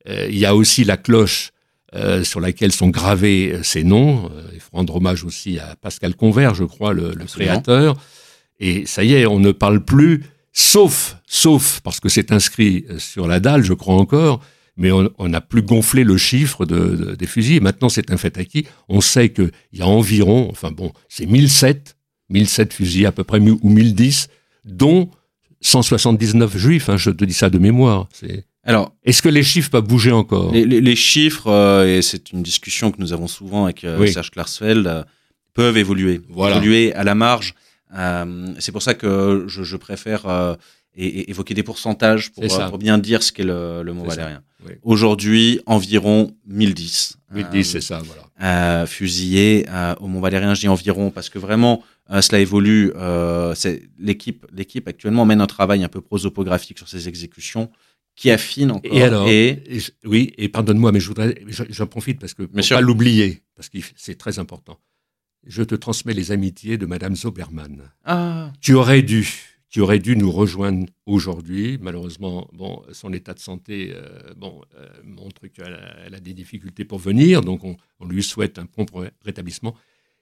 Euh, 0.09 0.27
Il 0.29 0.37
y 0.37 0.45
a 0.45 0.55
aussi 0.55 0.83
la 0.83 0.97
cloche 0.97 1.51
euh, 1.95 2.25
sur 2.25 2.41
laquelle 2.41 2.73
sont 2.73 2.89
gravés 2.89 3.53
euh, 3.53 3.63
ces 3.63 3.85
noms. 3.85 4.29
Euh, 4.35 4.43
il 4.53 4.59
faut 4.59 4.75
rendre 4.75 4.97
hommage 4.97 5.23
aussi 5.23 5.57
à 5.57 5.77
Pascal 5.77 6.15
Convert, 6.15 6.53
je 6.53 6.65
crois, 6.65 6.91
le, 6.91 7.15
créateur. 7.25 7.95
Et 8.59 8.85
ça 8.85 9.05
y 9.05 9.13
est, 9.13 9.25
on 9.25 9.39
ne 9.39 9.53
parle 9.53 9.85
plus, 9.85 10.25
sauf, 10.57 11.17
sauf 11.27 11.79
parce 11.81 11.99
que 11.99 12.09
c'est 12.09 12.31
inscrit 12.31 12.85
sur 12.97 13.27
la 13.27 13.39
dalle, 13.39 13.63
je 13.63 13.73
crois 13.73 13.95
encore, 13.95 14.41
mais 14.75 14.91
on 14.91 15.27
n'a 15.27 15.41
plus 15.41 15.63
gonflé 15.63 16.03
le 16.03 16.17
chiffre 16.17 16.65
de, 16.65 17.15
des 17.15 17.25
fusils. 17.25 17.61
maintenant, 17.61 17.89
c'est 17.89 18.11
un 18.11 18.17
fait 18.17 18.37
acquis. 18.37 18.67
On 18.89 19.01
sait 19.01 19.29
qu'il 19.29 19.51
y 19.73 19.81
a 19.81 19.87
environ, 19.87 20.47
enfin 20.51 20.71
bon, 20.71 20.93
c'est 21.09 21.25
1007, 21.25 21.97
1007 22.29 22.73
fusils 22.73 23.05
à 23.05 23.11
peu 23.11 23.23
près, 23.23 23.39
ou 23.39 23.69
1010, 23.69 24.29
dont 24.65 25.09
179 25.61 26.57
juifs, 26.57 26.89
hein, 26.89 26.97
je 26.97 27.09
te 27.09 27.25
dis 27.25 27.33
ça 27.33 27.49
de 27.49 27.57
mémoire. 27.57 28.07
C'est 28.13 28.45
alors, 28.67 28.93
est-ce 29.05 29.21
que 29.21 29.29
les 29.29 29.43
chiffres 29.43 29.69
peuvent 29.69 29.87
bouger 29.87 30.11
encore? 30.11 30.51
les, 30.51 30.95
chiffres, 30.97 31.47
euh, 31.47 31.97
et 31.97 32.01
c'est 32.01 32.33
une 32.33 32.43
discussion 32.43 32.91
que 32.91 32.97
nous 32.99 33.13
avons 33.13 33.27
souvent 33.27 33.63
avec 33.63 33.85
euh, 33.85 34.05
Serge 34.07 34.29
Klarsfeld, 34.29 34.85
euh, 34.85 35.03
peuvent 35.53 35.77
évoluer, 35.77 36.19
évoluer 36.29 36.93
à 36.93 37.05
la 37.05 37.15
marge. 37.15 37.55
C'est 38.59 38.71
pour 38.71 38.81
ça 38.81 38.93
que 38.93 39.45
je, 39.47 39.75
préfère 39.77 40.57
évoquer 40.95 41.53
des 41.53 41.63
pourcentages 41.63 42.31
pour, 42.31 42.77
bien 42.77 42.97
dire 42.97 43.23
ce 43.23 43.31
qu'est 43.31 43.43
le, 43.43 43.83
le 43.83 43.93
mot 43.93 44.03
valérien. 44.05 44.43
Aujourd'hui, 44.83 45.61
environ 45.65 46.35
1010. 46.47 47.17
1010, 47.33 47.63
c'est 47.63 47.81
ça, 47.81 48.01
voilà. 48.39 48.85
fusillés 48.87 49.65
au 49.99 50.07
Mont 50.07 50.19
Valérien, 50.19 50.53
je 50.53 50.61
dis 50.61 50.67
environ 50.67 51.11
parce 51.11 51.29
que 51.29 51.39
vraiment, 51.39 51.83
cela 52.09 52.39
évolue. 52.39 52.91
l'équipe, 53.99 54.45
l'équipe 54.53 54.87
actuellement 54.87 55.25
mène 55.25 55.41
un 55.41 55.47
travail 55.47 55.83
un 55.83 55.89
peu 55.89 56.01
prosopographique 56.01 56.77
sur 56.77 56.87
ces 56.87 57.07
exécutions 57.07 57.69
qui 58.15 58.31
affine 58.31 58.71
encore. 58.71 58.91
Et 58.93 59.03
alors, 59.03 59.27
oui, 60.05 60.33
et 60.37 60.49
pardonne-moi, 60.49 60.91
mais 60.91 60.99
je 60.99 61.07
voudrais, 61.07 61.35
j'en 61.47 61.85
profite 61.85 62.19
parce 62.19 62.33
que 62.33 62.43
pour 62.43 62.57
ne 62.57 62.67
pas 62.67 62.81
l'oublier, 62.81 63.43
parce 63.55 63.69
que 63.69 63.77
c'est 63.95 64.17
très 64.17 64.39
important. 64.39 64.79
Je 65.47 65.63
te 65.63 65.75
transmets 65.75 66.13
les 66.13 66.31
amitiés 66.31 66.77
de 66.77 66.85
Madame 66.85 67.15
Zoberman. 67.15 67.89
Ah. 68.03 68.51
Tu 68.59 68.73
aurais 68.73 69.01
dû, 69.01 69.27
tu 69.69 69.79
aurais 69.79 69.99
dû 69.99 70.17
nous 70.17 70.31
rejoindre 70.31 70.85
aujourd'hui. 71.05 71.77
Malheureusement, 71.81 72.49
bon, 72.51 72.83
son 72.91 73.13
état 73.13 73.33
de 73.33 73.39
santé, 73.39 73.93
euh, 73.93 74.33
bon, 74.35 74.61
euh, 74.75 74.87
montre 75.05 75.47
qu'elle 75.47 76.13
a, 76.13 76.19
des 76.19 76.33
difficultés 76.33 76.83
pour 76.83 76.99
venir, 76.99 77.41
donc 77.41 77.63
on, 77.63 77.77
lui 78.05 78.23
souhaite 78.23 78.59
un 78.59 78.65
prompt 78.65 78.87
rétablissement. 79.23 79.73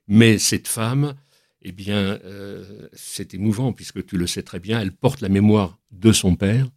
Mais 0.08 0.38
cette 0.38 0.68
femme, 0.68 1.16
eh 1.64 1.72
bien, 1.72 2.20
euh, 2.24 2.88
c'est 2.94 3.34
émouvant 3.34 3.74
puisque 3.74 4.06
tu 4.06 4.18
le 4.18 4.28
sais 4.28 4.44
très 4.44 4.60
bien, 4.60 4.80
elle 4.80 4.92
porte 4.92 5.22
la 5.22 5.30
mémoire 5.30 5.80
de 5.92 6.12
son 6.12 6.36
père 6.36 6.70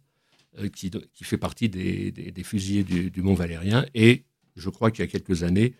qui, 0.73 0.91
fait 1.21 1.37
partie 1.37 1.69
des, 1.69 2.33
fusillés 2.43 2.83
du, 2.83 3.21
Mont 3.21 3.35
Valérien. 3.35 3.85
Et 3.93 4.23
je 4.55 4.69
crois 4.69 4.89
qu'il 4.91 5.05
y 5.05 5.07
a 5.07 5.11
quelques 5.11 5.43
années, 5.43 5.73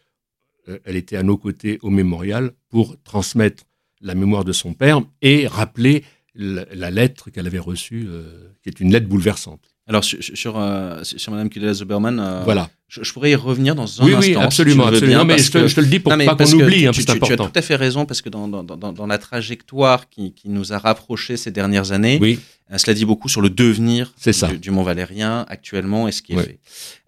elle 0.85 0.95
était 0.95 1.15
à 1.15 1.23
nos 1.23 1.37
côtés 1.37 1.79
au 1.81 1.89
mémorial 1.89 2.51
pour 2.69 3.01
transmettre 3.03 3.63
la 4.01 4.15
mémoire 4.15 4.45
de 4.45 4.51
son 4.53 4.73
père 4.73 5.01
et 5.21 5.47
rappeler 5.47 6.03
la, 6.35 6.91
lettre 6.91 7.29
qu'elle 7.29 7.47
avait 7.47 7.59
reçue, 7.59 8.05
euh, 8.07 8.49
qui 8.63 8.69
est 8.69 8.79
une 8.79 8.91
lettre 8.91 9.07
bouleversante. 9.07 9.75
Alors 9.89 10.03
sur, 10.03 10.23
sur, 10.23 11.31
Madame 11.31 11.49
Kudela 11.49 11.73
Zuberman, 11.73 12.43
voilà. 12.45 12.69
Je, 12.87 13.11
pourrais 13.11 13.31
y 13.31 13.35
revenir 13.35 13.75
dans 13.75 13.83
un 13.83 14.05
instant. 14.05 14.05
Oui, 14.05 14.35
absolument. 14.35 14.85
absolument. 14.87 15.25
mais 15.25 15.37
je, 15.37 15.51
te, 15.51 15.79
le 15.79 15.87
dis 15.87 15.99
pour 15.99 16.15
pas 16.15 16.35
qu'on 16.35 16.51
oublie, 16.53 16.87
hein, 16.87 16.91
c'est 16.93 17.09
important. 17.09 17.25
Tu 17.27 17.33
as 17.33 17.45
tout 17.45 17.51
à 17.59 17.61
fait 17.61 17.75
raison, 17.75 18.05
parce 18.05 18.21
que 18.21 18.29
dans, 18.29 18.47
dans, 18.47 18.63
dans, 18.63 19.07
la 19.07 19.17
trajectoire 19.17 20.09
qui, 20.09 20.33
qui, 20.33 20.49
nous 20.49 20.73
a 20.73 20.77
rapprochés 20.79 21.37
ces 21.37 21.51
dernières 21.51 21.91
années, 21.91 22.17
oui. 22.21 22.39
Euh, 22.71 22.77
cela 22.77 22.93
dit 22.93 23.05
beaucoup 23.05 23.29
sur 23.29 23.41
le 23.41 23.49
devenir 23.49 24.13
du, 24.23 24.57
du, 24.57 24.71
Mont 24.71 24.83
Valérien 24.83 25.45
actuellement 25.49 26.07
et 26.07 26.11
ce 26.11 26.21
qui 26.21 26.33
est 26.33 26.43
fait. 26.43 26.59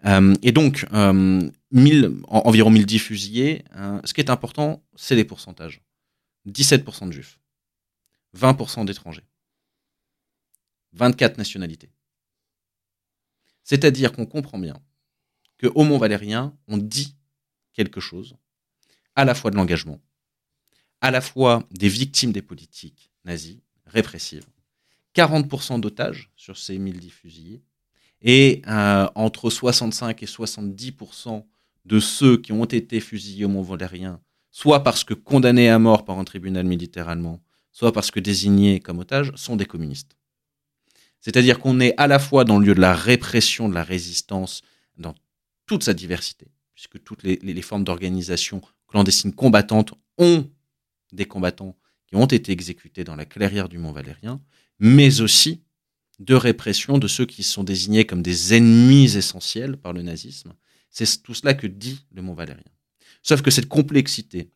Euh, 0.06 0.34
et 0.42 0.50
donc, 0.50 0.86
euh, 0.92 1.48
1000, 1.70 2.12
environ 2.28 2.70
1010 2.70 2.98
fusillés. 2.98 3.64
Euh, 3.76 4.00
ce 4.04 4.12
qui 4.12 4.20
est 4.20 4.30
important, 4.30 4.82
c'est 4.96 5.14
les 5.14 5.24
pourcentages. 5.24 5.80
17% 6.48 7.06
de 7.06 7.12
juifs, 7.12 7.38
20% 8.36 8.84
d'étrangers, 8.84 9.22
24 10.94 11.38
nationalités. 11.38 11.90
C'est-à-dire 13.64 14.12
qu'on 14.12 14.26
comprend 14.26 14.58
bien 14.58 14.76
qu'au 15.60 15.84
Mont 15.84 15.98
Valérien, 15.98 16.56
on 16.68 16.76
dit 16.76 17.16
quelque 17.72 18.00
chose, 18.00 18.36
à 19.14 19.24
la 19.24 19.34
fois 19.34 19.50
de 19.50 19.56
l'engagement, 19.56 20.00
à 21.00 21.10
la 21.10 21.20
fois 21.20 21.66
des 21.70 21.88
victimes 21.88 22.32
des 22.32 22.42
politiques 22.42 23.10
nazies, 23.24 23.62
répressives, 23.86 24.46
40% 25.14 25.80
d'otages 25.80 26.30
sur 26.36 26.56
ces 26.56 26.78
1010 26.78 27.10
fusillés, 27.10 27.62
et 28.22 28.62
euh, 28.68 29.08
entre 29.14 29.50
65 29.50 30.22
et 30.22 30.26
70% 30.26 31.44
de 31.84 32.00
ceux 32.00 32.36
qui 32.36 32.52
ont 32.52 32.64
été 32.64 33.00
fusillés 33.00 33.44
au 33.44 33.48
Mont 33.48 33.62
Valérien, 33.62 34.20
soit 34.50 34.82
parce 34.84 35.02
que 35.02 35.14
condamnés 35.14 35.68
à 35.68 35.78
mort 35.78 36.04
par 36.04 36.18
un 36.18 36.24
tribunal 36.24 36.64
militaire 36.64 37.08
allemand, 37.08 37.42
soit 37.72 37.92
parce 37.92 38.10
que 38.10 38.20
désignés 38.20 38.80
comme 38.80 39.00
otages, 39.00 39.32
sont 39.34 39.56
des 39.56 39.66
communistes. 39.66 40.16
C'est-à-dire 41.22 41.60
qu'on 41.60 41.80
est 41.80 41.94
à 41.96 42.08
la 42.08 42.18
fois 42.18 42.44
dans 42.44 42.58
le 42.58 42.66
lieu 42.66 42.74
de 42.74 42.80
la 42.80 42.94
répression 42.94 43.68
de 43.68 43.74
la 43.74 43.84
résistance, 43.84 44.62
dans 44.98 45.14
toute 45.66 45.84
sa 45.84 45.94
diversité, 45.94 46.48
puisque 46.74 47.02
toutes 47.02 47.22
les, 47.22 47.62
formes 47.62 47.84
d'organisation 47.84 48.60
clandestine 48.88 49.32
combattantes 49.32 49.94
ont 50.18 50.50
des 51.12 51.24
combattants 51.24 51.76
qui 52.08 52.16
ont 52.16 52.26
été 52.26 52.52
exécutés 52.52 53.04
dans 53.04 53.14
la 53.14 53.24
clairière 53.24 53.68
du 53.68 53.78
Mont 53.78 53.92
Valérien, 53.92 54.42
mais 54.80 55.20
aussi 55.20 55.62
de 56.18 56.34
répression 56.34 56.98
de 56.98 57.06
ceux 57.06 57.24
qui 57.24 57.44
sont 57.44 57.64
désignés 57.64 58.04
comme 58.04 58.22
des 58.22 58.54
ennemis 58.54 59.16
essentiels 59.16 59.76
par 59.76 59.92
le 59.92 60.02
nazisme. 60.02 60.54
C'est 60.90 61.22
tout 61.22 61.34
cela 61.34 61.54
que 61.54 61.68
dit 61.68 62.04
le 62.12 62.20
Mont 62.20 62.34
Valérien. 62.34 62.64
Sauf 63.22 63.42
que 63.42 63.50
cette 63.50 63.68
complexité 63.68 64.50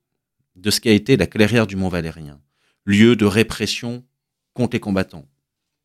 de 0.57 0.70
ce 0.70 0.81
qu'a 0.81 0.90
été 0.90 1.16
la 1.16 1.29
clairière 1.29 1.68
du 1.68 1.76
Mont 1.76 1.88
Valérien, 1.88 2.40
lieu 2.85 3.14
de 3.14 3.24
répression 3.24 4.05
contre 4.52 4.74
les 4.74 4.81
combattants, 4.81 5.29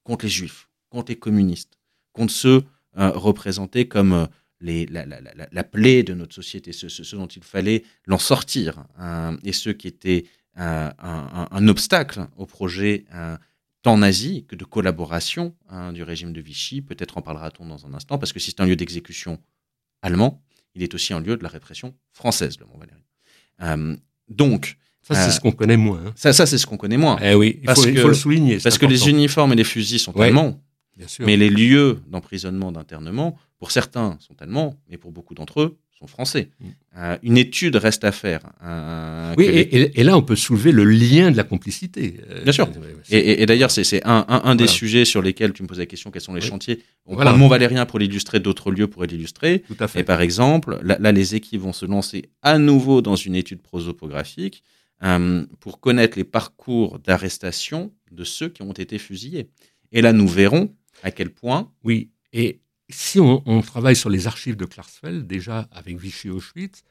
contre 0.04 0.26
les 0.26 0.32
juifs, 0.32 0.70
contre 0.92 1.12
les 1.12 1.18
communistes, 1.18 1.80
contre 2.14 2.32
ceux 2.34 2.64
euh, 2.98 3.10
représentés 3.12 3.88
comme 3.88 4.14
euh, 4.14 4.26
la, 4.62 5.64
plaie 5.64 6.04
de 6.04 6.14
notre 6.14 6.36
société, 6.36 6.72
ceux, 6.72 7.18
dont 7.18 7.26
il 7.26 7.44
fallait 7.44 7.84
l'en 8.06 8.20
sortir, 8.20 8.86
hein, 9.00 9.38
et 9.44 9.54
ceux 9.54 9.74
qui 9.74 9.88
étaient 9.88 10.26
euh, 10.60 10.90
un, 11.00 11.68
obstacle 11.68 12.28
au 12.38 12.46
projet 12.46 13.06
temps 13.82 13.98
nazi 13.98 14.46
que 14.48 14.56
de 14.56 14.66
collaboration 14.66 15.56
hein, 15.70 15.92
du 15.94 16.04
régime 16.04 16.32
de 16.34 16.42
Vichy. 16.42 16.82
Peut-être 16.82 17.18
en 17.18 17.24
parlera-t-on 17.24 17.66
dans 17.66 17.88
un 17.88 17.94
instant, 17.96 18.20
parce 18.20 18.34
que 18.34 18.40
si 18.40 18.52
c'est 18.52 18.62
un 18.62 18.68
lieu 18.68 18.76
d'exécution 18.76 19.40
allemand, 20.04 20.44
il 20.76 20.84
est 20.84 20.94
aussi 20.94 21.14
un 21.14 21.20
lieu 21.22 21.36
de 21.38 21.44
la 21.44 21.50
répression 21.50 21.96
française, 22.12 22.60
le 22.60 22.66
Mont. 22.68 22.80
Euh, 23.62 23.96
donc, 24.30 24.78
ça, 25.02 25.16
c'est 25.16 25.30
euh, 25.30 25.32
ce 25.32 25.40
qu'on 25.40 25.52
connaît 25.52 25.78
moins. 25.78 26.02
hein. 26.06 26.14
ça, 26.16 26.34
ça 26.34 26.46
c'est 26.46 26.60
ce 26.60 26.68
qu'on 26.68 26.78
connaît 26.78 26.98
moins. 26.98 27.18
Eh 27.24 27.34
oui, 27.34 27.58
il 27.62 27.66
Parce 27.66 27.82
faut, 27.82 27.90
il 27.90 27.96
que- 27.96 28.02
faut 28.02 28.08
le 28.10 28.14
souligner. 28.14 28.60
Parce 28.60 28.78
que 28.78 28.86
les 28.86 29.10
uniformes 29.10 29.54
et 29.54 29.56
les 29.56 29.64
fusils 29.64 30.00
sont 30.00 30.16
Ouais. 30.16 30.28
allemands. 30.28 30.62
Mais 31.20 31.38
les 31.38 31.50
lieux 31.50 32.00
d'emprisonnement, 32.08 32.72
d'internement, 32.72 33.38
pour 33.60 33.72
certains 33.72 34.18
sont 34.20 34.36
allemands, 34.42 34.76
mais 34.90 34.98
pour 34.98 35.12
beaucoup 35.12 35.34
d'entre 35.34 35.62
eux 35.62 35.78
sont 35.98 36.08
français. 36.08 36.50
Mm. 36.60 36.66
Euh, 36.98 37.18
une 37.22 37.38
étude 37.38 37.76
reste 37.76 38.04
à 38.04 38.12
faire. 38.12 38.42
euh, 38.64 39.36
Oui, 39.38 39.48
les- 39.48 39.92
et, 39.94 40.04
là, 40.04 40.18
on 40.18 40.24
peut 40.24 40.36
soulever 40.36 40.72
le 40.72 40.84
lien 40.84 41.30
de 41.30 41.38
la 41.38 41.44
complicité. 41.44 42.20
Euh, 42.32 42.44
Bien 42.44 42.52
sûr. 42.54 42.68
c'est- 43.04 43.20
Et, 43.20 43.46
d'ailleurs, 43.46 43.70
c'est 43.70 44.02
un, 44.04 44.56
des 44.56 44.66
sujets 44.68 45.06
sur 45.06 45.22
lesquels 45.22 45.54
tu 45.54 45.62
me 45.62 45.68
poses 45.68 45.78
la 45.78 45.86
question 45.86 46.10
quels 46.10 46.24
sont 46.24 46.34
les 46.34 46.42
Oui. 46.42 46.48
chantiers 46.48 46.82
On 47.06 47.14
Voilà. 47.16 47.30
prend 47.32 47.38
le 47.38 47.44
Mont 47.44 47.48
Valérien 47.50 47.86
pour 47.86 48.00
l'illustrer, 48.00 48.40
d'autres 48.40 48.72
lieux 48.72 48.88
pour 48.88 49.04
l'illustrer. 49.06 49.60
Tout 49.68 49.76
à 49.80 49.88
fait. 49.88 50.00
Et 50.00 50.04
par 50.04 50.22
exemple, 50.22 50.80
là, 50.84 50.98
là, 51.00 51.12
les 51.12 51.36
équipes 51.36 51.62
vont 51.62 51.74
se 51.74 51.86
lancer 51.86 52.26
à 52.42 52.58
nouveau 52.58 53.02
dans 53.04 53.16
une 53.16 53.36
étude 53.36 53.62
prosopographique 53.62 54.64
euh, 55.04 55.46
pour 55.60 55.80
connaître 55.80 56.18
les 56.18 56.24
parcours 56.24 57.00
d'arrestation 57.00 57.92
de 58.12 58.24
ceux 58.24 58.50
qui 58.50 58.62
ont 58.64 58.72
été 58.74 58.98
fusillés. 58.98 59.50
Et 59.92 60.02
là, 60.02 60.14
nous 60.14 60.28
verrons 60.28 60.74
à 61.04 61.12
quel 61.12 61.30
point. 61.30 61.72
Oui, 61.84 62.10
et 62.34 62.60
si 62.90 63.20
on, 63.20 63.42
on 63.46 63.62
travaille 63.62 63.96
sur 63.96 64.10
les 64.10 64.28
archives 64.28 64.56
de 64.58 64.66
Klarsfeld, 64.66 65.26
déjà 65.28 65.68
avec 65.72 65.98
Vichy 66.00 66.30
Auschwitz, 66.30 66.84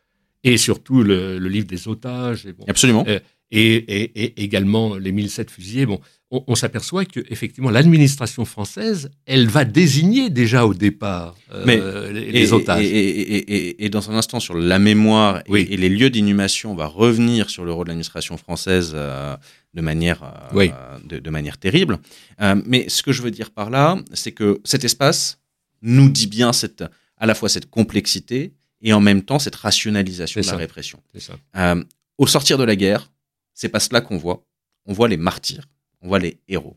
et 0.44 0.56
surtout 0.56 1.02
le, 1.02 1.38
le 1.38 1.48
livre 1.48 1.66
des 1.66 1.86
otages, 1.88 2.46
et, 2.46 2.52
bon, 2.52 2.64
Absolument. 2.68 3.04
Euh, 3.06 3.20
et, 3.52 3.74
et- 3.74 4.22
et 4.22 4.42
également 4.44 4.94
les 4.94 5.10
1007 5.10 5.50
fusillés, 5.50 5.84
bon, 5.84 6.00
on, 6.30 6.44
on 6.46 6.54
s'aperçoit 6.54 7.04
que 7.04 7.18
effectivement 7.30 7.68
l'administration 7.70 8.44
française, 8.44 9.10
elle 9.26 9.48
va 9.48 9.64
désigner 9.64 10.30
déjà 10.30 10.64
au 10.66 10.72
départ 10.72 11.34
euh, 11.52 11.64
Mais- 11.66 12.30
les, 12.30 12.52
otages. 12.52 12.84
et, 12.86 13.88
dans 13.90 14.08
un 14.10 14.14
instant, 14.14 14.38
sur 14.38 14.54
la 14.54 14.78
mémoire 14.78 15.42
Oui. 15.48 15.66
et, 15.68 15.76
les 15.76 15.88
lieux 15.88 16.10
d'inhumation, 16.10 16.70
on 16.72 16.76
va 16.76 16.86
revenir 16.86 17.50
sur 17.50 17.64
le 17.64 17.72
rôle 17.72 17.86
de 17.86 17.90
l'administration 17.90 18.36
française 18.36 18.92
euh, 18.94 19.36
de, 19.74 19.80
manière, 19.80 20.22
euh, 20.24 20.48
Oui. 20.52 20.70
de, 21.04 21.18
de 21.18 21.30
manière 21.30 21.58
terrible. 21.58 21.98
Euh, 22.40 22.60
mais 22.66 22.88
ce 22.88 23.02
que 23.02 23.12
je 23.12 23.22
veux 23.22 23.30
dire 23.30 23.50
par 23.50 23.70
là, 23.70 23.98
c'est 24.12 24.32
que 24.32 24.60
cet 24.64 24.84
espace 24.84 25.38
nous 25.82 26.08
dit 26.08 26.26
bien 26.26 26.52
cette, 26.52 26.84
à 27.16 27.26
la 27.26 27.34
fois 27.34 27.48
cette 27.48 27.70
complexité 27.70 28.54
et 28.82 28.92
en 28.92 29.00
même 29.00 29.22
temps 29.22 29.38
cette 29.38 29.56
rationalisation 29.56 30.40
de 30.40 30.46
la 30.46 30.56
répression. 30.56 31.02
Ça. 31.18 31.34
Euh, 31.56 31.82
au 32.18 32.26
sortir 32.26 32.58
de 32.58 32.64
la 32.64 32.76
guerre, 32.76 33.10
c'est 33.54 33.68
pas 33.68 33.80
cela 33.80 34.00
qu'on 34.00 34.16
voit. 34.18 34.44
On 34.86 34.92
voit 34.92 35.08
les 35.08 35.16
martyrs, 35.16 35.66
on 36.00 36.08
voit 36.08 36.18
les 36.18 36.40
héros. 36.48 36.76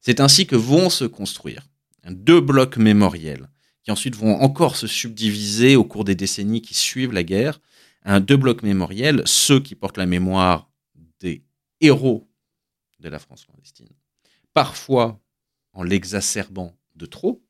C'est 0.00 0.20
ainsi 0.20 0.46
que 0.46 0.56
vont 0.56 0.90
se 0.90 1.04
construire 1.04 1.66
deux 2.10 2.40
blocs 2.40 2.76
mémoriels 2.76 3.48
qui 3.82 3.90
ensuite 3.90 4.16
vont 4.16 4.40
encore 4.40 4.76
se 4.76 4.86
subdiviser 4.86 5.76
au 5.76 5.84
cours 5.84 6.04
des 6.04 6.14
décennies 6.14 6.62
qui 6.62 6.74
suivent 6.74 7.12
la 7.12 7.22
guerre. 7.22 7.60
Deux 8.20 8.36
blocs 8.36 8.62
mémoriels, 8.62 9.22
ceux 9.24 9.60
qui 9.60 9.74
portent 9.74 9.96
la 9.98 10.06
mémoire 10.06 10.68
des 11.20 11.42
héros 11.84 12.28
de 13.00 13.08
la 13.08 13.18
France 13.18 13.44
clandestine, 13.44 13.88
parfois 14.52 15.20
en 15.72 15.82
l'exacerbant 15.82 16.74
de 16.96 17.06
trop, 17.06 17.42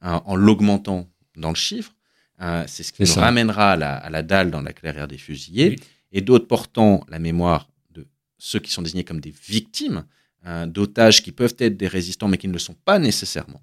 hein, 0.00 0.22
en 0.26 0.36
l'augmentant 0.36 1.08
dans 1.36 1.50
le 1.50 1.54
chiffre. 1.56 1.94
Euh, 2.40 2.64
c'est 2.66 2.82
ce 2.82 2.92
qui 2.92 3.02
nous 3.02 3.06
ça. 3.08 3.20
ramènera 3.20 3.72
à 3.72 3.76
la, 3.76 3.96
à 3.96 4.10
la 4.10 4.22
dalle 4.22 4.50
dans 4.50 4.62
la 4.62 4.72
clairière 4.72 5.06
des 5.08 5.18
fusillés 5.18 5.70
Oui. 5.70 5.80
et 6.12 6.20
d'autres 6.20 6.46
portant 6.46 7.04
la 7.08 7.18
mémoire 7.18 7.68
de 7.90 8.06
ceux 8.38 8.58
qui 8.58 8.70
sont 8.70 8.82
désignés 8.82 9.04
comme 9.04 9.20
des 9.20 9.34
victimes 9.48 10.04
hein, 10.44 10.66
d'otages 10.66 11.22
qui 11.22 11.30
peuvent 11.32 11.54
être 11.58 11.76
des 11.76 11.88
résistants 11.88 12.28
mais 12.28 12.38
qui 12.38 12.48
ne 12.48 12.52
le 12.52 12.58
sont 12.58 12.74
pas 12.84 12.98
nécessairement, 12.98 13.62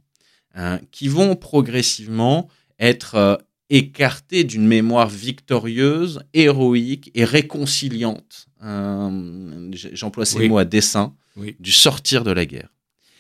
hein, 0.53 0.79
qui 0.91 1.07
vont 1.07 1.35
progressivement 1.35 2.47
être 2.77 3.15
euh, 3.15 3.35
écartés 3.69 4.43
d'une 4.43 4.65
mémoire 4.67 5.09
victorieuse, 5.09 6.21
héroïque 6.33 7.11
et 7.15 7.23
réconciliante. 7.25 8.47
J- 8.61 9.89
J'emploie 9.93 10.25
ces 10.25 10.39
Oui. 10.39 10.49
mots 10.49 10.57
à 10.57 10.65
dessein 10.65 11.13
Oui. 11.37 11.55
du 11.59 11.71
sortir 11.71 12.23
de 12.23 12.31
la 12.31 12.45
guerre. 12.45 12.69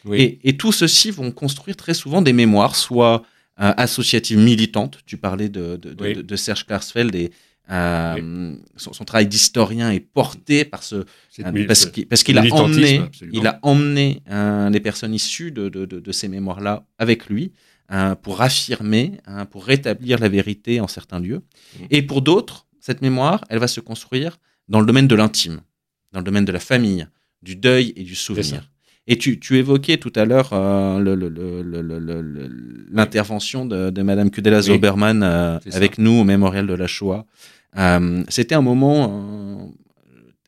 Oui. 0.05 0.17
Et, 0.21 0.49
et 0.49 0.57
tout 0.57 0.71
ceci 0.71 1.11
vont 1.11 1.31
construire 1.31 1.75
très 1.75 1.93
souvent 1.93 2.21
des 2.21 2.33
mémoires, 2.33 2.75
soit 2.75 3.23
euh, 3.61 3.73
associatives 3.77 4.37
militantes. 4.39 4.99
Tu 5.05 5.17
parlais 5.17 5.49
de, 5.49 5.75
de, 5.75 5.93
de- 5.93 6.03
Oui. 6.03 6.13
de- 6.13 6.21
de 6.21 6.35
Serge 6.37 6.65
Klarsfeld 6.65 7.13
et 7.15 7.31
euh, 7.71 8.55
son, 8.77 8.93
son 8.93 9.05
travail 9.05 9.27
d'historien 9.27 9.91
est 9.91 9.99
porté 9.99 10.65
par 10.65 10.81
ce 10.81 10.95
euh, 10.95 11.65
parce 11.67 11.81
ce- 11.81 11.87
qu'il 11.87 12.07
parce 12.07 12.23
qu'il 12.23 12.37
a 12.37 12.41
emmené, 12.53 12.97
absolument. 12.99 13.39
il 13.41 13.47
a 13.47 13.59
emmené 13.61 14.23
euh, 14.31 14.69
les 14.69 14.79
personnes 14.79 15.13
issues 15.13 15.51
de, 15.51 16.11
ces 16.11 16.27
mémoires-là 16.29 16.85
avec 16.97 17.27
lui 17.27 17.51
euh, 17.91 18.15
pour 18.15 18.41
affirmer, 18.41 19.19
pour 19.51 19.65
rétablir 19.65 20.17
la 20.19 20.29
vérité 20.29 20.79
en 20.79 20.87
certains 20.87 21.19
lieux. 21.19 21.41
Et 21.91 22.01
pour 22.01 22.21
d'autres, 22.21 22.65
cette 22.79 23.01
mémoire, 23.01 23.43
elle 23.49 23.59
va 23.59 23.67
se 23.67 23.81
construire 23.81 24.37
dans 24.69 24.79
le 24.79 24.85
domaine 24.85 25.07
de 25.07 25.15
l'intime, 25.15 25.61
dans 26.13 26.19
le 26.19 26.23
domaine 26.25 26.45
de 26.45 26.51
la 26.51 26.59
famille, 26.59 27.07
du 27.41 27.55
deuil 27.55 27.93
et 27.95 28.03
du 28.03 28.15
souvenir. 28.15 28.69
Et 29.07 29.17
tu, 29.17 29.39
tu 29.39 29.57
évoquais 29.57 29.97
tout 29.97 30.13
à 30.15 30.25
l'heure 30.25 30.49
euh, 30.53 30.99
l'intervention 32.91 33.65
de, 33.65 33.89
de 33.89 34.01
Madame 34.03 34.29
Kudela 34.29 34.57
Oui. 34.59 34.63
Zoberman 34.65 35.23
euh, 35.23 35.59
avec 35.73 35.97
nous 35.97 36.11
au 36.11 36.23
mémorial 36.23 36.67
de 36.67 36.73
la 36.73 36.87
Shoah. 36.87 37.25
Euh, 37.77 38.23
C'était 38.29 38.55
un 38.55 38.61
moment 38.61 39.71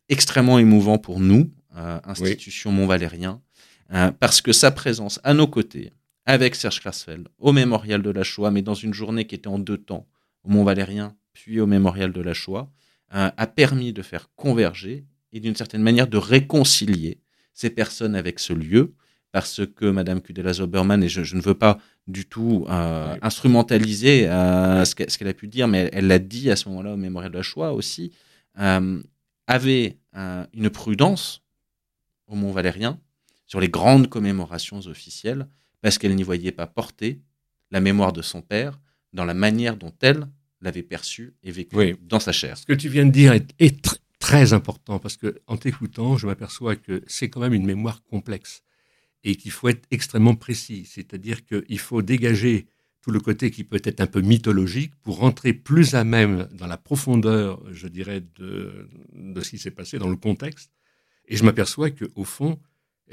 extrêmement 0.10 0.60
émouvant 0.60 0.98
pour 0.98 1.20
nous, 1.20 1.50
institution 2.06 2.72
Mont-Valérien, 2.72 3.42
euh, 3.94 4.12
parce 4.20 4.42
que 4.42 4.52
sa 4.52 4.72
présence 4.72 5.20
à 5.24 5.34
nos 5.34 5.48
côtés, 5.48 5.92
avec 6.26 6.56
Serge 6.56 6.80
Klarsfeld, 6.82 7.30
au 7.40 7.52
mémorial 7.54 8.02
de 8.02 8.10
la 8.12 8.24
Shoah, 8.24 8.52
mais 8.52 8.62
dans 8.62 8.74
une 8.76 8.94
journée 8.94 9.26
qui 9.26 9.36
était 9.36 9.48
en 9.48 9.58
deux 9.58 9.78
temps, 9.78 10.06
au 10.44 10.50
Mont-Valérien, 10.50 11.16
puis 11.34 11.60
au 11.60 11.66
mémorial 11.66 12.12
de 12.12 12.22
la 12.22 12.34
Shoah, 12.34 12.70
a 13.12 13.48
permis 13.48 13.92
de 13.94 14.02
faire 14.02 14.30
converger 14.36 15.06
et 15.34 15.40
d'une 15.40 15.56
certaine 15.56 15.82
manière 15.84 16.08
de 16.08 16.18
réconcilier 16.18 17.20
ces 17.54 17.70
personnes 17.70 18.16
avec 18.16 18.40
ce 18.40 18.54
lieu, 18.54 18.94
parce 19.32 19.62
que 19.76 19.86
Madame 19.86 20.22
Kudela 20.22 20.54
Zoberman, 20.54 21.04
et 21.04 21.10
je, 21.10 21.24
je 21.24 21.36
ne 21.36 21.42
veux 21.42 21.54
pas 21.54 21.78
du 22.08 22.26
tout 22.26 22.66
euh, 22.70 23.14
Oui. 23.14 23.20
instrumentaliser 23.22 24.28
euh, 24.30 24.84
ce 24.86 24.96
qu'elle 24.96 25.28
a 25.28 25.34
pu 25.34 25.48
dire, 25.48 25.68
mais 25.68 25.90
elle- 25.94 26.08
l'a 26.08 26.20
dit 26.20 26.50
à 26.52 26.56
ce 26.56 26.68
moment-là 26.70 26.94
au 26.94 26.98
mémorial 26.98 27.32
de 27.32 27.38
la 27.38 27.44
Shoah 27.44 27.74
aussi, 27.74 28.12
euh, 28.60 29.02
avait 29.48 29.98
euh, 30.16 30.46
une 30.54 30.70
prudence 30.70 31.42
au 32.28 32.36
Mont 32.36 32.52
Valérien 32.52 33.00
sur 33.46 33.60
les 33.62 33.70
grandes 33.70 34.08
commémorations 34.08 34.80
officielles, 34.88 35.48
parce 35.82 35.98
qu'elle 35.98 36.16
n'y 36.16 36.24
voyait 36.24 36.52
pas 36.52 36.68
porter 36.68 37.22
la 37.72 37.80
mémoire 37.82 38.12
de 38.14 38.22
son 38.22 38.42
père 38.42 38.80
dans 39.14 39.26
la 39.26 39.34
manière 39.34 39.76
dont 39.78 39.94
elle 40.02 40.28
l'avait 40.62 40.84
perçue 40.84 41.34
et 41.44 41.52
vécue 41.52 41.76
Oui. 41.76 41.96
dans 42.02 42.20
sa 42.20 42.32
chair. 42.32 42.58
Ce 42.58 42.66
que 42.66 42.74
tu 42.74 42.90
viens 42.90 43.06
de 43.06 43.12
dire 43.12 43.34
est, 43.34 43.50
est 43.60 43.84
tr- 43.86 43.98
très 44.20 44.54
important 44.54 45.00
parce 45.00 45.18
que 45.18 45.40
en 45.48 45.58
t'écoutant, 45.58 46.18
je 46.18 46.28
m'aperçois 46.28 46.76
que 46.76 47.04
c'est 47.08 47.30
quand 47.30 47.40
même 47.42 47.54
une 47.54 47.66
mémoire 47.66 48.04
complexe 48.04 48.62
et 49.24 49.36
qu'il 49.36 49.52
faut 49.52 49.70
être 49.70 49.86
extrêmement 49.92 50.36
précis. 50.36 50.88
C'est-à-dire 50.90 51.46
qu'il 51.46 51.80
faut 51.80 52.02
dégager 52.02 52.68
tout 53.02 53.10
le 53.12 53.20
côté 53.20 53.50
qui 53.50 53.64
peut 53.64 53.82
être 53.84 54.00
un 54.02 54.08
peu 54.08 54.22
mythologique 54.22 54.94
pour 55.02 55.18
rentrer 55.18 55.54
plus 55.54 55.96
à 55.96 56.04
même 56.04 56.48
dans 56.54 56.68
la 56.68 56.78
profondeur, 56.78 57.60
je 57.72 57.88
dirais, 57.88 58.22
de, 58.36 58.88
de 59.14 59.42
ce 59.42 59.50
qui 59.52 59.58
s'est 59.58 59.72
passé 59.72 59.98
dans 59.98 60.10
le 60.10 60.16
contexte. 60.18 60.72
Et 61.28 61.36
je 61.38 61.44
m'aperçois 61.44 61.90
qu'au 61.90 62.24
fond, 62.24 62.60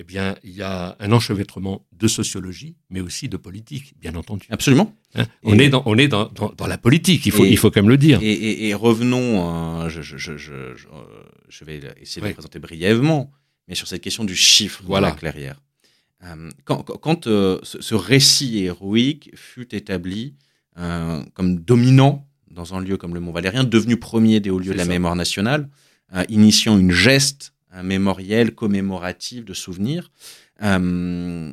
eh 0.00 0.04
bien, 0.04 0.36
il 0.44 0.52
y 0.52 0.62
a 0.62 0.96
un 1.00 1.10
enchevêtrement 1.12 1.84
de 1.92 2.06
sociologie, 2.08 2.76
mais 2.88 3.00
aussi 3.00 3.28
de 3.28 3.36
politique, 3.36 3.94
bien 4.00 4.14
entendu. 4.14 4.46
Absolument. 4.48 4.94
Hein 5.16 5.26
on 5.42 5.58
est, 5.58 5.68
dans, 5.68 5.82
on 5.86 5.98
est 5.98 6.06
dans, 6.08 6.26
dans- 6.28 6.52
dans 6.56 6.66
la 6.68 6.78
politique, 6.78 7.26
il 7.26 7.32
faut, 7.32 7.44
Et- 7.44 7.50
il 7.50 7.58
faut 7.58 7.70
quand 7.70 7.80
même 7.82 7.88
le 7.90 7.96
dire. 7.98 8.20
Et, 8.22 8.30
et- 8.32 8.68
et 8.68 8.74
revenons, 8.74 9.82
euh, 9.82 9.88
je, 9.88 10.00
je- 10.00 10.16
je- 10.16 10.36
je- 10.36 10.76
je- 10.76 10.86
euh, 10.86 11.22
je 11.48 11.64
vais 11.64 11.80
essayer 12.00 12.22
de 12.22 12.28
le 12.28 12.32
présenter 12.32 12.60
brièvement, 12.60 13.30
mais 13.66 13.74
sur 13.74 13.88
cette 13.88 14.00
question 14.02 14.24
du 14.24 14.36
chiffre 14.36 14.82
Voilà. 14.86 15.08
de 15.08 15.14
la 15.14 15.18
clairière. 15.18 15.60
Euh, 16.24 16.48
quand 16.64 17.26
euh, 17.26 17.58
ce, 17.62 17.80
ce 17.82 17.94
récit 17.94 18.58
héroïque 18.64 19.30
fut 19.34 19.74
établi 19.74 20.34
comme 21.34 21.58
dominant 21.58 22.24
dans 22.52 22.74
un 22.74 22.80
lieu 22.80 22.96
comme 22.96 23.12
le 23.14 23.18
Mont 23.20 23.32
Valérien, 23.32 23.64
devenu 23.64 23.96
premier 23.96 24.38
des 24.38 24.50
hauts 24.50 24.60
lieux 24.60 24.72
de 24.72 24.78
la 24.78 24.84
ça. 24.84 24.88
mémoire 24.88 25.16
nationale, 25.16 25.68
initiant 26.28 26.78
une 26.78 26.92
geste 26.92 27.52
un 27.72 27.82
mémoriel 27.82 28.54
commémoratif 28.54 29.44
de 29.44 29.54
souvenirs, 29.54 30.10
euh, 30.62 31.52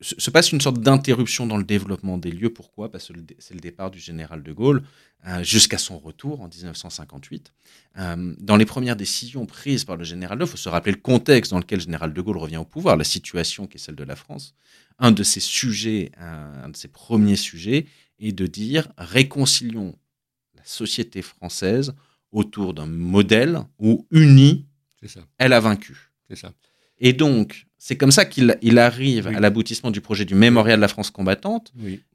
se 0.00 0.14
se 0.18 0.30
passe 0.30 0.52
une 0.52 0.60
sorte 0.60 0.80
d'interruption 0.80 1.46
dans 1.46 1.56
le 1.56 1.64
développement 1.64 2.18
des 2.18 2.30
lieux. 2.30 2.52
Pourquoi? 2.52 2.90
Parce 2.90 3.08
que 3.08 3.14
c'est 3.38 3.54
le 3.54 3.60
départ 3.60 3.90
du 3.90 3.98
général 3.98 4.42
de 4.42 4.52
Gaulle 4.52 4.82
euh, 5.26 5.42
jusqu'à 5.42 5.78
son 5.78 5.98
retour 5.98 6.42
en 6.42 6.48
1958. 6.48 7.52
Euh, 7.98 8.34
dans 8.38 8.56
les 8.56 8.66
premières 8.66 8.96
décisions 8.96 9.46
prises 9.46 9.84
par 9.84 9.96
le 9.96 10.04
général 10.04 10.36
de 10.36 10.44
Gaulle, 10.44 10.48
il 10.48 10.50
faut 10.50 10.56
se 10.58 10.68
rappeler 10.68 10.92
le 10.92 11.00
contexte 11.00 11.52
dans 11.52 11.58
lequel 11.58 11.78
le 11.78 11.84
général 11.84 12.12
de 12.12 12.20
Gaulle 12.20 12.36
revient 12.36 12.58
au 12.58 12.64
pouvoir, 12.64 12.96
la 12.96 13.04
situation 13.04 13.66
qui 13.66 13.78
est 13.78 13.80
celle 13.80 13.96
de 13.96 14.04
la 14.04 14.16
France. 14.16 14.54
Un 14.98 15.12
de 15.12 15.22
ses 15.22 15.40
sujets, 15.40 16.12
un, 16.18 16.68
de 16.68 16.76
ses 16.76 16.88
premiers 16.88 17.36
sujets, 17.36 17.86
est 18.18 18.32
de 18.32 18.46
dire 18.46 18.88
réconcilions 18.98 19.96
la 20.54 20.64
société 20.64 21.22
française 21.22 21.94
autour 22.30 22.74
d'un 22.74 22.86
modèle 22.86 23.60
où 23.78 24.06
unie, 24.10 24.66
C'est 24.66 24.73
ça, 25.08 25.20
elle 25.38 25.52
a 25.52 25.60
vaincu. 25.60 26.10
c'est 26.28 26.36
ça. 26.36 26.52
Et 26.98 27.12
donc, 27.12 27.66
c'est 27.78 27.96
comme 27.96 28.12
ça 28.12 28.24
qu'il 28.24 28.56
il 28.62 28.78
arrive 28.78 29.26
à 29.26 29.40
l'aboutissement 29.40 29.90
du 29.90 30.00
projet 30.00 30.24
du 30.24 30.34
mémorial 30.34 30.78
de 30.78 30.80
la 30.80 30.88
France 30.88 31.10
combattante, 31.10 31.72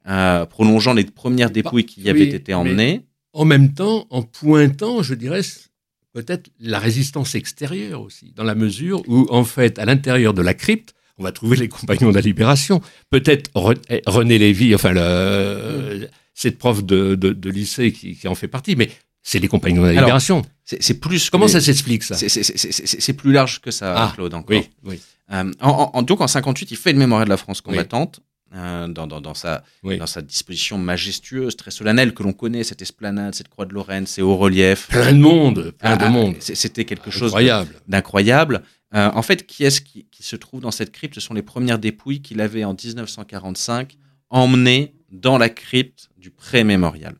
euh, 0.08 0.46
prolongeant 0.46 0.94
les 0.94 1.04
premières 1.04 1.52
dépouilles 1.52 1.86
qui 1.86 2.02
y 2.02 2.10
avaient 2.10 2.30
été 2.30 2.54
emmenées. 2.54 3.06
En 3.34 3.46
même 3.46 3.74
temps, 3.74 4.08
en 4.10 4.24
pointant, 4.24 5.04
je 5.04 5.14
dirais, 5.14 5.42
peut-être 6.14 6.50
la 6.60 6.80
résistance 6.80 7.36
extérieure 7.36 8.02
aussi, 8.02 8.34
dans 8.36 8.44
la 8.44 8.56
mesure 8.56 9.04
où, 9.08 9.28
en 9.30 9.44
fait, 9.44 9.78
à 9.78 9.86
l'intérieur 9.86 10.34
de 10.34 10.42
la 10.42 10.54
crypte, 10.54 10.96
on 11.20 11.24
va 11.24 11.32
trouver 11.32 11.58
les 11.58 11.68
compagnons 11.68 12.10
de 12.10 12.16
la 12.16 12.22
libération. 12.22 12.82
Peut-être 13.10 13.52
eh, 13.90 14.02
René 14.06 14.38
Lévy, 14.38 14.74
enfin, 14.74 14.94
le, 14.94 16.08
cette 16.34 16.58
prof 16.58 16.84
de, 16.84 17.50
lycée 17.50 17.92
qui, 17.92 18.28
en 18.28 18.36
fait 18.36 18.48
partie, 18.48 18.76
mais 18.76 18.90
c'est 19.22 19.40
les 19.40 19.50
compagnons 19.50 19.82
de 19.82 19.88
la 19.88 19.94
libération. 19.94 20.42
C'est 20.80 21.00
plus. 21.00 21.30
Comment 21.30 21.48
ça 21.48 21.62
s'explique 21.62 22.04
ça 22.04 22.16
C'est 22.16 23.14
plus 23.14 23.32
large 23.32 23.62
que 23.62 23.72
ça, 23.72 23.94
ah, 23.96 24.12
Claude. 24.14 24.34
Encore. 24.34 24.56
Oui, 24.56 24.70
oui. 24.84 25.02
Euh, 25.32 25.52
en, 25.62 26.02
donc 26.02 26.22
en 26.22 26.28
58, 26.28 26.72
il 26.72 26.78
fait 26.78 26.94
le 26.94 27.00
mémorial 27.00 27.28
de 27.28 27.30
la 27.30 27.38
France 27.38 27.62
combattante. 27.62 28.22
Euh, 28.56 28.88
dans, 28.88 29.06
dans, 29.06 29.36
sa, 29.36 29.64
dans 29.84 30.08
sa 30.08 30.24
disposition 30.24 30.80
majestueuse, 30.80 31.56
très 31.56 31.70
solennelle, 31.70 32.16
que 32.16 32.24
l'on 32.24 32.34
connaît, 32.34 32.64
cette 32.64 32.82
esplanade, 32.82 33.36
cette 33.36 33.48
croix 33.48 33.68
de 33.68 33.76
Lorraine, 33.76 34.08
ces 34.08 34.24
hauts 34.24 34.38
reliefs. 34.38 34.88
Plein 34.88 35.14
de 35.14 35.20
monde, 35.20 35.72
plein 35.78 35.98
de 35.98 36.06
ah, 36.06 36.10
monde. 36.10 36.36
C'était 36.40 36.84
quelque 36.84 37.12
chose 37.12 37.36
d'incroyable. 37.88 38.64
Euh, 38.96 39.12
en 39.14 39.22
fait, 39.22 39.46
qui 39.46 39.66
est-ce 39.66 39.82
qui, 39.82 40.08
se 40.20 40.36
trouve 40.36 40.62
dans 40.62 40.72
cette 40.72 40.92
crypte? 40.92 41.14
Ce 41.14 41.22
sont 41.22 41.36
les 41.36 41.44
premières 41.44 41.78
dépouilles 41.78 42.24
qu'il 42.24 42.42
avait 42.42 42.64
en 42.64 42.74
1945 42.74 43.98
emmenées 44.32 44.96
dans 45.12 45.38
la 45.38 45.50
crypte 45.50 46.10
du 46.18 46.32
pré-mémorial. 46.32 47.14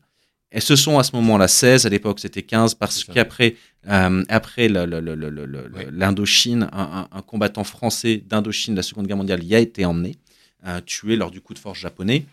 Et 0.52 0.60
ce 0.60 0.74
sont 0.74 0.98
à 0.98 1.04
ce 1.04 1.14
moment-là 1.16 1.46
16, 1.46 1.86
à 1.86 1.88
l'époque 1.88 2.18
c'était 2.18 2.42
15, 2.42 2.74
parce 2.74 3.04
qu'après 3.04 3.54
euh, 3.88 4.24
après 4.28 4.68
l'Indochine, 4.68 6.68
un, 6.72 7.22
combattant 7.26 7.64
français 7.64 8.22
d'Indochine 8.26 8.74
de 8.74 8.78
la 8.78 8.82
Seconde 8.82 9.06
Guerre 9.06 9.16
mondiale 9.16 9.44
y 9.44 9.54
a 9.54 9.60
été 9.60 9.84
emmené, 9.84 10.16
euh, 10.66 10.80
tué 10.80 11.16
lors 11.16 11.30
du 11.30 11.40
coup 11.40 11.54
de 11.54 11.58
force 11.58 11.78
japonais. 11.78 12.24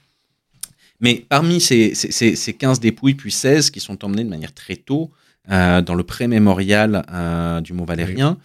Mais 0.99 1.25
parmi 1.29 1.61
ces, 1.61 1.93
ces, 1.93 2.35
ces, 2.35 2.53
15 2.53 2.79
dépouilles, 2.79 3.13
puis 3.13 3.31
16 3.31 3.69
qui 3.69 3.79
sont 3.79 4.03
emmenées 4.03 4.23
de 4.23 4.29
manière 4.29 4.53
très 4.53 4.77
tôt 4.77 5.11
euh, 5.51 5.83
dans 5.83 5.93
le 5.93 6.03
pré-mémorial 6.03 7.03
du 7.63 7.73
Mont 7.73 7.85
Valérien, 7.85 8.37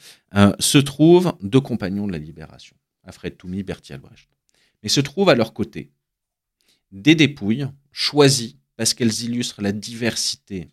se 0.59 0.79
trouvent 0.79 1.33
deux 1.41 1.61
compagnons 1.61 2.07
de 2.07 2.13
la 2.13 2.19
libération, 2.19 2.77
Alfred 3.05 3.39
Toumi, 3.39 3.63
Bertie 3.63 3.95
Albrecht. 3.95 4.29
Mais 4.83 4.91
se 4.91 5.01
trouvent 5.01 5.31
à 5.31 5.35
leur 5.35 5.55
côté 5.55 5.91
des 6.91 7.15
dépouilles 7.15 7.69
choisies 7.91 8.59
parce 8.77 8.95
qu'elles 8.95 9.23
illustrent 9.23 9.63
la 9.63 9.73
diversité 9.73 10.69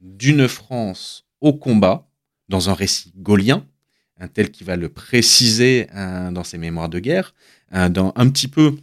d'une 0.00 0.48
France 0.48 1.26
au 1.40 1.52
combat 1.52 2.08
dans 2.48 2.70
un 2.70 2.74
récit 2.74 3.12
gaulien, 3.16 3.66
un 4.18 4.28
tel 4.28 4.50
qui 4.50 4.64
va 4.64 4.76
le 4.76 4.88
préciser 4.88 5.86
hein, 5.92 6.32
dans 6.32 6.44
ses 6.44 6.58
mémoires 6.58 6.88
de 6.88 6.98
guerre, 6.98 7.34
hein, 7.70 7.90
dans 7.90 8.12
un 8.16 8.28
petit 8.30 8.48
peu, 8.48 8.76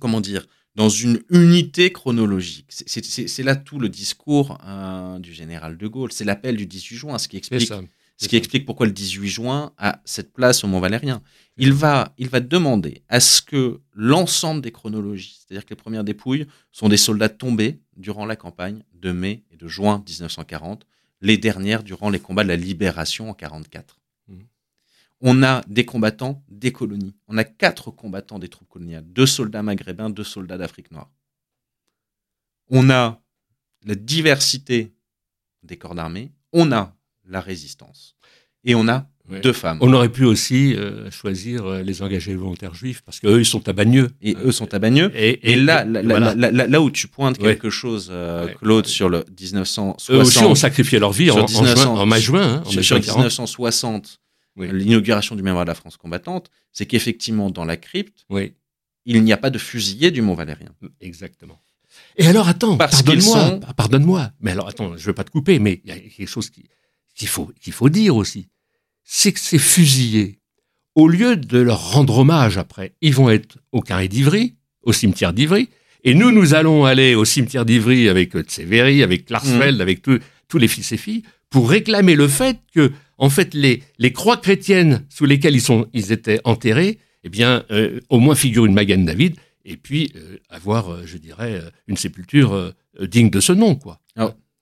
comment 0.00 0.20
dire, 0.20 0.46
dans 0.74 0.88
une 0.88 1.20
unité 1.30 1.92
chronologique. 1.92 2.66
C'est 2.70 3.42
là 3.42 3.56
tout 3.56 3.78
le 3.78 3.88
discours 3.88 4.58
hein, 4.62 5.18
du 5.20 5.32
général 5.32 5.76
de 5.76 5.86
Gaulle. 5.88 6.12
C'est 6.12 6.24
l'appel 6.24 6.56
du 6.56 6.66
18 6.66 6.96
juin, 6.96 7.18
ce 7.18 7.28
qui 7.28 7.36
explique 7.36 7.72
ce 8.20 8.28
qui 8.28 8.36
explique 8.36 8.66
pourquoi 8.66 8.84
le 8.84 8.92
18 8.92 9.28
juin 9.28 9.72
a 9.78 10.02
cette 10.04 10.34
place 10.34 10.62
au 10.62 10.68
Mont 10.68 10.78
Valérien. 10.78 11.22
Il 11.56 11.72
va, 11.72 12.12
il 12.18 12.28
va 12.28 12.40
demander 12.40 13.02
à 13.08 13.18
ce 13.18 13.40
que 13.40 13.80
l'ensemble 13.94 14.60
des 14.60 14.72
chronologies, 14.72 15.38
c'est-à-dire 15.40 15.64
que 15.64 15.70
les 15.70 15.80
premières 15.80 16.04
dépouilles 16.04 16.46
sont 16.70 16.90
des 16.90 16.98
soldats 16.98 17.30
tombés 17.30 17.80
durant 17.96 18.26
la 18.26 18.36
campagne 18.36 18.82
de 18.92 19.10
mai 19.10 19.42
et 19.50 19.56
de 19.56 19.66
juin 19.68 20.04
1940, 20.06 20.86
les 21.22 21.38
dernières 21.38 21.82
durant 21.82 22.10
les 22.10 22.18
combats 22.18 22.42
de 22.42 22.48
la 22.48 22.56
libération 22.56 23.24
en 23.24 23.34
1944. 23.34 23.98
Mmh. 24.28 24.34
On 25.22 25.42
a 25.42 25.62
des 25.66 25.86
combattants 25.86 26.44
des 26.50 26.72
colonies. 26.72 27.14
On 27.26 27.38
a 27.38 27.44
quatre 27.44 27.90
combattants 27.90 28.38
des 28.38 28.48
troupes 28.48 28.68
coloniales, 28.68 29.04
deux 29.06 29.26
soldats 29.26 29.62
maghrébins, 29.62 30.10
deux 30.10 30.24
soldats 30.24 30.58
d'Afrique 30.58 30.90
noire. 30.90 31.10
On 32.68 32.90
a 32.90 33.22
la 33.86 33.94
diversité 33.94 34.92
des 35.62 35.78
corps 35.78 35.94
d'armée. 35.94 36.32
On 36.52 36.70
a 36.70 36.94
la 37.30 37.40
résistance. 37.40 38.16
Et 38.64 38.74
on 38.74 38.88
a 38.88 39.06
deux 39.42 39.52
femmes. 39.52 39.78
On 39.80 39.92
aurait 39.92 40.08
pu 40.08 40.24
aussi 40.24 40.74
euh, 40.74 41.10
choisir 41.10 41.64
euh, 41.64 41.82
les 41.82 42.02
engagés 42.02 42.34
volontaires 42.34 42.74
juifs, 42.74 43.02
parce 43.02 43.20
qu'eux, 43.20 43.38
ils 43.38 43.46
sont 43.46 43.68
à 43.68 43.72
Bagneux. 43.72 44.10
Et 44.20 44.36
eux 44.44 44.52
sont 44.52 44.74
à 44.74 44.78
Bagneux. 44.78 45.10
Et, 45.14 45.56
là, 45.56 45.84
là, 45.84 46.80
où 46.80 46.90
tu 46.90 47.06
pointes 47.08 47.38
quelque 47.38 47.70
chose, 47.70 48.08
euh, 48.10 48.48
Claude, 48.60 48.86
sur 48.86 49.08
le 49.08 49.24
1960... 49.40 50.16
Eux 50.16 50.20
aussi 50.20 50.38
ont 50.40 50.54
sacrifié 50.54 50.98
leur 50.98 51.12
vie 51.12 51.30
en, 51.30 51.38
en, 51.38 52.06
mai-juin. 52.06 52.62
Hein, 52.66 52.82
sur, 52.82 52.98
1960, 52.98 54.20
l'inauguration 54.56 55.36
du 55.36 55.42
mémoire 55.42 55.64
de 55.64 55.70
la 55.70 55.74
France 55.74 55.96
combattante, 55.96 56.50
c'est 56.72 56.86
qu'effectivement, 56.86 57.50
dans 57.50 57.64
la 57.64 57.76
crypte, 57.76 58.26
il 59.06 59.22
n'y 59.22 59.32
a 59.32 59.36
pas 59.36 59.50
de 59.50 59.58
fusillés 59.58 60.10
du 60.10 60.22
Mont 60.22 60.34
Valérien. 60.34 60.70
Exactement. 61.00 61.60
Et 62.16 62.26
alors, 62.26 62.48
attends, 62.48 62.76
pardonne-moi, 62.76 63.60
pardonne-moi. 63.76 64.30
Mais 64.40 64.52
alors, 64.52 64.68
attends, 64.68 64.96
je 64.96 65.02
ne 65.02 65.06
veux 65.06 65.12
pas 65.12 65.24
te 65.24 65.30
couper, 65.30 65.58
mais 65.58 65.80
il 65.84 65.90
y 65.90 65.92
a 65.92 65.98
quelque 65.98 66.26
chose 66.26 66.50
qui 66.50 66.64
qu'il 67.20 67.28
faut, 67.28 67.52
qu'il 67.60 67.74
faut 67.74 67.90
dire 67.90 68.16
aussi, 68.16 68.48
c'est 69.04 69.32
que 69.32 69.40
ces 69.40 69.58
fusillés, 69.58 70.38
au 70.94 71.06
lieu 71.06 71.36
de 71.36 71.58
leur 71.58 71.92
rendre 71.92 72.16
hommage 72.16 72.56
après, 72.56 72.94
ils 73.02 73.14
vont 73.14 73.28
être 73.28 73.58
au 73.72 73.82
carré 73.82 74.08
d'Ivry, 74.08 74.54
au 74.84 74.94
cimetière 74.94 75.34
d'Ivry, 75.34 75.68
et 76.02 76.14
nous, 76.14 76.30
nous 76.30 76.54
allons 76.54 76.86
aller 76.86 77.14
au 77.14 77.26
cimetière 77.26 77.66
d'Ivry 77.66 78.08
avec 78.08 78.34
Tseveri, 78.34 79.02
avec 79.02 79.26
Klarsfeld, 79.26 79.76
mmh. 79.76 79.82
avec 79.82 80.00
tous 80.00 80.58
les 80.58 80.66
fils 80.66 80.92
et 80.92 80.96
filles, 80.96 81.22
pour 81.50 81.68
réclamer 81.68 82.14
le 82.14 82.26
fait 82.26 82.56
que, 82.74 82.90
en 83.18 83.28
fait, 83.28 83.52
les, 83.52 83.82
les 83.98 84.14
croix 84.14 84.38
chrétiennes 84.38 85.04
sous 85.10 85.26
lesquelles 85.26 85.54
ils, 85.54 85.60
sont, 85.60 85.88
ils 85.92 86.12
étaient 86.12 86.40
enterrés, 86.44 87.00
eh 87.24 87.28
bien, 87.28 87.64
euh, 87.70 88.00
au 88.08 88.18
moins 88.18 88.34
figure 88.34 88.64
une 88.64 88.72
Magan 88.72 89.04
David, 89.04 89.36
et 89.66 89.76
puis 89.76 90.10
euh, 90.16 90.38
avoir, 90.48 90.90
euh, 90.90 91.02
je 91.04 91.18
dirais, 91.18 91.60
une 91.86 91.98
sépulture 91.98 92.72
digne 92.98 93.28
de 93.28 93.40
ce 93.40 93.52
nom, 93.52 93.74
quoi 93.74 94.00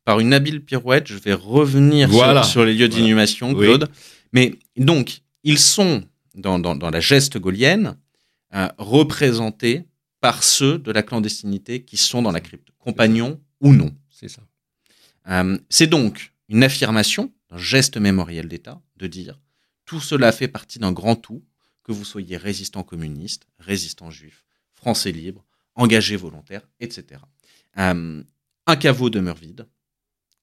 par 0.09 0.21
une 0.21 0.33
habile 0.33 0.65
pirouette, 0.65 1.07
je 1.07 1.19
vais 1.19 1.35
revenir 1.35 2.09
sur, 2.43 2.65
les 2.65 2.73
lieux 2.73 2.89
d'inhumation, 2.89 3.55
Claude. 3.55 3.91
Mais 4.33 4.59
donc, 4.79 5.21
ils 5.45 5.59
sont, 5.59 6.03
dans, 6.35 6.91
la 6.91 7.01
geste 7.01 7.37
gaulienne, 7.37 7.95
euh, 8.55 8.69
représentés 8.79 9.85
par 10.23 10.43
ceux 10.43 10.79
de 10.79 10.93
la 10.93 11.03
clandestinité 11.03 11.83
qui 11.83 11.99
sont 11.99 12.23
dans 12.23 12.33
la 12.33 12.41
crypte, 12.41 12.69
compagnons 12.79 13.39
ou 13.61 13.75
non. 13.75 13.95
C'est 14.09 14.31
ça. 14.31 14.41
Euh, 15.29 15.59
c'est 15.69 15.89
donc 15.89 16.33
une 16.49 16.65
affirmation, 16.65 17.31
un 17.51 17.59
geste 17.59 17.99
mémoriel 17.99 18.49
d'État, 18.49 18.81
de 18.97 19.09
dire 19.09 19.39
tout 19.85 20.01
cela 20.01 20.33
fait 20.33 20.49
partie 20.49 20.79
d'un 20.79 20.93
grand 20.93 21.17
tout, 21.17 21.43
que 21.85 21.93
vous 21.93 22.07
soyez 22.07 22.39
résistant 22.39 22.83
communiste, 22.83 23.47
résistant 23.59 24.11
juif, 24.11 24.47
français 24.73 25.13
libre, 25.13 25.45
engagé 25.75 26.17
volontaire, 26.17 26.63
etc. 26.81 27.21
Euh, 27.77 28.23
un 28.67 28.77
caveau 28.77 29.11
demeure 29.11 29.37
vide, 29.37 29.67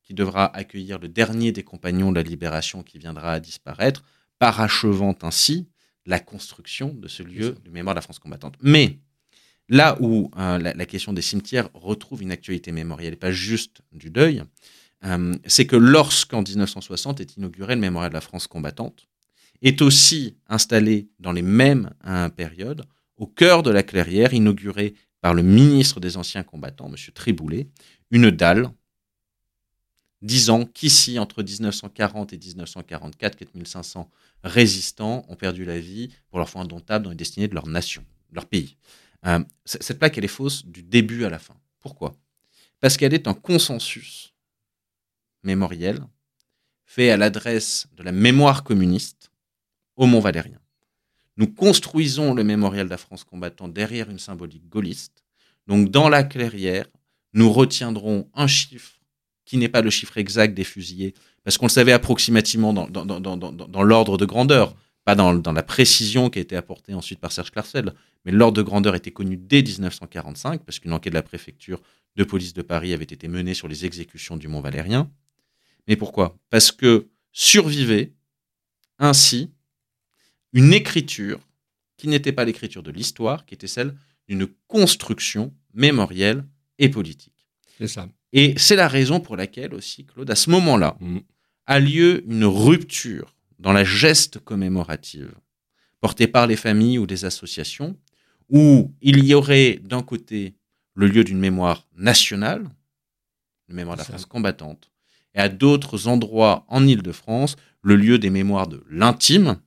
qui 0.05 0.13
devra 0.13 0.55
accueillir 0.55 0.99
le 0.99 1.07
dernier 1.07 1.51
des 1.51 1.63
compagnons 1.63 2.11
de 2.11 2.17
la 2.17 2.23
libération 2.23 2.83
qui 2.83 2.99
viendra 2.99 3.33
à 3.33 3.39
disparaître, 3.39 4.03
parachevant 4.39 5.15
ainsi 5.23 5.67
la 6.05 6.19
construction 6.19 6.93
de 6.93 7.07
ce 7.07 7.23
lieu 7.23 7.57
de 7.65 7.71
mémoire 7.71 7.95
de 7.95 7.97
la 7.97 8.01
France 8.03 8.19
combattante. 8.19 8.55
Mais 8.61 8.99
là 9.67 9.97
où 9.99 10.29
euh, 10.37 10.59
la, 10.59 10.85
question 10.85 11.13
des 11.13 11.23
cimetières 11.23 11.69
retrouve 11.73 12.21
une 12.21 12.31
actualité 12.31 12.71
mémorielle 12.71 13.13
et 13.13 13.17
pas 13.17 13.31
juste 13.31 13.81
du 13.91 14.11
deuil, 14.11 14.43
euh, 15.03 15.33
c'est 15.47 15.65
que 15.65 15.75
lorsqu'en 15.75 16.43
1960 16.43 17.19
est 17.19 17.37
inauguré 17.37 17.73
le 17.73 17.81
mémorial 17.81 18.11
de 18.11 18.15
la 18.15 18.21
France 18.21 18.47
combattante, 18.47 19.07
est 19.63 19.81
aussi 19.81 20.37
installé 20.47 21.09
dans 21.19 21.31
les 21.31 21.41
mêmes 21.41 21.89
euh, 22.05 22.29
périodes, 22.29 22.85
au 23.17 23.25
cœur 23.25 23.63
de 23.63 23.71
la 23.71 23.81
clairière, 23.81 24.33
inauguré 24.33 24.93
par 25.21 25.33
le 25.33 25.41
ministre 25.41 25.99
des 25.99 26.17
Anciens 26.17 26.43
Combattants, 26.43 26.87
M. 26.87 26.95
Triboulet, 27.13 27.67
une 28.11 28.29
dalle 28.29 28.69
disant 30.25 30.65
qu'ici, 30.65 31.19
entre 31.19 31.43
1940 31.43 32.33
et 32.33 32.37
1944, 32.37 33.37
4500 33.37 34.09
résistants 34.43 35.25
ont 35.29 35.35
perdu 35.35 35.65
la 35.65 35.79
vie 35.79 36.09
pour 36.29 36.39
leur 36.39 36.49
foi 36.49 36.61
indomptable 36.61 37.05
dans 37.05 37.11
les 37.11 37.15
destinées 37.15 37.47
de 37.47 37.53
leur 37.53 37.67
nation, 37.67 38.03
de 38.31 38.35
leur 38.35 38.45
pays. 38.45 38.77
Euh, 39.25 39.43
cette 39.65 39.99
plaque, 39.99 40.17
elle 40.17 40.25
est 40.25 40.29
fausse 40.29 40.65
du 40.65 40.83
début 40.83 41.25
à 41.25 41.29
la 41.29 41.39
fin. 41.39 41.55
Pourquoi? 41.79 42.15
Parce 42.79 42.97
qu'elle 42.97 43.13
est 43.13 43.27
un 43.27 43.33
consensus 43.33 44.33
mémoriel 45.43 45.99
fait 46.85 47.11
à 47.11 47.17
l'adresse 47.17 47.87
de 47.95 48.03
la 48.03 48.11
mémoire 48.11 48.63
communiste 48.63 49.31
au 49.95 50.07
Mont 50.07 50.19
Valérien. 50.19 50.59
Nous 51.37 51.47
construisons 51.47 52.33
le 52.33 52.43
mémorial 52.43 52.85
de 52.85 52.91
la 52.91 52.97
France 52.97 53.23
combattante 53.23 53.73
derrière 53.73 54.09
une 54.09 54.19
symbolique 54.19 54.67
gaulliste. 54.69 55.23
Donc, 55.67 55.89
dans 55.89 56.09
la 56.09 56.23
clairière, 56.23 56.87
nous 57.33 57.51
retiendrons 57.51 58.29
un 58.33 58.47
chiffre 58.47 58.99
qui 59.45 59.57
n'est 59.57 59.69
pas 59.69 59.81
le 59.81 59.89
chiffre 59.89 60.17
exact 60.17 60.53
des 60.53 60.63
fusillés, 60.63 61.13
parce 61.43 61.57
qu'on 61.57 61.67
le 61.67 61.71
savait 61.71 61.91
approximativement 61.91 62.73
dans, 62.73 63.83
l'ordre 63.83 64.17
de 64.17 64.25
grandeur, 64.25 64.75
pas 65.03 65.15
dans, 65.15 65.31
la 65.33 65.63
précision 65.63 66.29
qui 66.29 66.39
a 66.39 66.41
été 66.41 66.55
apportée 66.55 66.93
ensuite 66.93 67.19
par 67.19 67.31
Serge 67.31 67.51
Clarcel, 67.51 67.93
mais 68.25 68.31
l'ordre 68.31 68.57
de 68.57 68.63
grandeur 68.63 68.95
était 68.95 69.11
connu 69.11 69.37
dès 69.37 69.61
1945, 69.61 70.63
parce 70.63 70.79
qu'une 70.79 70.93
enquête 70.93 71.13
de 71.13 71.17
la 71.17 71.23
préfecture 71.23 71.81
de 72.15 72.23
police 72.23 72.53
de 72.53 72.63
Paris 72.63 72.93
avait 72.93 73.03
été 73.03 73.27
menée 73.27 73.53
sur 73.53 73.67
les 73.67 73.85
exécutions 73.85 74.37
du 74.37 74.47
Mont 74.47 74.61
Valérien. 74.61 75.11
Mais 75.87 75.95
pourquoi? 75.95 76.35
Parce 76.49 76.71
que 76.71 77.07
survivait 77.31 78.13
ainsi 78.97 79.51
une 80.53 80.73
écriture 80.73 81.39
qui 81.97 82.07
n'était 82.07 82.31
pas 82.31 82.45
l'écriture 82.45 82.81
de 82.81 82.91
l'histoire, 82.91 83.45
qui 83.45 83.53
était 83.53 83.67
celle 83.67 83.95
d'une 84.27 84.47
construction 84.67 85.53
mémorielle 85.73 86.45
et 86.79 86.89
politique. 86.89 87.34
C'est 87.77 87.87
ça. 87.87 88.07
Et 88.33 88.53
c'est 88.57 88.75
la 88.75 88.87
raison 88.87 89.19
pour 89.19 89.35
laquelle 89.37 89.73
aussi, 89.73 90.05
Claude, 90.05 90.29
à 90.29 90.35
ce 90.35 90.49
moment-là, 90.49 90.97
Mm. 90.99 91.19
a 91.67 91.79
lieu 91.79 92.23
une 92.27 92.45
rupture 92.45 93.33
dans 93.59 93.73
la 93.73 93.83
geste 93.83 94.39
commémorative 94.39 95.33
portée 96.01 96.27
par 96.27 96.45
les 96.47 96.55
familles 96.55 96.99
ou 96.99 97.07
des 97.07 97.25
associations, 97.25 97.97
où 98.49 98.93
il 99.01 99.23
y 99.25 99.33
aurait 99.33 99.79
d'un 99.83 100.03
côté 100.03 100.53
le 100.93 101.07
lieu 101.07 101.23
d'une 101.23 101.39
mémoire 101.39 101.87
nationale, 101.95 102.69
une 103.69 103.75
mémoire 103.75 103.95
de 103.97 104.01
la. 104.01 104.05
France 104.05 104.25
combattante, 104.25 104.91
et 105.33 105.39
à 105.39 105.49
d'autres 105.49 106.07
endroits 106.07 106.65
en 106.67 106.85
Île-de-France, 106.87 107.55
le 107.81 107.95
lieu 107.95 108.19
des 108.19 108.29
mémoires 108.29 108.67
de 108.67 108.83
l'intime, 108.89 109.59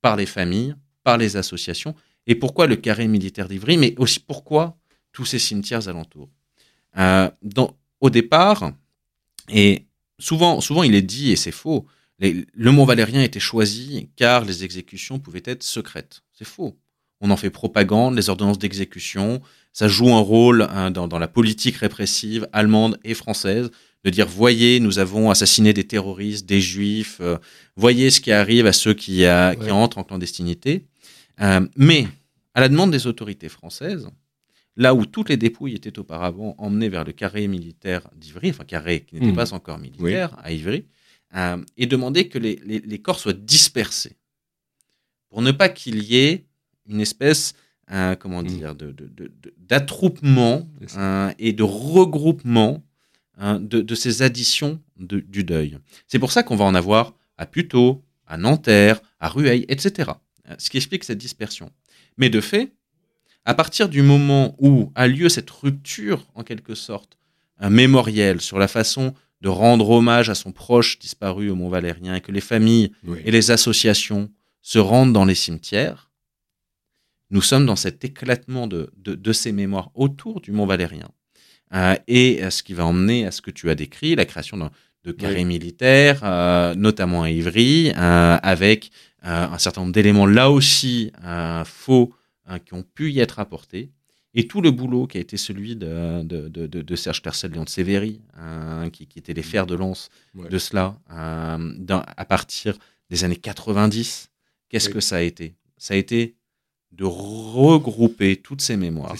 par 0.00 0.16
les 0.16 0.26
familles, 0.26 0.74
par 1.02 1.16
les 1.18 1.36
associations. 1.36 1.94
Et 2.26 2.34
pourquoi 2.34 2.66
le 2.66 2.76
carré 2.76 3.08
militaire 3.08 3.48
d'Ivry, 3.48 3.76
mais 3.76 3.94
aussi 3.98 4.20
pourquoi 4.20 4.78
tous 5.12 5.24
ces 5.24 5.38
cimetières 5.38 5.88
alentours? 5.88 6.30
Dans- 6.96 7.76
Au 8.00 8.10
départ, 8.10 8.72
et 9.48 9.84
souvent, 10.18 10.60
souvent 10.60 10.82
il 10.82 10.94
est 10.96 11.02
dit, 11.02 11.30
et 11.30 11.36
c'est 11.36 11.52
faux, 11.52 11.86
les- 12.18 12.44
le 12.52 12.70
Mont 12.72 12.84
Valérien 12.84 13.22
était 13.22 13.38
choisi 13.40 14.08
car 14.16 14.44
les 14.44 14.64
exécutions 14.64 15.18
pouvaient 15.20 15.42
être 15.44 15.62
secrètes. 15.62 16.22
C'est 16.32 16.44
faux. 16.46 16.76
On 17.20 17.30
en 17.30 17.36
fait 17.36 17.50
propagande, 17.50 18.16
les 18.16 18.28
ordonnances 18.28 18.58
d'exécution, 18.58 19.40
ça 19.72 19.86
joue 19.86 20.12
un 20.12 20.18
rôle 20.20 20.62
hein, 20.70 20.90
dans, 20.90 21.06
dans 21.06 21.20
la 21.20 21.28
politique 21.28 21.76
répressive 21.76 22.48
allemande 22.52 22.98
et 23.04 23.14
française, 23.14 23.70
de 24.04 24.10
dire, 24.10 24.26
voyez, 24.26 24.80
nous 24.80 24.98
avons 24.98 25.30
assassiné 25.30 25.72
des 25.72 25.84
terroristes, 25.86 26.44
des 26.44 26.60
juifs, 26.60 27.18
euh, 27.20 27.38
voyez 27.76 28.10
ce 28.10 28.20
qui 28.20 28.32
arrive 28.32 28.66
à 28.66 28.72
ceux 28.72 28.94
qui, 28.94 29.24
euh, 29.24 29.54
qui 29.54 29.70
entrent 29.70 29.98
en 29.98 30.02
clandestinité. 30.04 30.86
Euh, 31.40 31.64
mais, 31.76 32.08
à 32.54 32.60
la 32.60 32.68
demande 32.68 32.90
des 32.90 33.06
autorités 33.06 33.48
françaises, 33.48 34.08
là 34.76 34.94
où 34.94 35.04
toutes 35.06 35.28
les 35.28 35.36
dépouilles 35.36 35.74
étaient 35.74 35.98
auparavant 35.98 36.54
emmenées 36.58 36.88
vers 36.88 37.04
le 37.04 37.12
carré 37.12 37.46
militaire 37.48 38.08
d'Ivry, 38.16 38.50
enfin 38.50 38.64
carré 38.64 39.00
qui 39.04 39.14
n'était 39.14 39.26
Mhm. 39.28 39.34
pas 39.36 39.52
encore 39.54 39.78
militaire, 39.78 40.36
à 40.42 40.52
Ivry, 40.52 40.86
euh, 41.36 41.62
et 41.76 41.86
demander 41.86 42.28
que 42.28 42.38
les, 42.38 42.56
les- 42.64 42.80
les 42.80 42.98
corps 43.00 43.18
soient 43.20 43.32
dispersés, 43.32 44.16
pour 45.28 45.42
ne 45.42 45.50
pas 45.52 45.68
qu'il 45.68 46.02
y 46.02 46.16
ait 46.18 46.46
une 46.86 47.00
espèce, 47.00 47.54
euh, 47.90 48.14
comment 48.16 48.42
Mhm. 48.42 48.48
dire, 48.48 48.74
de- 48.74 48.94
d'attroupement 49.58 50.68
euh, 50.96 51.32
et 51.38 51.52
de 51.52 51.62
regroupement 51.62 52.82
hein, 53.38 53.58
de, 53.60 53.80
de 53.80 53.94
ces 53.94 54.20
additions 54.22 54.80
de- 54.98 55.20
du 55.20 55.42
deuil. 55.42 55.78
C'est 56.06 56.18
pour 56.18 56.32
ça 56.32 56.42
qu'on 56.42 56.54
va 56.56 56.66
en 56.66 56.74
avoir 56.74 57.14
à 57.38 57.46
Puteaux, 57.46 58.04
à 58.26 58.36
Nanterre, 58.36 59.00
à 59.20 59.28
Rueil, 59.28 59.64
etc. 59.68 60.10
Ce 60.58 60.68
qui 60.68 60.76
explique 60.76 61.02
cette 61.04 61.18
dispersion. 61.18 61.70
Mais 62.18 62.28
de 62.28 62.40
fait, 62.42 62.72
à 63.44 63.54
partir 63.54 63.88
du 63.88 64.02
moment 64.02 64.54
où 64.58 64.92
a 64.94 65.06
lieu 65.08 65.28
cette 65.28 65.50
rupture, 65.50 66.26
en 66.34 66.42
quelque 66.44 66.74
sorte, 66.74 67.18
un 67.58 67.70
mémoriel 67.70 68.40
sur 68.40 68.58
la 68.58 68.68
façon 68.68 69.14
de 69.40 69.48
rendre 69.48 69.90
hommage 69.90 70.30
à 70.30 70.34
son 70.34 70.52
proche 70.52 70.98
disparu 70.98 71.50
au 71.50 71.56
Mont 71.56 71.68
Valérien 71.68 72.14
et 72.14 72.20
que 72.20 72.30
les 72.32 72.40
familles 72.40 72.92
Oui. 73.04 73.18
et 73.24 73.30
les 73.30 73.50
associations 73.50 74.30
se 74.60 74.78
rendent 74.78 75.12
dans 75.12 75.24
les 75.24 75.34
cimetières, 75.34 76.10
nous 77.30 77.42
sommes 77.42 77.66
dans 77.66 77.76
cet 77.76 78.04
éclatement 78.04 78.66
de, 78.66 78.92
de, 78.96 79.14
de 79.14 79.32
ces 79.32 79.52
mémoires 79.52 79.90
autour 79.94 80.40
du 80.40 80.52
Mont 80.52 80.66
Valérien. 80.66 81.08
Euh, 81.74 81.96
et 82.06 82.48
ce 82.50 82.62
qui 82.62 82.74
va 82.74 82.84
emmener 82.84 83.26
à 83.26 83.30
ce 83.32 83.40
que 83.40 83.50
tu 83.50 83.70
as 83.70 83.74
décrit, 83.74 84.14
la 84.14 84.26
création 84.26 84.56
d'un- 84.58 84.70
de 85.04 85.10
carrés 85.12 85.36
Oui. 85.38 85.44
militaires, 85.46 86.20
euh, 86.22 86.74
notamment 86.76 87.22
à 87.24 87.30
Ivry, 87.30 87.90
euh, 87.96 88.38
avec 88.42 88.90
un 89.24 89.56
certain 89.58 89.80
nombre 89.82 89.92
d'éléments 89.92 90.26
là 90.26 90.50
aussi 90.50 91.12
faux 91.64 92.12
hein, 92.52 92.58
qui 92.58 92.74
ont 92.74 92.82
pu 92.82 93.10
y 93.10 93.20
être 93.20 93.38
apportés. 93.38 93.90
Et 94.34 94.46
tout 94.46 94.62
le 94.62 94.70
boulot 94.70 95.06
qui 95.06 95.18
a 95.18 95.20
été 95.20 95.36
celui 95.36 95.76
de, 95.76 96.22
de, 96.22 96.48
de, 96.48 96.66
de- 96.66 96.80
de 96.82 96.96
Serge 96.96 97.20
Tercel, 97.20 97.50
Léon 97.52 97.64
de 97.64 97.68
Sévéry, 97.68 98.22
hein, 98.34 98.88
qui, 98.90 99.06
qui 99.06 99.18
était 99.18 99.34
les 99.34 99.42
fers 99.42 99.66
de 99.66 99.74
lance 99.74 100.08
Ouais. 100.34 100.48
de 100.48 100.58
cela 100.58 100.98
euh, 101.10 101.74
à 102.16 102.24
partir 102.24 102.78
des 103.10 103.24
années 103.24 103.36
90. 103.36 104.30
Qu'est-ce 104.70 104.88
Oui. 104.88 104.94
que 104.94 105.00
ça 105.00 105.16
a 105.16 105.20
été? 105.20 105.54
Ça 105.76 105.92
a 105.94 105.96
été 105.98 106.34
de 106.92 107.04
regrouper 107.04 108.36
toutes 108.36 108.62
ces 108.62 108.76
mémoires, 108.76 109.14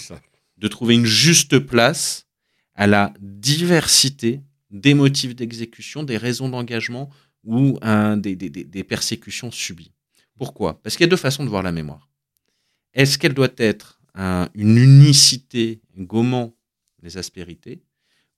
de 0.57 0.67
trouver 0.67 0.95
une 0.95 1.05
juste 1.05 1.59
place 1.59 2.25
à 2.75 2.87
la 2.87 3.13
diversité 3.19 4.41
des 4.71 4.95
motifs 4.95 5.35
d'exécution, 5.35 6.01
des 6.03 6.17
raisons 6.17 6.49
d'engagement 6.49 7.09
ou 7.43 7.77
hein, 7.83 8.17
des, 8.17 8.35
des- 8.35 8.49
des- 8.49 8.63
des 8.63 8.83
persécutions 8.83 9.51
subies. 9.51 9.91
Pourquoi? 10.37 10.81
Parce 10.81 10.95
qu'il 10.95 11.03
y 11.03 11.07
a 11.07 11.09
deux 11.09 11.17
façons 11.17 11.43
de 11.43 11.49
voir 11.49 11.61
la 11.61 11.71
mémoire. 11.71 12.09
Est-ce 12.93 13.17
qu'elle 13.17 13.33
doit 13.33 13.53
être 13.57 13.99
une 14.53 14.77
unicité 14.77 15.81
gommant 15.97 16.55
les 17.01 17.17
aspérités 17.17 17.81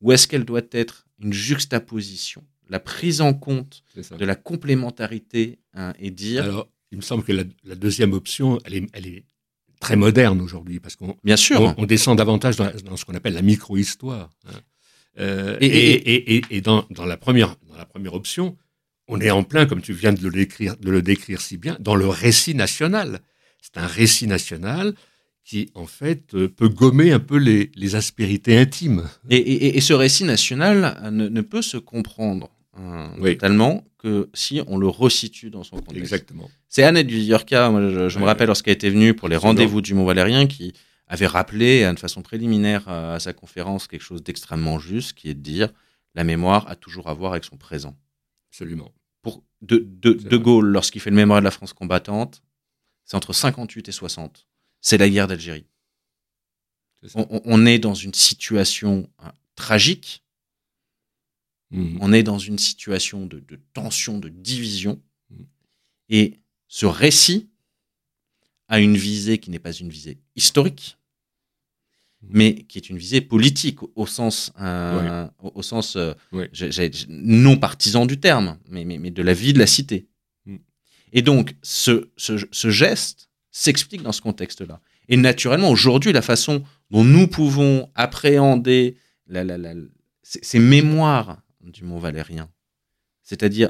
ou 0.02 0.12
est-ce 0.12 0.28
qu'elle 0.28 0.46
doit 0.46 0.62
être 0.72 1.06
une 1.20 1.34
juxtaposition, 1.34 2.44
la 2.70 2.80
prise 2.80 3.22
en 3.22 3.34
compte 3.34 3.84
de 4.18 4.26
la 4.26 4.36
complémentarité 4.36 5.60
hein, 5.74 5.94
et 6.00 6.12
dire, 6.12 6.44
Alors, 6.44 6.70
il 6.92 6.98
me 6.98 7.02
semble 7.02 7.24
que 7.24 7.32
la, 7.32 7.44
la 7.64 7.76
deuxième 7.76 8.14
option, 8.14 8.60
elle 8.66 8.76
est, 8.76 8.86
elle 8.94 9.08
est 9.08 9.24
très 9.80 9.96
moderne 9.96 10.42
aujourd'hui, 10.42 10.80
parce 10.80 10.96
qu'on 10.96 11.16
bien 11.24 11.38
sûr, 11.38 11.62
on, 11.62 11.76
on 11.78 11.86
descend 11.86 12.18
davantage 12.18 12.56
dans, 12.58 12.70
dans 12.84 12.98
ce 12.98 13.06
qu'on 13.06 13.16
appelle 13.16 13.34
la 13.34 13.42
micro-histoire. 13.42 14.30
hein. 14.48 14.52
Euh, 15.18 15.58
Et- 15.62 15.66
et 15.68 15.94
et- 15.94 16.14
et, 16.14 16.36
et- 16.38 16.46
et 16.58 16.62
dans, 16.62 16.86
dans 16.90 17.06
la 17.06 17.16
première, 17.18 17.56
dans 17.70 17.78
la 17.78 17.86
première 17.86 18.14
option, 18.14 18.58
on 19.08 19.20
est 19.22 19.32
en 19.32 19.44
plein, 19.44 19.66
comme 19.66 19.82
tu 19.82 19.94
viens 19.94 20.12
de 20.14 20.22
le 20.22 20.32
décrire, 20.32 20.76
de 20.78 20.90
le 20.92 21.02
décrire 21.02 21.40
si 21.40 21.58
bien, 21.58 21.78
dans 21.80 21.96
le 21.96 22.08
récit 22.08 22.54
national. 22.56 23.22
C'est 23.66 23.80
un 23.82 23.88
récit 23.88 24.28
national 24.28 24.94
qui, 25.44 25.70
en 25.76 25.86
fait, 25.86 26.34
euh, 26.34 26.48
peut 26.48 26.70
gommer 26.70 27.12
un 27.12 27.20
peu 27.20 27.38
les, 27.38 27.72
les 27.76 27.96
aspérités 27.96 28.58
intimes. 28.58 29.08
Et, 29.30 29.38
et- 29.38 29.78
et 29.78 29.82
ce 29.82 29.94
récit 29.94 30.24
national 30.24 30.98
euh, 31.04 31.12
ne, 31.12 31.28
ne 31.28 31.42
peut 31.42 31.62
se 31.62 31.78
comprendre 31.78 32.50
Oui. 33.20 33.34
totalement 33.34 33.84
que 33.98 34.30
si 34.34 34.62
on 34.68 34.78
le 34.78 34.88
resitue 34.88 35.50
dans 35.50 35.64
son 35.64 35.78
contexte. 35.78 35.98
Exactement. 35.98 36.50
C'est 36.68 36.84
Annette 36.84 37.08
Villorca, 37.08 37.72
je, 37.90 38.10
je 38.10 38.20
me 38.20 38.26
rappelle 38.26 38.48
lorsqu'elle 38.48 38.74
était 38.74 38.90
venue 38.90 39.14
pour 39.14 39.30
les 39.30 39.38
rendez-vous 39.38 39.82
du 39.82 39.94
Mont 39.94 40.06
Valérien, 40.06 40.46
qui 40.48 40.74
avait 41.08 41.28
rappelé 41.28 41.84
euh, 41.84 41.94
de 41.94 42.00
façon 42.00 42.22
préliminaire 42.22 42.86
euh, 42.88 43.16
à 43.16 43.20
sa 43.20 43.34
conférence 43.34 43.88
quelque 43.88 44.02
chose 44.04 44.24
d'extrêmement 44.24 44.78
juste, 44.80 45.14
qui 45.14 45.30
est 45.30 45.34
de 45.36 45.40
dire 45.42 45.70
la 46.16 46.24
mémoire 46.24 46.68
a 46.70 46.76
toujours 46.76 47.08
à 47.08 47.14
voir 47.14 47.32
avec 47.34 47.44
son 47.46 47.58
présent. 47.58 47.96
Absolument. 48.52 48.92
Pour 49.22 49.44
de, 49.62 49.78
de. 50.02 50.38
Gaulle, 50.38 50.68
lorsqu'il 50.68 51.02
fait 51.02 51.10
le 51.10 51.16
mémoire 51.16 51.40
de 51.40 51.46
la 51.46 51.52
France 51.52 51.74
combattante, 51.74 52.42
c'est 53.06 53.16
entre 53.16 53.34
58 53.34 53.88
et 53.90 53.92
60. 53.92 54.48
C'est 54.82 54.98
la 54.98 55.10
guerre 55.10 55.28
d'Algérie. 55.28 55.66
On, 57.14 57.66
est 57.68 57.78
dans 57.78 57.94
une 57.94 58.14
situation 58.14 59.10
hein, 59.20 59.32
tragique, 59.56 60.24
Mhm. 61.72 61.98
on 62.00 62.14
est 62.14 62.24
dans 62.24 62.38
une 62.38 62.60
situation 62.60 63.26
de, 63.26 63.40
de 63.40 63.60
tension, 63.74 64.20
de 64.20 64.30
division. 64.30 65.02
Mm. 65.30 65.44
Et 66.10 66.40
ce 66.68 66.86
récit 66.86 67.50
a 68.68 68.80
une 68.80 68.96
visée 68.96 69.40
qui 69.40 69.50
n'est 69.50 69.60
pas 69.60 69.72
une 69.72 69.90
visée 69.90 70.20
historique, 70.36 70.98
Mm. 72.22 72.28
mais 72.30 72.64
qui 72.64 72.78
est 72.78 72.90
une 72.90 72.98
visée 72.98 73.22
politique 73.22 73.80
au, 73.96 74.06
sens, 74.08 74.52
euh, 74.60 75.28
au, 75.40 75.62
au 75.62 75.98
euh, 75.98 76.14
non 77.10 77.58
partisan 77.58 78.06
du 78.06 78.20
terme, 78.20 78.58
mais, 78.70 78.86
mais, 78.86 78.98
mais 78.98 79.12
de 79.12 79.22
la 79.22 79.34
vie 79.34 79.54
de 79.54 79.60
la 79.60 79.68
cité. 79.68 80.08
Et 81.14 81.22
donc, 81.22 81.56
ce, 81.62 82.10
ce, 82.18 82.34
ce 82.52 82.70
geste 82.70 83.30
s'explique 83.52 84.02
dans 84.04 84.12
ce 84.12 84.22
contexte-là. 84.22 84.80
Et 85.08 85.18
naturellement, 85.18 85.70
aujourd'hui, 85.70 86.12
la 86.14 86.22
façon 86.22 86.64
dont 86.92 87.04
nous 87.04 87.28
pouvons 87.28 87.90
appréhender 87.96 88.98
la, 89.28 89.44
la- 89.44 89.58
la- 89.58 89.74
ces, 90.24 90.60
mémoires 90.60 91.42
du 91.62 91.84
Mont 91.84 92.00
Valérien, 92.00 92.50
c'est-à-dire 93.24 93.70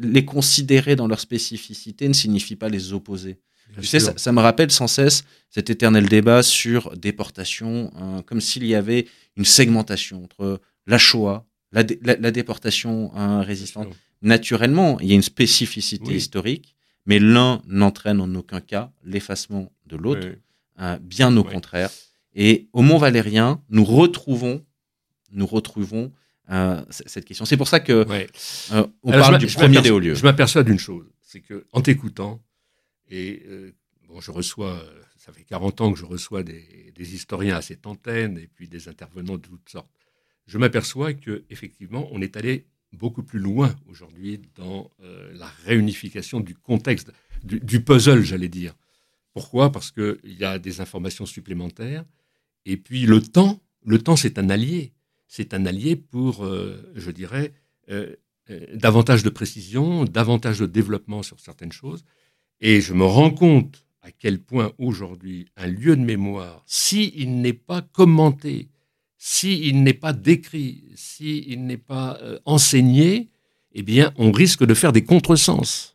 les 0.00 0.24
considérer 0.24 0.96
dans 0.96 1.06
leur 1.06 1.20
spécificité 1.20 2.08
ne 2.08 2.12
signifie 2.12 2.56
pas 2.56 2.68
les 2.68 2.92
opposer. 2.92 3.38
Bien 3.70 3.80
Tu 3.82 3.86
sais, 3.86 4.00
ça, 4.00 4.12
ça 4.16 4.32
me 4.32 4.40
rappelle 4.40 4.70
sans 4.72 4.88
cesse 4.88 5.24
cet 5.50 5.70
éternel 5.70 6.08
débat 6.08 6.42
sur 6.42 6.96
déportation, 6.96 7.92
hein, 7.96 8.22
comme 8.26 8.40
s'il 8.40 8.64
y 8.66 8.74
avait 8.74 9.06
une 9.36 9.44
segmentation 9.44 10.24
entre 10.24 10.60
la 10.86 10.98
Shoah, 10.98 11.46
la, 11.70 11.84
dé- 11.84 11.98
la- 12.02 12.16
la 12.16 12.30
déportation 12.30 13.12
hein, 13.14 13.42
résistante. 13.42 13.88
Naturellement, 14.22 14.98
il 15.00 15.08
y 15.08 15.12
a 15.12 15.14
une 15.14 15.22
spécificité 15.22 16.08
Oui. 16.08 16.16
historique, 16.16 16.74
mais 17.06 17.18
l'un 17.18 17.62
n'entraîne 17.66 18.20
en 18.20 18.34
aucun 18.34 18.60
cas 18.60 18.92
l'effacement 19.04 19.72
de 19.86 19.96
l'autre, 19.96 20.28
hein, 20.76 20.98
bien 21.00 21.36
au 21.36 21.44
contraire. 21.44 21.90
Et 22.34 22.68
au 22.72 22.82
Mont 22.82 22.98
Valérien, 22.98 23.62
nous 23.70 23.84
retrouvons, 23.84 24.64
nous 25.32 25.46
retrouvons 25.46 26.12
euh, 26.50 26.82
cette 26.90 27.24
question. 27.24 27.44
C'est 27.44 27.56
pour 27.56 27.68
ça 27.68 27.80
que 27.80 27.92
euh, 27.92 28.86
on 29.02 29.12
Alors, 29.12 29.28
parle 29.30 29.38
du 29.38 29.46
premier 29.46 29.80
des 29.80 29.90
hauts 29.90 29.98
lieux. 29.98 30.14
Je 30.14 30.22
m'aperçois 30.22 30.62
d'une 30.62 30.78
chose, 30.78 31.06
c'est 31.22 31.40
que 31.40 31.66
en 31.72 31.80
t'écoutant, 31.80 32.40
et 33.10 33.42
euh, 33.46 33.72
bon, 34.08 34.20
je 34.20 34.30
reçois, 34.30 34.72
euh, 34.82 35.02
ça 35.16 35.32
fait 35.32 35.44
40 35.44 35.80
ans 35.80 35.92
que 35.92 35.98
je 35.98 36.04
reçois 36.04 36.42
des, 36.42 36.92
des 36.94 37.14
historiens 37.14 37.56
à 37.56 37.62
cette 37.62 37.86
antenne 37.86 38.38
et 38.38 38.46
puis 38.46 38.68
des 38.68 38.88
intervenants 38.88 39.36
de 39.36 39.42
toutes 39.42 39.68
sortes. 39.68 39.90
Je 40.46 40.58
m'aperçois 40.58 41.12
que 41.14 41.44
effectivement, 41.50 42.08
on 42.12 42.20
est 42.22 42.36
allé 42.36 42.66
beaucoup 42.92 43.22
plus 43.22 43.38
loin 43.38 43.74
aujourd'hui 43.88 44.40
dans 44.56 44.90
euh, 45.02 45.32
la 45.34 45.46
réunification 45.64 46.40
du 46.40 46.54
contexte. 46.54 47.12
du, 47.42 47.80
puzzle, 47.82 48.22
j'allais 48.22 48.48
dire. 48.48 48.74
Pourquoi? 49.32 49.70
Parce 49.70 49.90
qu'il 49.90 50.18
y 50.24 50.44
a 50.44 50.58
des 50.58 50.80
informations 50.80 51.26
supplémentaires. 51.26 52.04
Et 52.64 52.76
puis 52.76 53.06
le 53.06 53.22
temps, 53.22 53.60
le 53.84 53.98
temps, 53.98 54.16
c'est 54.16 54.38
un 54.38 54.50
allié. 54.50 54.92
C'est 55.26 55.54
un 55.54 55.66
allié 55.66 55.94
pour, 55.96 56.44
euh, 56.44 56.92
je 56.94 57.10
dirais, 57.10 57.52
euh, 57.90 58.14
davantage 58.74 59.22
de 59.22 59.28
précision, 59.28 60.04
davantage 60.04 60.58
de 60.58 60.66
développement 60.66 61.22
sur 61.22 61.38
certaines 61.38 61.72
choses. 61.72 62.04
Et 62.60 62.80
je 62.80 62.94
me 62.94 63.04
rends 63.04 63.30
compte 63.30 63.84
à 64.00 64.10
quel 64.10 64.40
point 64.40 64.72
aujourd'hui 64.78 65.46
un 65.56 65.66
lieu 65.66 65.96
de 65.96 66.02
mémoire, 66.02 66.62
s'il 66.66 67.40
n'est 67.40 67.52
pas 67.52 67.82
commenté, 67.82 68.68
s'il 69.18 69.82
n'est 69.82 69.94
pas 69.94 70.12
décrit, 70.12 70.84
s'il 70.94 71.66
n'est 71.66 71.76
pas 71.76 72.18
enseigné, 72.44 73.28
eh 73.74 73.82
bien, 73.82 74.12
on 74.16 74.32
risque 74.32 74.64
de 74.64 74.74
faire 74.74 74.92
des 74.92 75.04
contresens. 75.04 75.94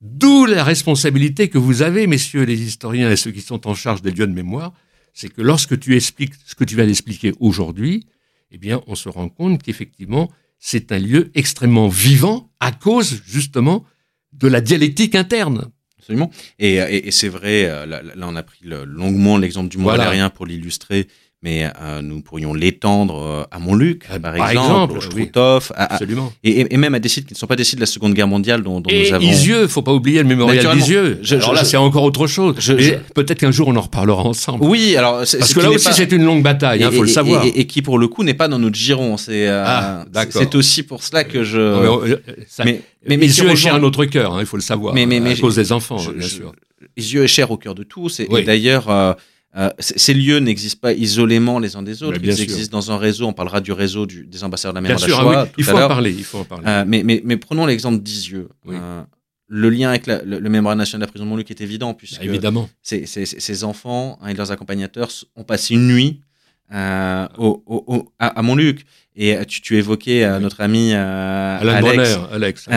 D'où 0.00 0.46
la 0.46 0.64
responsabilité 0.64 1.48
que 1.48 1.58
vous 1.58 1.82
avez, 1.82 2.06
messieurs 2.06 2.44
les 2.44 2.62
historiens 2.62 3.10
et 3.10 3.16
ceux 3.16 3.32
qui 3.32 3.42
sont 3.42 3.66
en 3.66 3.74
charge 3.74 4.00
des 4.00 4.10
lieux 4.10 4.26
de 4.26 4.32
mémoire, 4.32 4.72
c'est 5.12 5.28
que 5.28 5.42
lorsque 5.42 5.78
tu 5.78 5.94
expliques 5.94 6.34
ce 6.46 6.54
que 6.54 6.64
tu 6.64 6.76
vas 6.76 6.84
expliquer 6.84 7.34
aujourd'hui, 7.38 8.06
eh 8.50 8.58
bien, 8.58 8.80
on 8.86 8.94
se 8.94 9.08
rend 9.08 9.28
compte 9.28 9.62
qu'effectivement, 9.62 10.30
c'est 10.58 10.92
un 10.92 10.98
lieu 10.98 11.30
extrêmement 11.34 11.88
vivant 11.88 12.50
à 12.60 12.72
cause, 12.72 13.22
justement, 13.26 13.84
de 14.32 14.48
la 14.48 14.60
dialectique 14.60 15.14
interne. 15.14 15.70
Absolument. 15.98 16.30
Et, 16.58 17.10
c'est 17.10 17.28
vrai, 17.28 17.66
euh, 17.66 17.84
là, 17.84 18.02
on 18.22 18.36
a 18.36 18.42
pris 18.42 18.64
longuement 18.64 19.36
l'exemple 19.36 19.68
du 19.68 19.76
mot 19.76 19.84
voilà. 19.84 20.30
pour 20.30 20.46
l'illustrer 20.46 21.08
mais 21.42 21.70
euh, 21.80 22.02
nous 22.02 22.20
pourrions 22.20 22.52
l'étendre 22.52 23.16
euh, 23.16 23.44
à 23.50 23.58
Montluc, 23.58 24.04
euh, 24.10 24.18
par, 24.18 24.50
exemple, 24.50 24.98
au 24.98 25.00
Struthof, 25.00 25.72
absolument. 25.74 26.30
et, 26.44 26.76
même 26.76 26.94
à 26.94 26.98
des 26.98 27.08
sites 27.08 27.26
qui 27.26 27.32
ne 27.32 27.38
sont 27.38 27.46
pas 27.46 27.56
des 27.56 27.64
sites 27.64 27.76
de 27.76 27.80
la 27.80 27.86
Seconde 27.86 28.12
Guerre 28.12 28.28
mondiale 28.28 28.62
dont, 28.62 28.80
dont 28.82 28.90
et 28.90 29.08
nous 29.08 29.14
avons. 29.14 29.24
Isieux, 29.26 29.66
faut 29.66 29.80
pas 29.80 29.92
oublier 29.94 30.18
le 30.18 30.28
mémorial 30.28 30.76
d'Isieux. 30.76 31.20
Alors 31.30 31.54
là, 31.54 31.64
c'est 31.64 31.78
encore 31.78 32.02
autre 32.02 32.26
chose. 32.26 32.56
Peut-être 33.14 33.38
qu'un 33.38 33.50
jour 33.50 33.68
on 33.68 33.76
en 33.76 33.80
reparlera 33.80 34.22
ensemble. 34.22 34.64
Oui, 34.64 34.96
alors 34.96 35.18
parce 35.18 35.54
que 35.54 35.60
là 35.60 35.70
aussi 35.70 35.88
c'est 35.92 36.12
une 36.12 36.24
longue 36.24 36.42
bataille, 36.42 36.80
il 36.80 36.84
hein, 36.84 36.90
faut 36.90 37.02
le 37.02 37.08
savoir. 37.08 37.44
Et, 37.44 37.66
qui 37.66 37.82
pour 37.82 37.98
le 37.98 38.08
coup 38.08 38.24
n'est 38.24 38.34
pas 38.34 38.48
dans 38.48 38.58
notre 38.58 38.76
giron. 38.76 39.16
C'est 39.16 39.48
ah, 39.48 40.04
c'est 40.30 40.54
aussi 40.54 40.82
pour 40.82 41.02
cela 41.02 41.24
que 41.24 41.42
je. 41.42 41.58
mais, 42.64 42.82
mais, 43.06 43.16
mais, 43.16 43.26
Isieux 43.26 43.48
est 43.48 43.56
cher 43.56 43.74
à 43.74 43.78
notre 43.78 44.04
cœur, 44.04 44.34
hein, 44.34 44.40
il 44.40 44.46
faut 44.46 44.56
le 44.56 44.62
savoir. 44.62 44.94
Mais, 44.94 45.06
mais, 45.06 45.32
à 45.32 45.36
cause 45.36 45.56
des 45.56 45.72
enfants, 45.72 46.02
bien 46.14 46.26
sûr. 46.26 46.52
Isieux 46.96 47.24
est 47.24 47.28
cher 47.28 47.50
au 47.50 47.56
cœur 47.56 47.74
de 47.74 47.82
tous. 47.82 48.20
Et, 48.20 48.42
d'ailleurs 48.42 49.16
euh, 49.56 49.68
ces 49.80 50.14
lieux 50.14 50.38
n'existent 50.38 50.78
pas 50.80 50.92
isolément 50.92 51.58
les 51.58 51.74
uns 51.74 51.82
des 51.82 52.04
autres, 52.04 52.18
ils 52.22 52.40
existent 52.40 52.76
dans 52.76 52.92
un 52.92 52.98
réseau. 52.98 53.26
On 53.26 53.32
parlera 53.32 53.60
du 53.60 53.72
réseau 53.72 54.06
des 54.06 54.44
ambassadeurs 54.44 54.74
de 54.74 54.76
la 54.76 54.80
mer 54.80 54.96
de 54.96 55.00
la 55.00 55.48
il, 55.58 55.64
faut 55.64 55.76
en 55.76 55.88
parler, 55.88 56.14
il 56.16 56.24
faut 56.24 56.38
en 56.38 56.44
parler. 56.44 56.64
Euh, 56.68 56.84
mais, 56.86 57.02
mais, 57.02 57.20
mais, 57.24 57.36
prenons 57.36 57.66
l'exemple 57.66 58.00
d'Isieux. 58.00 58.48
Euh, 58.68 59.02
le 59.48 59.70
lien 59.70 59.88
avec 59.88 60.06
le, 60.06 60.20
le, 60.24 60.48
mémorial 60.48 60.78
national 60.78 61.00
de 61.00 61.06
la 61.06 61.10
prison 61.10 61.24
de 61.24 61.30
Montluc 61.30 61.50
est 61.50 61.60
évident, 61.60 61.94
puisque 61.94 62.20
bah, 62.20 62.26
évidemment. 62.26 62.70
Ces, 62.80 63.64
enfants 63.64 64.20
hein, 64.22 64.28
et 64.28 64.34
leurs 64.34 64.52
accompagnateurs 64.52 65.10
ont 65.34 65.42
passé 65.42 65.74
une 65.74 65.88
nuit 65.88 66.20
au, 66.72 67.64
au, 67.66 68.08
à, 68.20 68.42
Montluc. 68.42 68.86
Et 69.16 69.36
tu, 69.46 69.60
tu 69.62 69.76
évoquais 69.76 70.38
notre 70.38 70.60
ami 70.60 70.92
Alex. 70.92 72.18
Alex 72.30 72.68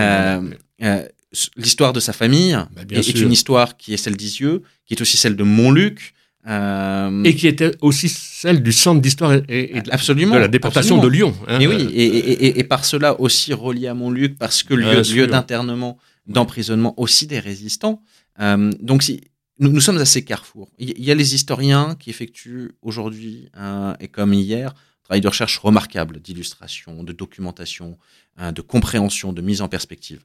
L'histoire 1.56 1.94
de 1.94 2.00
sa 2.00 2.14
famille 2.14 2.58
bah, 2.76 2.82
est, 2.92 2.98
est, 2.98 3.20
une 3.20 3.32
histoire 3.32 3.76
qui 3.76 3.94
est 3.94 3.98
celle 3.98 4.16
d'Isieux, 4.16 4.62
qui 4.86 4.94
est 4.94 5.02
aussi 5.02 5.18
celle 5.18 5.36
de 5.36 5.44
Montluc, 5.44 6.14
euh, 6.46 7.24
et 7.24 7.36
qui 7.36 7.48
était 7.48 7.72
aussi 7.80 8.10
celle 8.10 8.62
du 8.62 8.74
centre 8.74 9.00
d'histoire 9.00 9.34
et, 9.48 9.82
de, 9.82 9.92
absolument, 9.92 10.36
de 10.36 10.42
la 10.42 10.50
déportation 10.50 10.98
de 10.98 11.08
Lyon. 11.08 11.34
Hein. 11.48 11.60
et 11.62 11.68
oui, 11.68 11.90
et, 11.94 12.60
et, 12.60 12.64
par 12.66 12.84
cela 12.84 13.20
aussi 13.22 13.54
relié 13.54 13.88
à 13.88 13.94
Montluc, 13.94 14.38
parce 14.38 14.62
que 14.62 14.74
lieu, 14.74 15.02
lieu 15.14 15.28
d'internement, 15.28 15.98
d'emprisonnement 16.28 16.94
aussi 16.98 17.28
des 17.28 17.40
résistants. 17.40 18.02
Euh, 18.42 18.72
donc 18.82 19.04
si, 19.04 19.22
nous, 19.60 19.70
nous, 19.70 19.80
sommes 19.80 19.98
à 20.00 20.06
ces 20.06 20.26
carrefours. 20.26 20.70
Il 20.80 21.02
y 21.02 21.12
a 21.12 21.16
les 21.16 21.34
historiens 21.34 21.96
qui 21.98 22.10
effectuent 22.10 22.72
aujourd'hui, 22.82 23.50
euh, 23.58 23.94
et 24.02 24.10
comme 24.10 24.34
hier, 24.34 24.72
un 24.72 25.04
travail 25.06 25.22
de 25.22 25.28
recherche 25.30 25.58
remarquable 25.60 26.20
d'illustration, 26.20 27.04
de 27.04 27.14
documentation, 27.14 27.98
de 28.40 28.62
compréhension, 28.62 29.32
de 29.32 29.42
mise 29.42 29.62
en 29.62 29.68
perspective. 29.68 30.24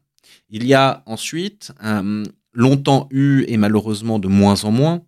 Il 0.50 0.64
y 0.66 0.72
a 0.72 1.02
ensuite, 1.06 1.72
longtemps 2.54 3.08
eu 3.10 3.44
et 3.48 3.56
malheureusement 3.56 4.18
de 4.18 4.28
moins 4.28 4.64
en 4.64 4.70
moins, 4.70 5.02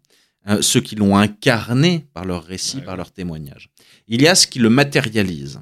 euh, 0.49 0.62
ceux 0.62 0.80
qui 0.80 0.97
l'ont 0.97 1.16
incarné 1.16 2.07
par 2.14 2.24
leur 2.24 2.45
récit, 2.45 2.80
par 2.80 2.97
leur 2.97 3.12
témoignage. 3.12 3.70
Il 4.09 4.22
y 4.22 4.28
a 4.28 4.34
ce 4.34 4.47
qui 4.47 4.59
le 4.59 4.70
matérialise. 4.70 5.61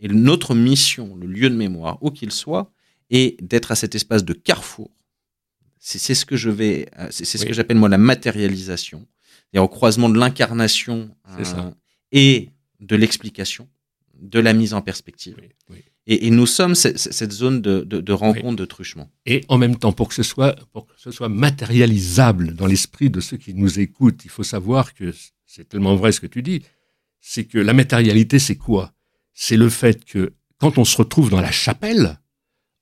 Et 0.00 0.08
notre 0.08 0.54
mission, 0.54 1.14
le 1.16 1.26
lieu 1.26 1.48
de 1.48 1.54
mémoire, 1.54 1.98
où 2.00 2.10
qu'il 2.10 2.32
soit, 2.32 2.72
est 3.10 3.40
d'être 3.42 3.70
à 3.70 3.76
cet 3.76 3.94
espace 3.94 4.24
de 4.24 4.32
carrefour. 4.32 4.90
C'est 5.78 6.14
ce 6.14 6.24
que 6.24 6.36
je 6.36 6.50
vais, 6.50 6.88
euh, 6.98 7.08
c'est 7.10 7.24
ce 7.24 7.46
que 7.46 7.52
j'appelle 7.52 7.78
moi 7.78 7.88
la 7.88 7.98
matérialisation, 7.98 9.06
et 9.52 9.58
au 9.58 9.68
croisement 9.68 10.08
de 10.08 10.18
l'incarnation 10.18 11.14
euh, 11.38 11.70
et 12.12 12.50
de 12.80 12.96
l'explication, 12.96 13.68
de 14.20 14.40
la 14.40 14.52
mise 14.52 14.74
en 14.74 14.82
perspective. 14.82 15.36
Et, 16.06 16.30
nous 16.30 16.46
sommes 16.46 16.74
cette, 16.74 17.32
zone 17.32 17.60
de, 17.60 18.12
rencontre, 18.12 18.56
de 18.56 18.64
truchement. 18.64 19.10
Et 19.26 19.44
en 19.48 19.58
même 19.58 19.76
temps, 19.76 19.92
pour 19.92 20.08
que 20.08 20.14
ce 20.14 20.22
soit, 20.22 20.56
pour 20.72 20.86
que 20.86 20.94
ce 20.96 21.10
soit 21.10 21.28
matérialisable 21.28 22.54
dans 22.54 22.66
l'esprit 22.66 23.10
de 23.10 23.20
ceux 23.20 23.36
qui 23.36 23.54
nous 23.54 23.78
écoutent, 23.78 24.24
il 24.24 24.30
faut 24.30 24.42
savoir 24.42 24.94
que 24.94 25.14
c'est 25.46 25.68
tellement 25.68 25.94
vrai 25.94 26.12
ce 26.12 26.20
que 26.20 26.26
tu 26.26 26.42
dis, 26.42 26.62
c'est 27.20 27.44
que 27.44 27.58
la 27.58 27.74
matérialité, 27.74 28.38
c'est 28.38 28.56
quoi? 28.56 28.92
C'est 29.34 29.56
le 29.56 29.68
fait 29.68 30.04
que 30.04 30.32
quand 30.58 30.78
on 30.78 30.84
se 30.84 30.96
retrouve 30.96 31.30
dans 31.30 31.40
la 31.40 31.52
chapelle, 31.52 32.18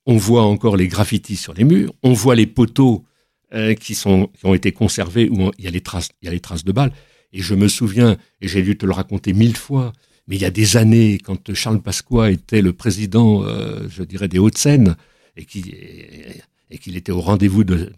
on 0.06 0.16
voit 0.16 0.44
encore 0.44 0.76
les 0.76 0.88
graffitis 0.88 1.36
sur 1.36 1.54
les 1.54 1.64
murs, 1.64 1.92
on 2.02 2.12
voit 2.12 2.34
les 2.34 2.46
poteaux 2.46 3.04
euh, 3.52 3.74
qui, 3.74 3.94
sont, 3.94 4.28
qui 4.38 4.46
ont 4.46 4.54
été 4.54 4.72
conservés 4.72 5.28
où 5.28 5.50
il 5.58 5.64
y, 5.64 5.68
a 5.68 5.70
les 5.70 5.80
traces, 5.80 6.10
il 6.22 6.26
y 6.26 6.28
a 6.28 6.32
les 6.32 6.40
traces 6.40 6.64
de 6.64 6.72
balles. 6.72 6.92
Et 7.32 7.40
je 7.40 7.54
me 7.54 7.68
souviens, 7.68 8.16
et 8.40 8.48
j'ai 8.48 8.62
dû 8.62 8.78
te 8.78 8.86
le 8.86 8.92
raconter 8.92 9.32
mille 9.32 9.56
fois, 9.56 9.92
mais 10.28 10.36
il 10.36 10.42
y 10.42 10.44
a 10.44 10.50
des 10.50 10.76
années, 10.76 11.18
quand 11.18 11.54
Charles 11.54 11.80
Pasqua 11.80 12.30
était 12.30 12.60
le 12.60 12.74
président, 12.74 13.44
euh, 13.44 13.88
je 13.88 14.02
dirais, 14.02 14.28
des 14.28 14.38
Hauts-de-Seine, 14.38 14.94
et 15.36 15.46
qu'il 15.46 16.96
était 16.96 17.12
au 17.12 17.20
rendez-vous 17.20 17.64
de, 17.64 17.90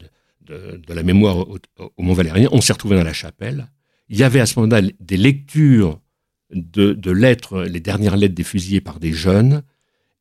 la 0.88 1.02
mémoire 1.02 1.48
au, 1.48 1.58
Mont-Valérien, 1.98 2.48
on 2.52 2.60
s'est 2.60 2.72
retrouvé 2.72 2.96
dans 2.96 3.04
la 3.04 3.12
chapelle. 3.12 3.68
Il 4.08 4.16
y 4.16 4.22
avait 4.22 4.40
à 4.40 4.46
ce 4.46 4.60
moment-là 4.60 4.88
des 5.00 5.16
lectures 5.16 6.00
de, 6.52 7.10
lettres, 7.10 7.62
les 7.62 7.80
dernières 7.80 8.16
lettres 8.16 8.34
des 8.34 8.44
fusillés 8.44 8.80
par 8.80 9.00
des 9.00 9.12
jeunes, 9.12 9.62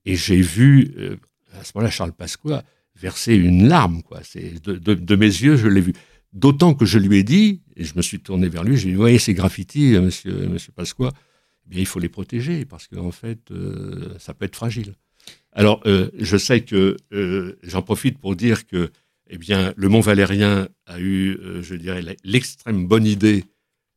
et 0.06 0.16
j'ai 0.16 0.42
vu, 0.42 0.96
euh, 0.98 1.16
à 1.60 1.64
ce 1.64 1.74
moment-là, 1.76 1.92
Charles 1.92 2.14
Pasqua 2.14 2.64
verser 2.96 3.36
une 3.36 3.68
larme, 3.68 4.02
quoi. 4.02 4.22
De, 4.64 5.16
mes 5.16 5.26
yeux, 5.26 5.58
je 5.58 5.68
l'ai 5.68 5.82
vu. 5.82 5.94
D'autant 6.34 6.74
que 6.74 6.86
je 6.86 6.98
lui 6.98 7.18
ai 7.18 7.24
dit, 7.24 7.62
et 7.76 7.84
je 7.84 7.94
me 7.96 8.02
suis 8.02 8.20
tourné 8.20 8.50
vers 8.50 8.64
lui, 8.64 8.78
j'ai 8.78 8.88
dit, 8.88 8.94
vous 8.94 9.02
voyez 9.02 9.20
ces 9.20 9.36
graffitis, 9.36 9.96
euh, 9.96 10.02
monsieur 10.02 10.72
Pasqua, 10.76 11.14
il 11.78 11.86
faut 11.86 12.00
les 12.00 12.10
protéger 12.10 12.66
parce 12.66 12.88
qu'en 12.88 13.12
fait, 13.12 13.52
euh, 13.52 14.16
ça 14.20 14.34
peut 14.34 14.46
être 14.46 14.56
fragile. 14.56 14.94
Alors, 15.52 15.82
euh, 15.86 16.10
je 16.18 16.38
sais 16.38 16.62
que 16.62 16.98
euh, 17.14 17.58
j'en 17.64 17.82
profite 17.82 18.18
pour 18.18 18.36
dire 18.36 18.66
que, 18.66 18.92
eh 19.30 19.38
bien, 19.38 19.74
le 19.76 19.90
Mont 19.90 20.00
Valérien 20.00 20.70
a 20.86 21.00
eu, 21.00 21.38
je 21.62 21.76
dirais, 21.76 22.04
l'extrême 22.24 22.88
bonne 22.88 23.06
idée 23.06 23.46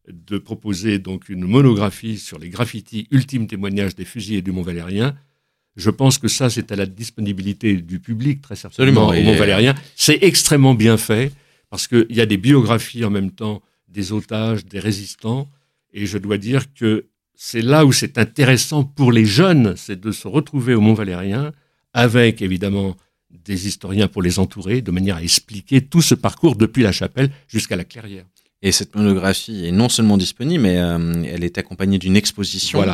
de 0.08 0.36
proposer 0.38 0.98
donc 0.98 1.28
une 1.28 1.44
monographie 1.44 2.18
sur 2.18 2.38
les 2.38 2.48
graffitis 2.48 3.06
ultimes 3.10 3.46
témoignages 3.46 3.94
des 3.94 4.04
fusillés 4.04 4.42
du 4.42 4.52
Mont 4.52 4.62
Valérien. 4.62 5.16
Je 5.76 5.88
pense 5.88 6.18
que 6.18 6.28
ça, 6.28 6.50
c'est 6.50 6.70
à 6.70 6.76
la 6.76 6.84
disponibilité 6.84 7.76
du 7.76 7.98
public, 7.98 8.42
très 8.42 8.56
certainement, 8.56 9.08
au 9.08 9.22
Mont 9.22 9.36
Valérien. 9.36 9.74
C'est 9.96 10.18
extrêmement 10.22 10.74
bien 10.74 10.98
fait 10.98 11.32
parce 11.70 11.88
qu'il 11.88 12.06
y 12.10 12.20
a 12.20 12.26
des 12.26 12.36
biographies 12.36 13.04
en 13.04 13.10
même 13.10 13.30
temps 13.30 13.62
des 13.88 14.12
otages, 14.12 14.66
des 14.66 14.80
résistants. 14.80 15.48
Et 15.94 16.04
je 16.04 16.18
dois 16.18 16.36
dire 16.36 16.74
que 16.74 17.06
c'est 17.34 17.62
là 17.62 17.84
où 17.84 17.92
c'est 17.92 18.18
intéressant 18.18 18.84
pour 18.84 19.12
les 19.12 19.24
jeunes, 19.24 19.74
c'est 19.76 20.00
de 20.00 20.12
se 20.12 20.28
retrouver 20.28 20.74
au 20.74 20.80
Mont 20.80 20.94
Valérien 20.94 21.52
avec 21.94 22.42
évidemment 22.42 22.96
des 23.30 23.66
historiens 23.66 24.08
pour 24.08 24.22
les 24.22 24.38
entourer, 24.38 24.82
de 24.82 24.90
manière 24.90 25.16
à 25.16 25.22
expliquer 25.22 25.80
tout 25.80 26.02
ce 26.02 26.14
parcours 26.14 26.56
depuis 26.56 26.82
la 26.82 26.92
chapelle 26.92 27.30
jusqu'à 27.48 27.76
la 27.76 27.84
clairière. 27.84 28.24
Et 28.62 28.70
cette 28.70 28.94
monographie 28.94 29.66
est 29.66 29.72
non 29.72 29.88
seulement 29.88 30.16
disponible, 30.16 30.62
mais 30.62 30.78
euh, 30.78 31.24
elle 31.26 31.42
est 31.42 31.58
accompagnée 31.58 31.98
d'une 31.98 32.16
exposition 32.16 32.84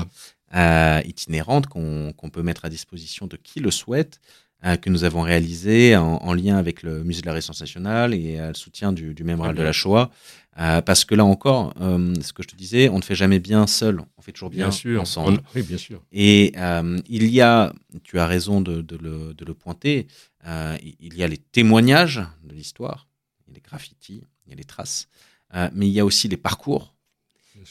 euh, 0.55 1.03
itinérante 1.05 1.67
qu'on 1.67 2.31
peut 2.33 2.43
mettre 2.43 2.65
à 2.65 2.71
disposition 2.71 3.27
de 3.27 3.37
qui 3.37 3.61
le 3.61 3.71
souhaite, 3.71 4.21
euh, 4.65 4.77
que 4.77 4.89
nous 4.89 5.05
avons 5.05 5.21
réalisée 5.21 5.95
en, 5.95 6.33
lien 6.33 6.57
avec 6.57 6.83
le 6.83 7.05
Musée 7.05 7.21
de 7.21 7.27
la 7.27 7.35
Résistance 7.35 7.61
nationale 7.61 8.15
et 8.15 8.39
le 8.39 8.55
soutien 8.55 8.93
du, 8.93 9.13
du 9.13 9.25
Mémorial 9.25 9.55
de 9.55 9.63
la 9.63 9.73
Shoah. 9.73 10.11
Euh, 10.59 10.83
parce 10.83 11.05
que 11.05 11.15
là 11.15 11.25
encore, 11.25 11.73
euh, 11.81 12.15
ce 12.21 12.33
que 12.33 12.43
je 12.43 12.49
te 12.49 12.57
disais, 12.57 12.89
on 12.89 12.97
ne 12.99 13.03
fait 13.03 13.15
jamais 13.15 13.39
bien 13.39 13.69
seul, 13.69 14.01
on 14.17 14.23
fait 14.23 14.33
toujours 14.33 14.51
bien, 14.51 14.71
ensemble. 14.99 15.41
oui, 15.55 15.63
bien 15.63 15.79
sûr. 15.79 16.03
Et 16.11 16.53
euh, 16.57 17.01
il 17.09 17.29
y 17.29 17.41
a, 17.41 17.73
tu 18.03 18.19
as 18.19 18.27
raison 18.27 18.61
de, 18.61 18.85
le, 18.97 19.35
de 19.35 19.45
le, 19.45 19.55
pointer, 19.55 20.09
il 20.45 21.15
y 21.15 21.23
a 21.23 21.29
les 21.29 21.37
témoignages 21.37 22.23
de 22.43 22.55
l'histoire, 22.55 23.07
il 23.47 23.51
y 23.51 23.53
a 23.53 23.55
les 23.55 23.61
graffitis, 23.61 24.25
il 24.47 24.51
y 24.51 24.53
a 24.53 24.57
les 24.57 24.65
traces, 24.65 25.09
mais 25.73 25.87
il 25.87 25.93
y 25.93 26.01
a 26.01 26.05
aussi 26.05 26.27
les 26.29 26.37
parcours. 26.37 26.95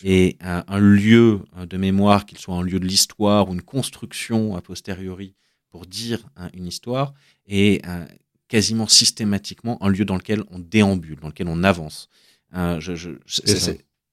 Et 0.04 0.38
un 0.42 0.80
lieu 0.80 1.42
de 1.66 1.78
mémoire, 1.78 2.26
qu'il 2.26 2.38
soit 2.38 2.56
un 2.56 2.62
lieu 2.62 2.80
de 2.80 2.86
l'histoire 2.86 3.50
ou 3.50 3.54
une 3.54 3.62
construction 3.62 4.56
a 4.56 4.62
posteriori 4.62 5.34
pour 5.70 5.86
dire 5.86 6.20
hein, 6.38 6.50
une 6.54 6.68
histoire, 6.68 7.14
et 7.48 7.82
quasiment 8.48 8.88
systématiquement 8.88 9.82
un 9.84 9.90
lieu 9.90 10.06
dans 10.06 10.16
lequel 10.16 10.44
on 10.52 10.60
déambule, 10.60 11.20
dans 11.20 11.28
lequel 11.28 11.50
on 11.50 11.66
avance. 11.66 12.08
Euh, 12.56 12.80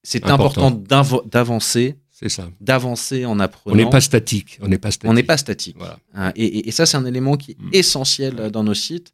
c'est 0.02 0.26
important, 0.26 0.70
d'avancer. 0.70 1.96
C'est 2.10 2.28
ça. 2.28 2.48
D'avancer 2.60 3.24
en 3.24 3.40
apprenant. 3.40 3.74
On 3.74 3.76
n'est 3.76 3.90
pas 3.90 4.00
statique. 4.00 4.58
On 4.62 4.68
n'est 4.68 4.78
pas 4.78 4.92
statique. 4.92 5.10
On 5.10 5.14
n'est 5.14 5.22
pas 5.24 5.36
statique. 5.36 5.76
Voilà. 5.76 5.98
Euh, 6.16 6.30
et, 6.36 6.70
ça, 6.70 6.86
c'est 6.86 6.96
un 6.96 7.04
élément 7.04 7.36
qui 7.36 7.52
est 7.52 7.60
mm. 7.60 7.70
essentiel 7.72 8.34
euh, 8.38 8.50
dans 8.50 8.62
nos 8.62 8.74
sites. 8.74 9.12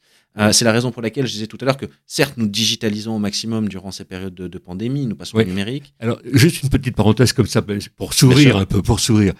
c'est 0.52 0.64
la 0.64 0.72
raison 0.72 0.92
pour 0.92 1.00
laquelle 1.00 1.26
je 1.26 1.32
disais 1.32 1.46
tout 1.46 1.56
à 1.62 1.64
l'heure 1.64 1.78
que 1.78 1.86
certes, 2.06 2.34
nous 2.36 2.46
digitalisons 2.46 3.16
au 3.16 3.18
maximum 3.18 3.68
durant 3.68 3.90
ces 3.90 4.04
périodes 4.04 4.34
de, 4.34 4.58
pandémie, 4.58 5.06
nous 5.06 5.16
passons 5.16 5.38
au 5.38 5.42
numérique. 5.42 5.94
Alors, 5.98 6.20
juste 6.32 6.62
une 6.62 6.68
petite 6.68 6.94
parenthèse 6.94 7.32
comme 7.32 7.46
ça, 7.46 7.62
pour 7.96 8.12
sourire 8.12 8.56
un 8.56 8.66
peu, 8.66 8.82
pour 8.82 9.00
sourire. 9.00 9.32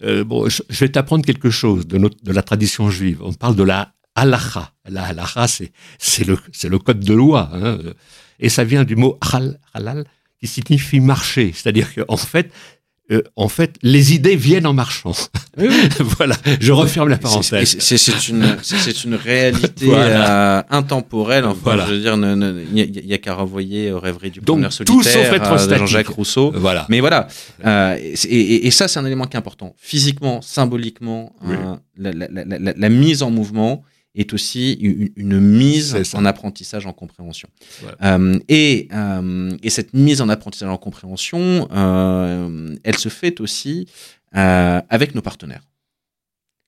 bon, 0.00 0.48
je, 0.48 0.62
vais 0.70 0.88
t'apprendre 0.88 1.24
quelque 1.24 1.50
chose 1.50 1.86
de, 1.86 1.98
notre, 1.98 2.22
de 2.22 2.32
la 2.32 2.42
tradition 2.42 2.88
juive. 2.88 3.18
On 3.22 3.32
parle 3.32 3.56
de 3.56 3.64
la 3.64 3.94
halacha. 4.14 4.72
La 4.88 5.04
halacha, 5.06 5.48
c'est, 5.48 6.24
le, 6.24 6.38
le 6.64 6.78
code 6.78 7.00
de 7.00 7.14
loi. 7.14 7.50
Hein. 7.52 7.78
Et 8.40 8.48
ça 8.48 8.64
vient 8.64 8.84
du 8.84 8.96
mot 8.96 9.18
halal, 9.72 10.04
qui 10.40 10.46
signifie 10.46 11.00
marcher. 11.00 11.52
C'est-à-dire 11.54 11.88
qu'en 11.94 12.16
fait, 12.16 12.50
euh, 13.10 13.22
en 13.36 13.48
fait, 13.48 13.76
les 13.82 14.14
idées 14.14 14.36
viennent 14.36 14.66
en 14.66 14.74
marchant. 14.74 15.12
voilà, 15.98 16.36
je 16.60 16.72
referme 16.72 17.08
la 17.08 17.16
parenthèse. 17.16 17.78
C'est 17.78 18.28
une, 18.28 19.14
réalité 19.14 19.86
euh, 19.94 20.62
intemporelle. 20.68 21.46
Enfin, 21.46 21.58
voilà. 21.62 21.86
Je 21.86 21.94
veux 21.94 22.00
dire, 22.00 22.14
il 22.14 23.06
n'y 23.06 23.14
a, 23.14 23.18
qu'à 23.18 23.32
renvoyer 23.32 23.92
aux 23.92 23.98
rêveries 23.98 24.30
du 24.30 24.40
Donc, 24.40 24.70
solitaire 24.70 25.42
tout 25.42 25.68
de 25.68 25.74
Jean-Jacques 25.76 26.08
Rousseau. 26.08 26.52
Voilà. 26.54 26.84
Mais 26.90 27.00
voilà, 27.00 27.28
euh, 27.64 27.96
et, 27.98 28.66
et, 28.66 28.70
ça, 28.70 28.88
c'est 28.88 28.98
un 28.98 29.06
élément 29.06 29.24
qui 29.24 29.36
est 29.36 29.40
important. 29.40 29.74
Physiquement, 29.78 30.42
symboliquement, 30.42 31.34
la, 31.96 32.12
la, 32.12 32.28
la, 32.28 32.72
la, 32.76 32.88
mise 32.90 33.22
en 33.22 33.30
mouvement 33.30 33.84
est 34.18 34.32
aussi 34.32 34.72
une, 34.72 35.40
mise 35.40 35.96
en 36.14 36.24
apprentissage 36.24 36.86
en 36.86 36.92
compréhension. 36.92 37.48
Euh, 38.02 38.38
et, 38.48 38.88
euh, 38.92 39.56
et, 39.62 39.70
cette 39.70 39.94
mise 39.94 40.20
en 40.20 40.28
apprentissage 40.28 40.68
en 40.68 40.76
compréhension, 40.76 41.68
euh, 41.70 42.76
elle 42.82 42.98
se 42.98 43.08
fait 43.08 43.40
aussi 43.40 43.86
avec 44.32 45.14
nos 45.14 45.22
partenaires, 45.22 45.62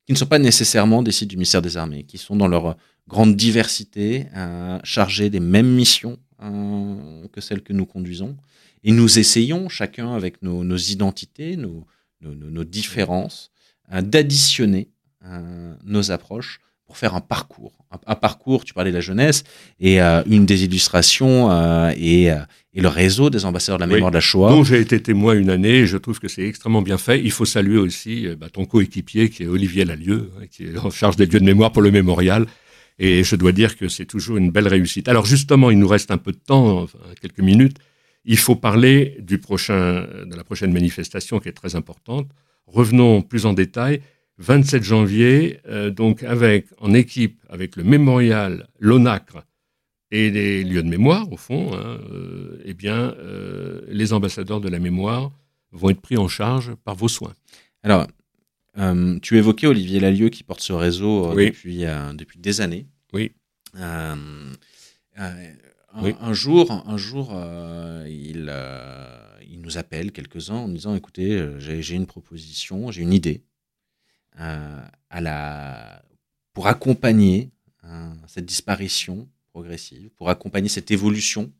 qui 0.06 0.12
ne 0.12 0.18
sont 0.18 0.26
pas 0.26 0.38
nécessairement 0.38 1.02
des 1.02 1.12
sites 1.12 1.28
du 1.28 1.36
ministère 1.36 1.60
des 1.60 1.76
Armées, 1.76 2.04
qui 2.04 2.18
sont 2.18 2.36
dans 2.36 2.48
leur 2.48 2.76
grande 3.08 3.36
diversité 3.36 4.26
chargés 4.84 5.28
des 5.28 5.40
mêmes 5.40 5.70
missions 5.70 6.18
que 6.40 7.40
celles 7.40 7.62
que 7.62 7.72
nous 7.72 7.84
conduisons. 7.84 8.36
Et 8.82 8.92
nous 8.92 9.18
essayons, 9.18 9.68
chacun 9.68 10.14
avec 10.14 10.40
nos, 10.40 10.64
nos 10.64 10.78
identités, 10.78 11.56
nos, 11.56 11.84
nos, 12.22 12.34
nos 12.34 12.64
différences, 12.64 13.50
d'additionner 13.92 14.88
nos 15.84 16.12
approches 16.12 16.60
pour 16.90 16.98
faire 16.98 17.14
un 17.14 17.20
parcours. 17.20 17.72
Un, 18.04 18.16
parcours, 18.16 18.64
tu 18.64 18.74
parlais 18.74 18.90
de 18.90 18.96
la 18.96 19.00
jeunesse, 19.00 19.44
et 19.78 20.02
euh, 20.02 20.24
une 20.26 20.44
des 20.44 20.64
illustrations 20.64 21.48
euh, 21.48 21.92
et, 21.96 22.32
euh, 22.32 22.40
et, 22.74 22.80
le 22.80 22.88
réseau 22.88 23.30
des 23.30 23.44
ambassadeurs 23.44 23.78
de 23.78 23.84
la 23.84 23.86
mémoire 23.86 24.10
de 24.10 24.16
la 24.16 24.20
Shoah. 24.20 24.50
Dont 24.50 24.64
j'ai 24.64 24.80
été 24.80 25.00
témoin 25.00 25.34
une 25.34 25.50
année, 25.50 25.86
je 25.86 25.96
trouve 25.98 26.18
que 26.18 26.26
c'est 26.26 26.42
extrêmement 26.42 26.82
bien 26.82 26.98
fait. 26.98 27.20
Il 27.22 27.30
faut 27.30 27.44
saluer 27.44 27.78
aussi 27.78 28.26
bah, 28.36 28.48
ton 28.52 28.64
coéquipier 28.64 29.30
qui 29.30 29.44
est 29.44 29.46
Olivier 29.46 29.84
Lalieu, 29.84 30.32
hein, 30.36 30.46
qui 30.50 30.64
est 30.64 30.78
en 30.78 30.90
charge 30.90 31.14
des 31.14 31.26
lieux 31.26 31.38
de 31.38 31.44
mémoire 31.44 31.70
pour 31.70 31.82
le 31.82 31.92
mémorial. 31.92 32.46
Et 32.98 33.22
je 33.22 33.36
dois 33.36 33.52
dire 33.52 33.76
que 33.76 33.86
c'est 33.86 34.06
toujours 34.06 34.36
une 34.36 34.50
belle 34.50 34.66
réussite. 34.66 35.06
Alors 35.06 35.26
justement, 35.26 35.70
il 35.70 35.78
nous 35.78 35.88
reste 35.88 36.10
un 36.10 36.18
peu 36.18 36.32
de 36.32 36.40
temps, 36.44 36.88
quelques 37.22 37.38
minutes. 37.38 37.78
Il 38.24 38.36
faut 38.36 38.56
parler 38.56 39.16
du 39.20 39.38
prochain, 39.38 40.08
de 40.26 40.34
la 40.34 40.42
prochaine 40.42 40.72
manifestation 40.72 41.38
qui 41.38 41.48
est 41.48 41.52
très 41.52 41.76
importante. 41.76 42.26
Revenons 42.66 43.22
plus 43.22 43.46
en 43.46 43.52
détail. 43.52 44.00
27 44.40 44.82
janvier, 44.82 45.60
euh, 45.68 45.90
donc 45.90 46.22
avec 46.22 46.66
en 46.78 46.94
équipe 46.94 47.38
avec 47.50 47.76
le 47.76 47.84
mémorial, 47.84 48.68
l'ONACRE 48.78 49.44
et 50.10 50.30
les 50.30 50.64
lieux 50.64 50.82
de 50.82 50.88
mémoire, 50.88 51.30
au 51.30 51.36
fond, 51.36 51.74
hein, 51.74 52.00
euh, 52.10 52.60
eh 52.64 52.72
bien, 52.72 53.14
euh, 53.18 53.82
les 53.88 54.12
ambassadeurs 54.14 54.60
de 54.60 54.68
la 54.68 54.78
mémoire 54.78 55.30
vont 55.72 55.90
être 55.90 56.00
pris 56.00 56.16
en 56.16 56.26
charge 56.26 56.74
par 56.84 56.96
vos 56.96 57.06
soins. 57.06 57.34
Alors, 57.82 58.06
tu 59.20 59.36
évoquais 59.36 59.66
Olivier 59.66 60.00
Lalieu 60.00 60.30
qui 60.30 60.42
porte 60.42 60.62
ce 60.62 60.72
réseau 60.72 61.34
depuis, 61.34 61.84
depuis 62.14 62.38
des 62.38 62.62
années. 62.62 62.86
Oui. 63.12 63.32
Un, 63.74 64.16
un, 65.16 66.32
jour, 66.32 66.82
un 66.86 66.96
jour 66.96 67.38
il, 68.06 68.52
il 69.50 69.60
nous 69.60 69.76
appelle 69.76 70.12
quelques-uns 70.12 70.54
en 70.54 70.68
disant 70.68 70.94
écoutez, 70.94 71.46
j'ai 71.58 71.94
une 71.94 72.06
proposition, 72.06 72.90
j'ai 72.90 73.02
une 73.02 73.12
idée. 73.12 73.42
Euh, 74.40 74.80
pour 76.52 76.66
accompagner 76.66 77.50
hein, 77.82 78.16
cette 78.26 78.46
disparition 78.46 79.28
progressive, 79.52 80.10
pour 80.16 80.30
accompagner 80.30 80.68
cette 80.68 80.90
évolution 80.90 81.52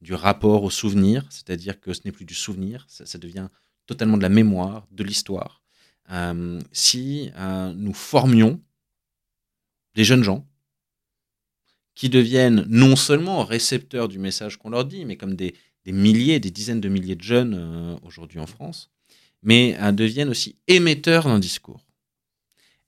du 0.00 0.14
rapport 0.14 0.64
au 0.64 0.70
souvenir, 0.70 1.26
c'est-à-dire 1.30 1.80
que 1.80 1.92
ce 1.92 2.00
n'est 2.04 2.12
plus 2.12 2.24
du 2.24 2.34
souvenir, 2.34 2.86
ça, 2.88 3.18
devient 3.18 3.48
totalement 3.86 4.16
de 4.16 4.22
la 4.22 4.28
mémoire, 4.28 4.86
de 4.90 5.04
l'histoire. 5.04 5.62
Euh, 6.10 6.60
si 6.72 7.30
euh, 7.36 7.72
nous 7.74 7.94
formions 7.94 8.60
des 9.94 10.04
jeunes 10.04 10.24
gens 10.24 10.46
qui 11.94 12.08
deviennent 12.08 12.64
non 12.68 12.96
seulement 12.96 13.44
récepteurs 13.44 14.08
du 14.08 14.18
message 14.18 14.56
qu'on 14.56 14.70
leur 14.70 14.84
dit, 14.84 15.04
mais 15.04 15.16
comme 15.16 15.36
des, 15.36 15.54
milliers, 15.86 16.40
des 16.40 16.50
dizaines 16.50 16.80
de 16.80 16.88
milliers 16.88 17.16
de 17.16 17.22
jeunes 17.22 17.98
aujourd'hui 18.02 18.40
en 18.40 18.46
France, 18.46 18.90
mais 19.42 19.76
deviennent 19.92 20.30
aussi 20.30 20.56
émetteurs 20.68 21.24
d'un 21.24 21.38
discours. 21.38 21.84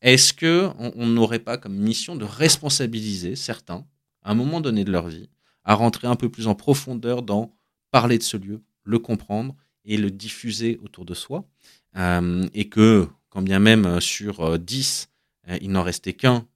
Est-ce 0.05 0.35
que 0.35 0.71
on 0.79 1.07
n'aurait 1.07 1.39
pas 1.39 1.57
comme 1.57 1.75
mission 1.75 2.15
de 2.15 2.27
responsabiliser 2.27 3.37
certains, 3.37 3.87
à 4.23 4.33
un 4.33 4.35
moment 4.35 4.61
donné 4.61 4.85
de 4.85 4.93
leur 4.93 5.09
vie, 5.09 5.31
à 5.65 5.75
rentrer 5.75 6.07
un 6.07 6.15
peu 6.15 6.29
plus 6.29 6.47
en 6.47 6.55
profondeur 6.55 7.23
dans 7.23 7.57
parler 7.91 8.19
de 8.19 8.23
ce 8.23 8.37
lieu, 8.37 8.61
le 8.83 8.99
comprendre 8.99 9.57
et 9.87 9.97
le 9.97 10.11
diffuser 10.11 10.79
autour 10.83 11.07
de 11.07 11.15
soi, 11.15 11.49
euh, 11.97 12.47
et 12.53 12.69
que, 12.69 13.09
quand 13.31 13.41
bien 13.41 13.61
même 13.61 13.87
euh, 13.87 14.01
sur 14.01 14.59
10, 14.59 15.09
euh, 15.49 15.59
il 15.63 15.71
n'en 15.71 15.83
restait 15.83 16.13
qu'un 16.13 16.47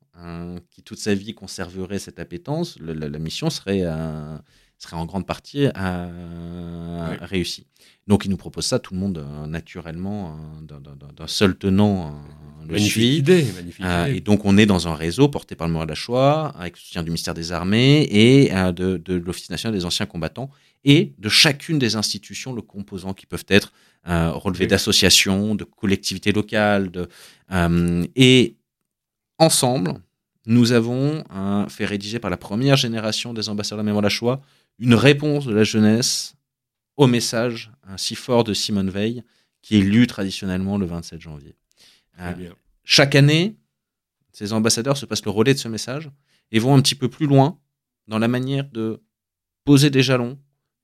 qui 0.70 0.82
toute 0.82 0.99
sa 0.99 1.14
vie 1.14 1.32
conserverait 1.32 2.01
cette 2.01 2.18
appétence, 2.18 2.76
la, 2.80 3.18
mission 3.20 3.51
serait, 3.51 3.84
serait 4.76 4.96
en 4.96 5.07
grande 5.07 5.28
partie 5.28 5.68
réussie. 7.20 7.68
Donc 8.09 8.25
il 8.25 8.31
nous 8.31 8.37
propose 8.37 8.67
ça, 8.67 8.79
tout 8.79 8.95
le 8.95 9.01
monde 9.01 9.25
naturellement, 9.47 10.37
d'un 10.63 11.27
seul 11.27 11.57
tenant 11.57 12.21
magnifique 12.73 13.19
Idée, 13.19 13.47
euh, 13.81 14.07
et 14.07 14.21
donc, 14.21 14.45
on 14.45 14.57
est 14.57 14.67
dans 14.67 14.89
un 14.89 14.95
réseau 14.95 15.29
porté 15.29 15.55
par 15.55 15.69
le 15.69 15.85
la 15.85 15.95
Shoah, 15.95 16.55
avec 16.59 16.77
le 16.77 16.81
soutien 16.81 17.03
du 17.03 17.11
ministère 17.11 17.35
des 17.35 17.53
Armées 17.53 18.07
et 18.11 18.55
euh, 18.55 18.73
de, 18.73 19.15
l'Office 19.15 19.51
national 19.51 19.79
des 19.79 19.85
anciens 19.85 20.07
combattants, 20.07 20.51
et 20.85 21.13
de 21.19 21.29
chacune 21.29 21.79
des 21.79 21.97
institutions, 21.97 22.53
le 22.53 22.63
composant 22.63 23.15
qui 23.15 23.27
peuvent 23.27 23.47
être 23.49 23.73
euh, 24.09 24.31
relevés 24.31 24.67
d'associations, 24.67 25.55
de 25.55 25.65
collectivités 25.65 26.33
locales. 26.33 26.91
De, 26.91 27.09
et 28.17 28.57
ensemble, 29.39 29.95
nous 30.47 30.73
avons 30.73 31.25
fait 31.69 31.85
rédiger 31.85 32.19
par 32.19 32.31
la 32.31 32.37
première 32.37 32.77
génération 32.77 33.35
des 33.35 33.49
ambassadeurs 33.49 33.79
de 33.79 33.87
la 33.87 33.87
mémoire 33.87 34.03
de 34.03 34.07
la 34.07 34.11
Shoah 34.11 34.41
une 34.79 34.95
réponse 34.95 35.45
de 35.45 35.53
la 35.53 35.65
jeunesse 35.65 36.35
au 36.99 37.07
message 37.07 37.72
si 37.96 38.14
fort 38.14 38.44
de 38.44 38.53
Simone 38.53 38.90
Veil, 38.90 39.22
qui 39.62 39.78
est 39.78 39.82
lu 39.82 40.07
traditionnellement 40.07 40.76
le 40.76 40.84
27 40.86 41.20
janvier. 41.20 41.57
Euh, 42.20 42.51
chaque 42.84 43.14
année, 43.14 43.57
ces 44.32 44.53
ambassadeurs 44.53 44.96
se 44.96 45.07
passent 45.07 45.24
le 45.24 45.30
relais 45.30 45.55
de 45.55 45.59
ce 45.59 45.68
message 45.68 46.11
et 46.51 46.59
vont 46.59 46.74
un 46.74 46.82
petit 46.82 46.94
peu 46.94 47.09
plus 47.09 47.26
loin 47.26 47.59
dans 48.09 48.18
la 48.18 48.28
manière 48.28 48.68
de 48.70 49.03
poser 49.64 49.90
des 49.90 50.03
jalons, 50.03 50.38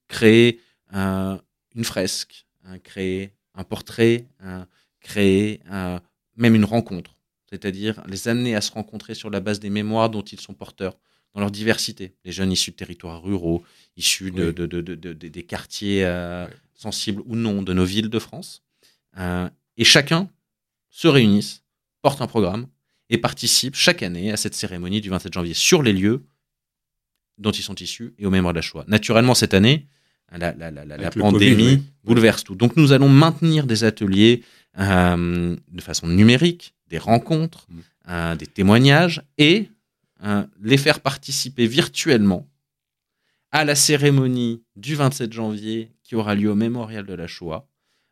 créer 0.08 0.60
euh, 0.94 1.36
une 1.74 1.84
fresque, 1.84 2.46
hein, 2.64 2.78
créer 2.78 3.34
un 3.54 3.64
portrait, 3.64 4.28
hein, 4.40 4.66
créer 5.00 5.60
euh, 5.70 5.98
même 6.36 6.54
une 6.54 6.64
rencontre, 6.64 7.16
c'est-à-dire 7.50 8.02
les 8.06 8.28
amener 8.28 8.54
à 8.54 8.60
se 8.60 8.72
rencontrer 8.72 9.14
sur 9.14 9.30
la 9.30 9.40
base 9.40 9.60
des 9.60 9.70
mémoires 9.70 10.10
dont 10.10 10.22
ils 10.22 10.40
sont 10.40 10.54
porteurs, 10.54 10.96
dans 11.34 11.40
leur 11.40 11.50
diversité. 11.50 12.14
Les 12.24 12.32
jeunes 12.32 12.52
issus 12.52 12.70
de 12.70 12.76
territoires 12.76 13.22
ruraux, 13.22 13.64
issus 13.96 14.30
de, 14.30 14.50
des 14.50 15.42
quartiers 15.42 16.08
sensibles 16.74 17.22
ou 17.26 17.36
non 17.36 17.62
de 17.62 17.72
nos 17.72 17.84
villes 17.84 18.10
de 18.10 18.18
France. 18.18 18.62
et 19.16 19.84
chacun 19.84 20.28
se 20.90 21.08
réunissent, 21.08 21.62
portent 22.02 22.22
un 22.22 22.26
programme 22.26 22.66
et 23.10 23.18
participent 23.18 23.74
chaque 23.74 24.02
année 24.02 24.32
à 24.32 24.36
cette 24.36 24.54
cérémonie 24.54 25.00
du 25.00 25.10
27 25.10 25.32
janvier 25.32 25.54
sur 25.54 25.82
les 25.82 25.92
lieux 25.92 26.24
dont 27.38 27.50
ils 27.50 27.62
sont 27.62 27.74
issus 27.74 28.14
et 28.18 28.26
au 28.26 28.30
mémoire 28.30 28.52
de 28.52 28.58
la 28.58 28.62
Shoah. 28.62 28.84
Naturellement, 28.86 29.34
cette 29.34 29.54
année, 29.54 29.86
la, 30.32 31.10
pandémie 31.10 31.82
bouleverse 32.04 32.44
tout. 32.44 32.54
Donc 32.54 32.76
nous 32.76 32.92
allons 32.92 33.08
maintenir 33.08 33.66
des 33.66 33.84
ateliers 33.84 34.42
euh, 34.78 35.56
de 35.70 35.80
façon 35.80 36.06
numérique, 36.06 36.74
des 36.88 36.98
rencontres, 36.98 37.66
mm. 37.68 37.80
euh, 38.08 38.34
des 38.36 38.46
témoignages 38.46 39.22
et 39.38 39.68
euh, 40.24 40.44
les 40.60 40.78
faire 40.78 41.00
participer 41.00 41.66
virtuellement 41.66 42.48
à 43.50 43.64
la 43.64 43.74
cérémonie 43.74 44.62
du 44.74 44.94
27 44.94 45.32
janvier 45.32 45.92
qui 46.02 46.14
aura 46.14 46.34
lieu 46.34 46.50
au 46.50 46.54
mémorial 46.54 47.04
de 47.04 47.14
la 47.14 47.26
Shoah 47.26 47.68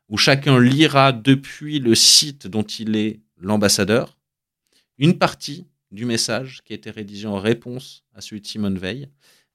où 0.08 0.18
chacun 0.18 0.60
lira 0.60 1.12
depuis 1.12 1.78
le 1.78 1.94
site 1.94 2.46
dont 2.46 2.62
il 2.62 2.96
est 2.96 3.20
l'ambassadeur 3.38 4.18
une 4.98 5.18
partie 5.18 5.66
du 5.90 6.04
message 6.04 6.60
qui 6.64 6.74
a 6.74 6.76
été 6.76 6.90
rédigé 6.90 7.26
en 7.26 7.38
réponse 7.38 8.04
à 8.14 8.20
celui 8.20 8.42
de 8.42 8.46
Simone 8.46 8.78
Veil 8.78 9.08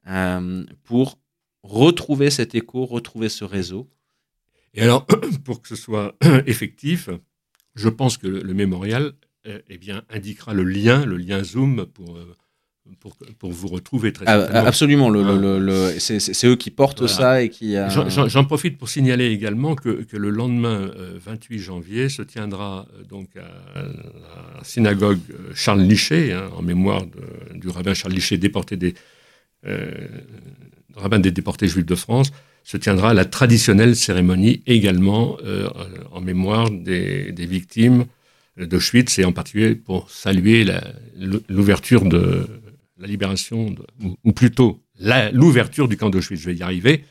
euh, 0.08 0.66
pour 0.84 1.20
retrouver 1.64 2.32
cet 2.32 2.55
écho, 2.55 2.86
retrouver 2.86 3.30
ce 3.30 3.43
réseau. 3.43 3.89
Et 4.74 4.82
alors, 4.82 5.05
pour 5.45 5.62
que 5.62 5.68
ce 5.68 5.76
soit 5.76 6.16
effectif, 6.47 7.10
je 7.76 7.89
pense 7.89 8.18
que 8.18 8.28
le, 8.28 8.53
mémorial 8.53 9.14
eh 9.45 9.78
bien, 9.78 10.03
indiquera 10.10 10.53
le 10.53 10.64
lien, 10.64 11.05
le 11.05 11.18
lien 11.18 11.43
Zoom 11.43 11.86
pour 11.86 12.18
pour, 12.99 13.15
pour, 13.39 13.51
vous 13.51 13.67
retrouver 13.67 14.11
très 14.11 14.25
ah, 14.27 14.65
Absolument, 14.65 15.09
le, 15.09 15.21
le, 15.23 15.59
le, 15.59 15.99
c'est 15.99 16.47
eux 16.47 16.55
qui 16.55 16.71
portent 16.71 17.07
ça 17.07 17.41
et 17.41 17.49
qui. 17.49 17.75
Euh, 17.75 17.89
j'en 18.09 18.45
profite 18.45 18.77
pour 18.77 18.89
signaler 18.89 19.27
également 19.27 19.75
que, 19.75 20.03
que 20.03 20.17
le 20.17 20.29
lendemain 20.29 20.91
28 21.25 21.55
euh, 21.55 21.59
janvier 21.59 22.09
se 22.09 22.21
tiendra 22.21 22.88
euh, 22.93 23.03
donc 23.03 23.29
à, 23.38 23.81
la 23.81 24.63
synagogue 24.63 25.19
Charles 25.53 25.81
Lichet, 25.81 26.33
hein, 26.33 26.49
en 26.55 26.61
mémoire 26.61 27.05
de, 27.05 27.59
du 27.59 27.69
rabbin 27.69 27.93
Charles 27.93 28.13
Lichet, 28.13 28.38
déporté 28.38 28.77
des 28.77 28.93
rabbin 30.95 31.19
des 31.19 31.31
déportés 31.31 31.67
juifs 31.67 31.85
de 31.85 31.95
France, 31.95 32.31
se 32.63 32.77
tiendra 32.77 33.13
la 33.13 33.25
traditionnelle 33.25 33.95
cérémonie 33.95 34.61
également 34.65 35.38
en 36.11 36.21
mémoire 36.21 36.69
des, 36.69 37.31
des 37.33 37.45
victimes 37.45 38.05
d'Auschwitz 38.57 39.19
et 39.19 39.25
en 39.25 39.33
particulier 39.33 39.75
pour 39.75 40.09
saluer 40.09 40.65
l'ouverture 41.49 42.05
de 42.05 42.47
la 42.97 43.07
libération, 43.07 43.75
ou, 44.23 44.31
plutôt 44.33 44.83
l'ouverture 45.31 45.87
du 45.87 45.97
camp 45.97 46.09
d'Auschwitz. 46.09 46.41
Je 46.41 46.49
vais 46.49 46.55
y 46.55 46.63
arriver. 46.63 47.03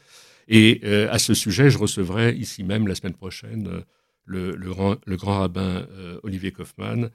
Et 0.49 0.80
euh, 0.84 1.11
à 1.11 1.18
ce 1.18 1.34
sujet, 1.34 1.70
je 1.70 1.78
recevrai 1.78 2.34
ici 2.34 2.62
même 2.62 2.87
la 2.87 2.95
semaine 2.95 3.14
prochaine 3.14 3.68
euh, 3.68 3.80
le, 4.24 5.16
grand, 5.16 5.39
rabbin 5.39 5.87
euh, 5.91 6.20
Olivier 6.22 6.53
Kaufmann, 6.53 7.11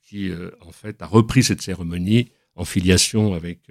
qui 0.00 0.30
en 0.62 0.72
fait 0.72 1.02
a 1.02 1.06
repris 1.06 1.42
cette 1.42 1.60
cérémonie 1.60 2.30
en 2.54 2.64
filiation 2.64 3.34
avec, 3.34 3.68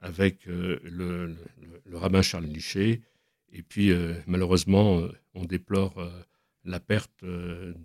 avec 0.00 0.46
le, 0.46 1.36
rabbin 1.92 2.20
Charles 2.20 2.46
Lichet. 2.46 3.00
Et 3.52 3.62
puis 3.62 3.92
malheureusement, 4.26 5.02
on 5.34 5.44
déplore 5.44 5.94
la 6.64 6.80
perte 6.80 7.22
de, 7.22 7.76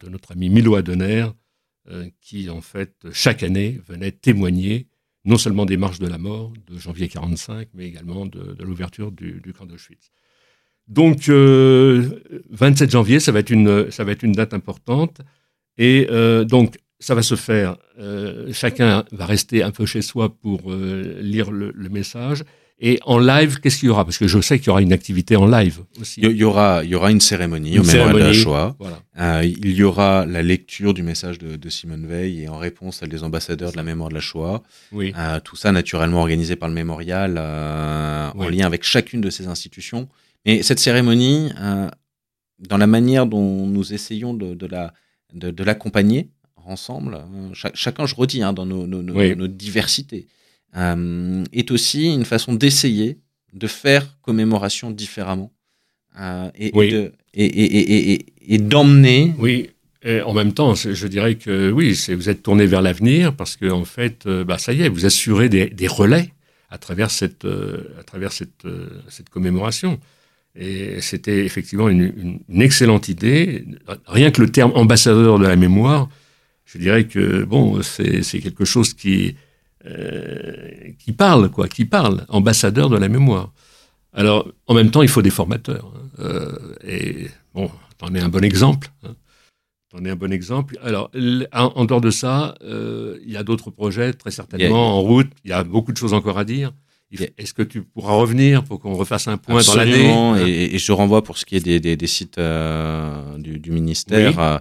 de, 0.00 0.08
notre 0.08 0.32
ami 0.32 0.48
Milo 0.48 0.74
Adener, 0.74 1.28
qui 2.20 2.50
en 2.50 2.60
fait 2.60 3.06
chaque 3.12 3.44
année 3.44 3.80
venait 3.86 4.10
témoigner 4.10 4.88
non 5.24 5.38
seulement 5.38 5.66
des 5.66 5.76
marches 5.76 5.98
de 5.98 6.06
la 6.06 6.18
mort 6.18 6.52
de 6.68 6.78
janvier 6.78 7.08
45, 7.08 7.68
mais 7.74 7.86
également 7.86 8.26
de, 8.26 8.56
l'ouverture 8.62 9.12
du, 9.12 9.52
camp 9.56 9.66
d'Auschwitz. 9.66 10.10
Donc, 10.88 11.28
27 11.28 11.30
euh, 11.30 12.90
janvier, 12.90 13.20
ça 13.20 13.32
va, 13.32 13.40
être 13.40 13.50
une, 13.50 13.90
ça 13.90 14.04
va 14.04 14.12
être 14.12 14.22
une 14.22 14.32
date 14.32 14.54
importante. 14.54 15.20
Et 15.78 16.08
euh, 16.10 16.44
donc, 16.44 16.78
ça 16.98 17.14
va 17.14 17.22
se 17.22 17.36
faire. 17.36 17.76
Euh, 17.98 18.52
chacun 18.52 19.04
va 19.12 19.26
rester 19.26 19.62
un 19.62 19.70
peu 19.70 19.86
chez 19.86 20.02
soi 20.02 20.34
pour 20.34 20.72
lire 20.72 21.50
le, 21.50 21.72
message. 21.90 22.44
Et 22.82 22.98
en 23.04 23.18
live, 23.18 23.60
qu'est-ce 23.60 23.78
qu'il 23.78 23.88
y 23.88 23.90
aura? 23.90 24.06
Parce 24.06 24.16
que 24.16 24.26
je 24.26 24.40
sais 24.40 24.58
qu'il 24.58 24.68
y 24.68 24.70
aura 24.70 24.80
une 24.80 24.94
activité 24.94 25.36
en 25.36 25.46
live 25.46 25.80
aussi. 26.00 26.22
Il 26.22 26.32
y 26.32 26.44
aura, 26.44 26.82
il 26.82 26.88
y 26.88 26.94
aura 26.94 27.10
une 27.10 27.20
cérémonie 27.20 27.78
au 27.78 27.82
mémorial 27.82 28.14
de 28.14 28.18
la 28.18 28.32
Shoah. 28.32 28.76
Euh, 29.18 29.42
il 29.44 29.72
y 29.72 29.82
aura 29.82 30.24
la 30.24 30.42
lecture 30.42 30.94
du 30.94 31.02
message 31.02 31.38
de, 31.38 31.56
de, 31.56 31.68
Simone 31.68 32.06
Veil 32.06 32.42
et 32.44 32.48
en 32.48 32.56
réponse 32.56 32.96
celle 32.96 33.10
des 33.10 33.22
ambassadeurs 33.22 33.72
de 33.72 33.76
la 33.76 33.82
mémoire 33.82 34.08
de 34.08 34.14
la 34.14 34.20
Shoah. 34.20 34.62
Oui. 34.92 35.12
Euh, 35.18 35.40
tout 35.40 35.56
ça 35.56 35.72
naturellement 35.72 36.20
organisé 36.20 36.56
par 36.56 36.70
le 36.70 36.74
mémorial 36.74 37.36
euh, 37.36 38.30
en 38.34 38.48
lien 38.48 38.64
avec 38.64 38.82
chacune 38.82 39.20
de 39.20 39.28
ces 39.28 39.46
institutions. 39.46 40.08
Mais 40.46 40.62
cette 40.62 40.78
cérémonie, 40.78 41.52
euh, 41.60 41.88
dans 42.60 42.78
la 42.78 42.86
manière 42.86 43.26
dont 43.26 43.66
nous 43.66 43.92
essayons 43.92 44.32
de, 44.32 44.54
de 44.54 44.66
la 44.66 44.94
de, 45.34 45.62
l'accompagner 45.62 46.30
ensemble, 46.64 47.18
chacun, 47.52 48.06
je 48.06 48.14
redis, 48.14 48.42
hein, 48.42 48.52
dans 48.52 48.66
nos, 48.66 48.86
nos, 48.86 49.02
nos 49.02 49.46
diversités. 49.46 50.26
Euh, 50.76 51.44
est 51.52 51.70
aussi 51.72 52.14
une 52.14 52.24
façon 52.24 52.54
d'essayer 52.54 53.18
de 53.52 53.66
faire 53.66 54.06
commémoration 54.22 54.92
différemment 54.92 55.50
euh, 56.20 56.48
et, 56.56 57.10
et, 57.34 58.58
d'emmener. 58.58 59.34
Oui. 59.38 59.70
Et 60.02 60.20
en 60.22 60.32
même 60.32 60.54
temps, 60.54 60.74
je 60.74 61.06
dirais 61.08 61.34
que 61.34 61.72
oui, 61.72 62.00
vous 62.10 62.28
êtes 62.28 62.44
tourné 62.44 62.66
vers 62.66 62.82
l'avenir 62.82 63.34
parce 63.34 63.56
que 63.56 63.68
en 63.68 63.84
fait, 63.84 64.26
euh, 64.26 64.44
bah, 64.44 64.58
ça 64.58 64.72
y 64.72 64.82
est, 64.82 64.88
vous 64.88 65.06
assurez 65.06 65.48
des, 65.48 65.86
relais 65.88 66.32
à 66.70 66.78
travers 66.78 67.10
cette, 67.10 67.44
à 67.98 68.04
travers 68.04 68.30
cette, 68.30 68.64
cette 69.08 69.28
commémoration. 69.28 69.98
Et 70.54 71.00
c'était 71.00 71.44
effectivement 71.44 71.88
une, 71.88 72.40
une, 72.48 72.62
excellente 72.62 73.08
idée. 73.08 73.64
Rien 74.06 74.30
que 74.30 74.40
le 74.40 74.50
terme 74.50 74.70
ambassadeur 74.76 75.40
de 75.40 75.46
la 75.46 75.56
mémoire, 75.56 76.08
je 76.64 76.78
dirais 76.78 77.04
que 77.04 77.42
bon, 77.42 77.82
c'est 77.82 78.40
quelque 78.40 78.64
chose 78.64 78.94
qui, 78.94 79.34
euh, 79.86 80.92
qui 80.98 81.12
parle, 81.12 81.48
quoi, 81.48 81.66
qui 81.66 81.86
parle, 81.86 82.26
ambassadeur 82.28 82.90
de 82.90 82.98
la 82.98 83.08
mémoire. 83.08 83.50
Alors, 84.12 84.46
en 84.66 84.74
même 84.74 84.90
temps, 84.90 85.00
il 85.00 85.08
faut 85.08 85.22
des 85.22 85.30
formateurs. 85.30 85.90
Hein. 85.94 86.08
Euh, 86.18 86.74
et 86.86 87.28
bon, 87.54 87.70
t'en 87.96 88.14
es 88.14 88.20
un 88.20 88.28
bon 88.28 88.44
exemple. 88.44 88.90
Hein. 89.04 89.14
T'en 89.90 90.04
es 90.04 90.10
un 90.10 90.16
bon 90.16 90.32
exemple. 90.32 90.78
Alors, 90.82 91.10
en, 91.52 91.84
dehors 91.86 92.02
de 92.02 92.10
ça, 92.10 92.56
euh, 92.62 93.18
il 93.24 93.32
y 93.32 93.38
a 93.38 93.42
d'autres 93.42 93.70
projets, 93.70 94.12
très 94.12 94.30
certainement, 94.30 94.98
en 94.98 95.00
route. 95.00 95.30
Il 95.44 95.50
y 95.50 95.54
a 95.54 95.64
beaucoup 95.64 95.92
de 95.92 95.96
choses 95.96 96.12
encore 96.12 96.38
à 96.38 96.44
dire. 96.44 96.72
Est-ce 97.38 97.54
que 97.54 97.62
tu 97.62 97.82
pourras 97.82 98.12
revenir 98.12 98.62
pour 98.62 98.80
qu'on 98.80 98.94
refasse 98.94 99.28
un 99.28 99.38
point 99.38 99.62
dans 99.62 99.74
l'année? 99.74 100.12
Hein 100.12 100.46
et, 100.46 100.74
et, 100.74 100.78
je 100.78 100.92
renvoie 100.92 101.24
pour 101.24 101.38
ce 101.38 101.46
qui 101.46 101.56
est 101.56 101.64
des, 101.64 101.80
des, 101.80 101.96
des 101.96 102.06
sites 102.06 102.38
du, 103.38 103.58
du, 103.58 103.70
ministère 103.72 104.60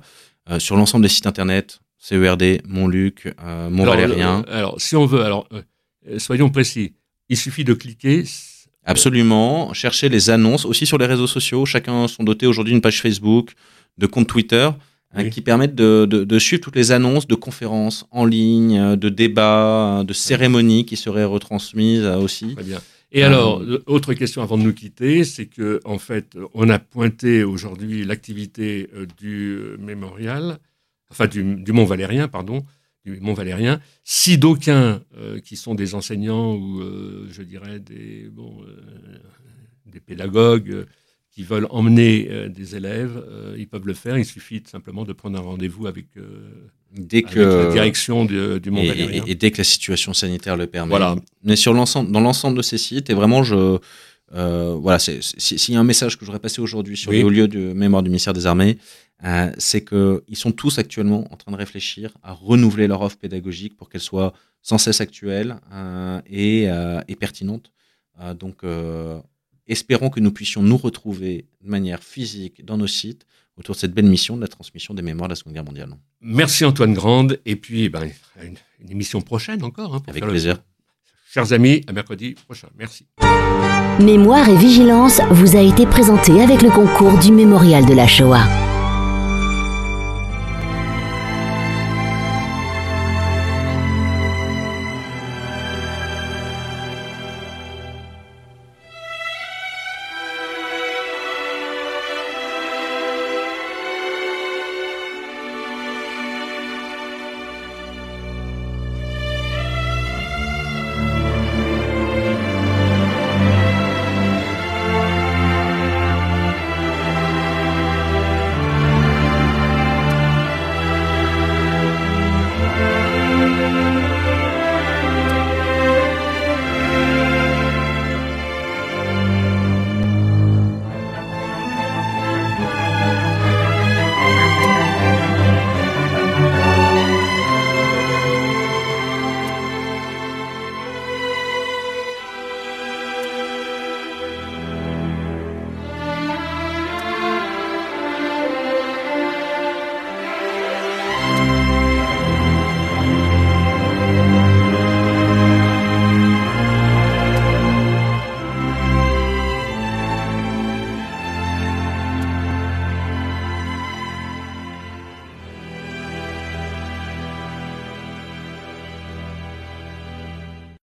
sur 0.57 0.77
l'ensemble 0.77 1.03
des 1.03 1.09
sites 1.09 1.27
internet 1.27 1.79
CERD, 1.99 2.61
Montluc, 2.65 3.27
euh. 3.27 3.69
Euh, 3.69 4.41
alors, 4.47 4.79
si 4.79 4.95
on 4.95 5.05
veut, 5.05 5.21
alors, 5.21 5.47
euh, 5.53 6.17
soyons 6.17 6.49
précis. 6.49 6.93
Il 7.27 7.37
suffit 7.37 7.65
de 7.65 7.73
cliquer. 7.73 8.23
Absolument. 8.85 9.73
Chercher 9.73 10.09
les 10.09 10.29
annonces 10.29 10.65
aussi 10.65 10.85
sur 10.85 10.97
les 10.97 11.05
réseaux 11.05 11.27
sociaux. 11.27 11.65
Chacun 11.65 12.07
sont 12.07 12.23
dotés 12.23 12.47
aujourd'hui 12.47 12.73
d'une 12.73 12.81
page 12.81 13.01
Facebook, 13.01 13.51
de 13.97 14.07
compte 14.07 14.27
Twitter. 14.27 14.69
Hein, 15.11 15.27
qui 15.29 15.41
permettent 15.41 15.73
de, 15.73 16.05
de, 16.05 16.39
suivre 16.39 16.61
toutes 16.61 16.75
les 16.75 16.91
annonces 16.91 17.25
de 17.25 17.33
conférences 17.33 18.05
en 18.11 18.25
ligne, 18.25 18.95
de 18.95 19.09
débats, 19.09 20.03
de 20.05 20.13
cérémonies 20.13 20.85
qui 20.85 20.97
seraient 20.97 21.25
retransmises 21.25 22.05
aussi. 22.05 22.53
Très 22.53 22.63
bien. 22.63 22.79
Et 23.11 23.23
alors, 23.23 23.63
autre 23.87 24.13
question 24.13 24.43
avant 24.43 24.59
de 24.59 24.61
nous 24.61 24.73
quitter, 24.73 25.23
c'est 25.23 25.47
que 25.47 25.79
en 25.83 25.97
fait, 25.97 26.37
on 26.53 26.69
a 26.69 26.77
pointé 26.77 27.43
aujourd'hui 27.43 28.05
l'activité 28.05 28.87
du 29.17 29.57
mémorial 29.79 30.59
enfin 31.11 31.27
du, 31.27 31.43
Mont 31.71 31.85
Valérien, 31.85 32.27
pardon, 32.27 32.63
du 33.05 33.19
Mont 33.19 33.33
Valérien. 33.33 33.79
Si 34.03 34.37
d'aucuns 34.37 35.01
euh, 35.17 35.39
qui 35.39 35.55
sont 35.55 35.75
des 35.75 35.95
enseignants 35.95 36.55
ou, 36.55 36.81
euh, 36.81 37.27
je 37.31 37.41
dirais, 37.41 37.79
des, 37.79 38.29
bon, 38.31 38.57
euh, 38.67 39.19
des 39.85 39.99
pédagogues 39.99 40.85
qui 41.31 41.43
veulent 41.43 41.67
emmener 41.69 42.49
des 42.49 42.75
élèves, 42.75 43.23
ils 43.57 43.67
peuvent 43.67 43.85
le 43.85 43.93
faire. 43.93 44.17
Il 44.17 44.25
suffit 44.25 44.61
simplement 44.65 45.05
de 45.05 45.13
prendre 45.13 45.37
un 45.37 45.41
rendez-vous 45.41 45.87
avec, 45.87 46.07
dès 46.91 47.21
que, 47.21 47.39
la 47.39 47.71
direction 47.71 48.25
du, 48.25 48.59
Mont 48.71 48.85
Valérien. 48.85 49.23
Et, 49.25 49.35
dès 49.35 49.51
que 49.51 49.59
la 49.59 49.63
situation 49.63 50.13
sanitaire 50.13 50.57
le 50.57 50.67
permet. 50.67 50.89
Voilà. 50.89 51.15
Mais 51.43 51.55
sur 51.55 51.73
l'ensemble, 51.73 52.11
dans 52.11 52.19
l'ensemble 52.19 52.57
de 52.57 52.61
ces 52.61 52.77
sites, 52.79 53.09
et 53.09 53.13
vraiment, 53.13 53.43
je, 53.43 53.77
voilà, 54.31 54.99
s'il 54.99 55.73
y 55.73 55.77
a 55.77 55.79
un 55.79 55.83
message 55.85 56.17
que 56.17 56.25
j'aurais 56.25 56.39
passé 56.39 56.61
aujourd'hui 56.61 56.97
sur 56.97 57.11
les 57.11 57.23
hauts 57.23 57.29
lieux 57.29 57.47
de 57.47 57.71
mémoire 57.73 58.03
du 58.03 58.09
ministère 58.09 58.33
des 58.33 58.45
Armées, 58.45 58.77
euh, 59.25 59.51
c'est 59.57 59.83
qu'ils 59.83 60.37
sont 60.37 60.51
tous 60.51 60.79
actuellement 60.79 61.31
en 61.31 61.35
train 61.35 61.51
de 61.51 61.57
réfléchir 61.57 62.11
à 62.23 62.31
renouveler 62.31 62.87
leur 62.87 63.01
offre 63.01 63.17
pédagogique 63.17 63.75
pour 63.75 63.89
qu'elle 63.89 64.01
soit 64.01 64.33
sans 64.61 64.77
cesse 64.77 65.01
actuelle 65.01 65.57
euh, 65.73 66.21
et, 66.27 66.69
euh, 66.69 67.01
et, 67.07 67.15
pertinente. 67.15 67.71
donc, 68.35 68.63
espérons 69.67 70.09
que 70.09 70.19
nous 70.19 70.31
puissions 70.31 70.61
nous 70.61 70.77
retrouver 70.77 71.45
de 71.61 71.69
manière 71.69 72.03
physique 72.03 72.65
dans 72.65 72.77
nos 72.77 72.87
sites 72.87 73.25
autour 73.57 73.75
de 73.75 73.79
cette 73.79 73.93
belle 73.93 74.05
mission 74.05 74.37
de 74.37 74.41
la 74.41 74.47
transmission 74.47 74.93
des 74.93 75.01
mémoires 75.01 75.27
de 75.27 75.33
la 75.33 75.35
Seconde 75.35 75.53
Guerre 75.53 75.65
mondiale. 75.65 75.89
Merci 76.21 76.63
Antoine 76.63 76.93
Grande, 76.93 77.39
et 77.45 77.57
puis 77.57 77.89
ben, 77.89 78.09
une, 78.41 78.57
émission 78.89 79.21
prochaine 79.21 79.63
encore. 79.63 79.95
Hein, 79.95 80.03
Avec 80.07 80.25
plaisir. 80.25 80.61
Chers 81.29 81.51
amis, 81.53 81.83
à 81.87 81.91
mercredi 81.91 82.35
prochain. 82.45 82.69
Merci. 82.77 83.05
Mémoire 83.99 84.47
et 84.47 84.57
vigilance 84.57 85.19
vous 85.29 85.57
a 85.57 85.61
été 85.61 85.85
présenté 85.85 86.41
avec 86.41 86.61
le 86.61 86.69
concours 86.69 87.19
du 87.19 87.31
Mémorial 87.31 87.85
de 87.85 87.93
la 87.93 88.07
Shoah. 88.07 88.68